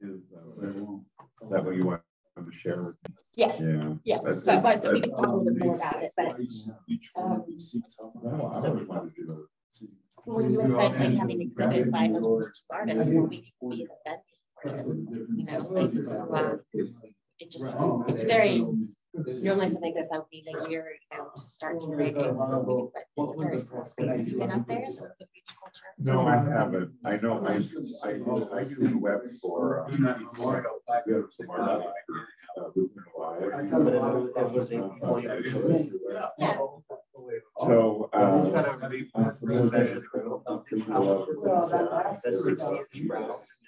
[0.00, 2.02] Is uh, that what you want
[2.36, 2.94] to share?
[3.34, 3.94] Yes, Yeah.
[4.04, 6.26] yeah, That's- so, but we can talk a little bit more about it, but
[7.16, 7.44] um,
[8.22, 9.48] No, I always wanted to
[10.24, 13.96] when you were saying like having exhibit by other artists, well, we could be the
[14.04, 15.26] venue.
[15.36, 15.92] You know, like,
[16.28, 16.58] wow.
[17.40, 17.74] It just,
[18.08, 18.66] it's very,
[19.14, 22.12] normally something like this, I would need a year, you know, to start curating.
[22.14, 24.10] so we can- but It's a very small space.
[24.10, 24.86] Have you been up there?
[25.18, 25.88] The beach culture?
[26.00, 26.92] No, I haven't.
[27.04, 27.54] I know I,
[28.04, 28.10] I,
[28.58, 29.80] I do the web for.
[29.80, 30.66] uh, some art,
[32.56, 33.70] uh, Lutheran law by it.
[33.70, 35.92] But it was, it was a employee.
[36.38, 36.56] Yeah.
[37.56, 38.42] So, uh.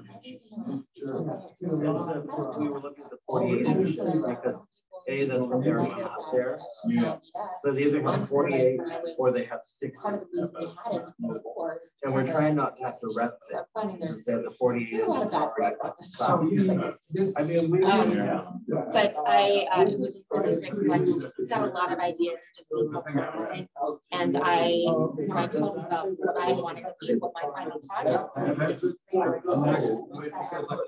[0.07, 4.67] really do more than We were looking at the forty-eight inches because
[5.09, 6.59] A, that's what they're out there.
[6.87, 7.17] Yeah.
[7.61, 8.81] So they either have forty-eight
[9.19, 10.09] or they have sixty.
[10.09, 10.27] Of the
[10.59, 11.81] we had it before.
[12.05, 13.57] And we're trying not to have to rep it.
[13.59, 15.77] of Finding there's Since they have the forty-eight a lot of inches bad already.
[15.81, 17.35] blood the side.
[17.37, 17.85] I mean, we.
[17.85, 18.61] Um,
[18.93, 22.69] But I, uh, it was really great, like, he's got a lot of ideas, just
[22.73, 23.69] needs help organizing.
[24.13, 27.79] And I, when I told him about what I wanted to do, what my final
[27.89, 28.85] project, it's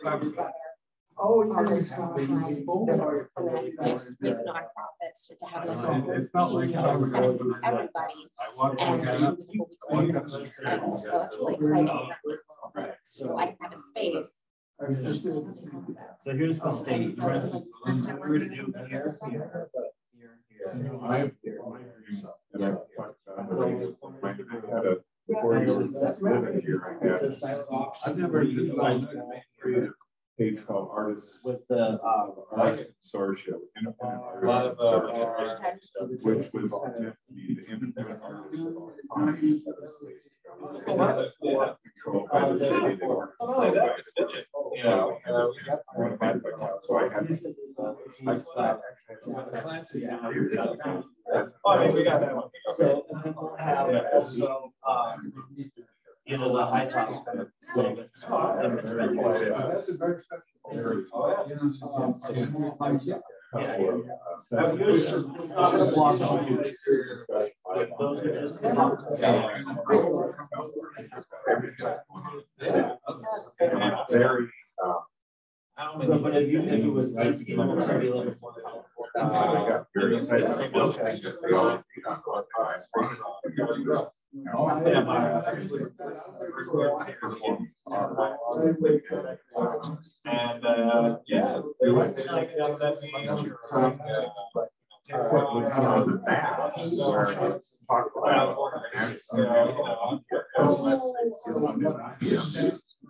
[0.01, 0.53] together.
[1.19, 8.29] Artists, clients, philanthropists, big nonprofits, to have like a It felt like going to- everybody.
[8.79, 10.51] And it was what we could do.
[10.67, 12.11] And so it's really exciting.
[13.05, 14.33] So I have a space.
[14.79, 14.87] So
[16.33, 16.69] here's the
[17.19, 17.43] right?
[18.19, 19.51] We're gonna do here, here,
[20.13, 21.01] here, here.
[21.03, 21.33] I have,
[21.71, 26.99] my dream, and I talked about it, I had a forty years living here.
[28.05, 29.01] I've never used like
[29.59, 29.95] creative
[30.39, 31.39] page called artists.
[31.43, 32.27] With the, uh,
[32.57, 33.61] Like Source Show.
[33.79, 35.91] independent A lot of, uh, artists,
[36.25, 39.63] Which was meant to be the independent artists of all time.
[40.57, 44.45] Controlled by the city, they weren't controlled by the city.
[44.75, 45.11] Yeah.
[46.87, 47.13] So I had.
[47.13, 47.39] I mean,
[51.65, 52.49] oh, we got that one.
[52.77, 55.33] So, and then we'll have also, um,
[56.27, 58.11] you know, the high tops kind of a little bit.
[58.15, 58.27] That's a
[58.95, 59.73] very Yeah, yeah.
[61.39, 62.41] I've used some, uh, blocks of you.
[62.41, 62.73] Like, Those are just.
[62.73, 63.09] the tops.
[74.11, 74.49] Very,
[76.03, 78.35] So, but if you, if it was like, you know, maybe a little
[93.19, 93.29] in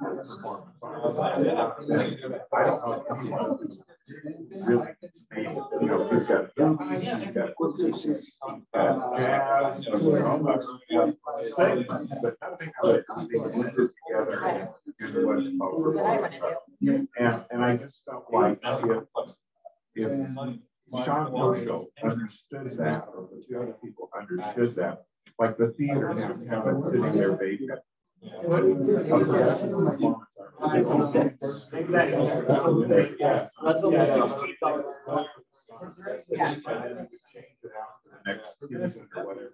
[0.07, 0.69] what's called.
[17.19, 19.05] And, and I just felt like if,
[19.95, 20.11] if
[21.05, 25.05] Sean Marshall understood that, or the two other people understood that,
[25.39, 27.81] like the theater downtown is sitting there vacant.
[30.73, 31.33] Fifty-six.
[33.21, 33.49] Yeah.
[33.63, 34.95] That's almost sixteen dollars.
[38.27, 39.51] Next season or whatever.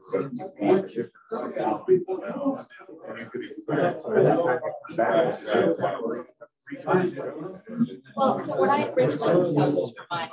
[3.09, 4.03] And you could expect
[4.97, 5.41] that
[8.17, 10.29] Well, what I originally established for my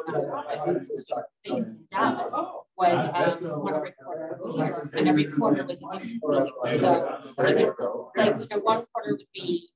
[1.45, 2.31] things down
[2.77, 6.21] was um one recorder here, and every quarter was a different
[6.63, 6.79] theme.
[6.79, 9.69] So like, you know, one quarter would be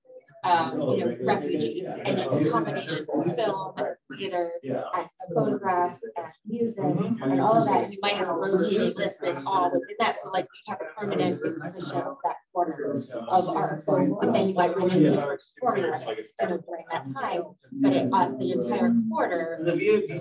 [0.43, 6.27] um, you know, refugees, and it's a combination of film, and theater, and photographs, and
[6.45, 7.91] music, and all of that.
[7.91, 10.15] You might have a rotating list, but it's all within that.
[10.15, 14.53] So like you have a permanent position of that quarter of art, but then you
[14.53, 17.43] might run into performing artists, you know, during that time.
[17.81, 19.59] But it, uh, the entire quarter,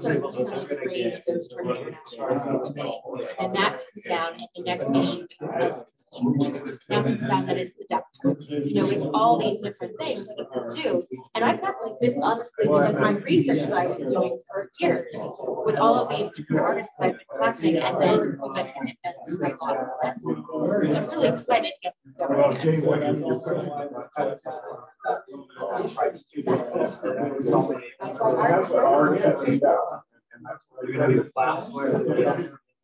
[0.00, 3.18] certain percentage of raise goes towards the international.
[3.38, 5.26] And that comes down, and the next issue
[6.12, 8.06] is like, now comes down that it's the depth.
[8.48, 11.06] You know, it's all these different things that you can do.
[11.34, 14.70] And I've got like this honestly, with like my research that I was doing for
[14.78, 15.28] years
[15.64, 19.36] with all of these different artists that I've been collecting and then then and then
[19.38, 20.24] great lots of events.
[20.24, 22.14] So I'm really excited to get this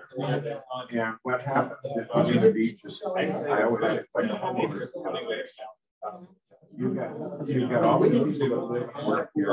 [1.23, 3.83] what happens on the beach is, I always,
[4.15, 4.91] like homeowner's
[6.77, 9.51] You got, you got all people that live and work here,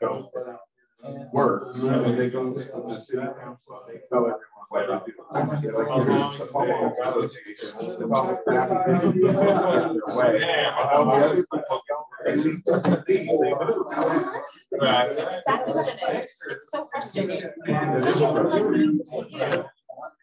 [0.00, 0.26] don't
[1.32, 5.12] work, so they go to the city council, they tell everyone what do.
[5.12, 5.24] People.
[12.24, 12.36] They
[13.42, 13.58] it.
[16.12, 16.40] It's
[16.70, 16.88] so
[17.26, 17.42] me,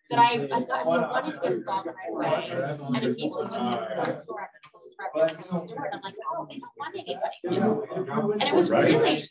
[0.10, 2.49] that I, I so wanted to get involved right away.
[2.95, 4.66] And immediately went to
[4.98, 5.86] the store after closed right after closed door.
[5.86, 7.86] And I'm like, oh, they don't want anybody new.
[8.34, 9.30] And it was really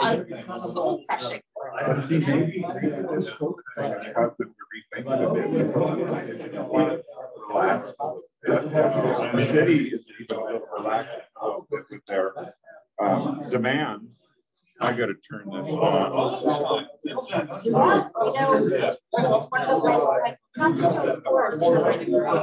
[0.00, 1.42] uh, soul crushing.
[1.86, 7.04] But see, maybe, maybe this whole thing has caused them to rethink it a bit.
[7.48, 7.80] Relax.
[8.42, 10.38] The city is even
[10.76, 11.18] relaxed
[11.70, 12.26] with with their
[13.00, 14.10] um, demands.
[14.80, 16.86] I gotta turn this on.
[17.04, 17.14] Yeah,
[17.64, 17.72] you
[19.22, 20.98] know, one of the, like, not just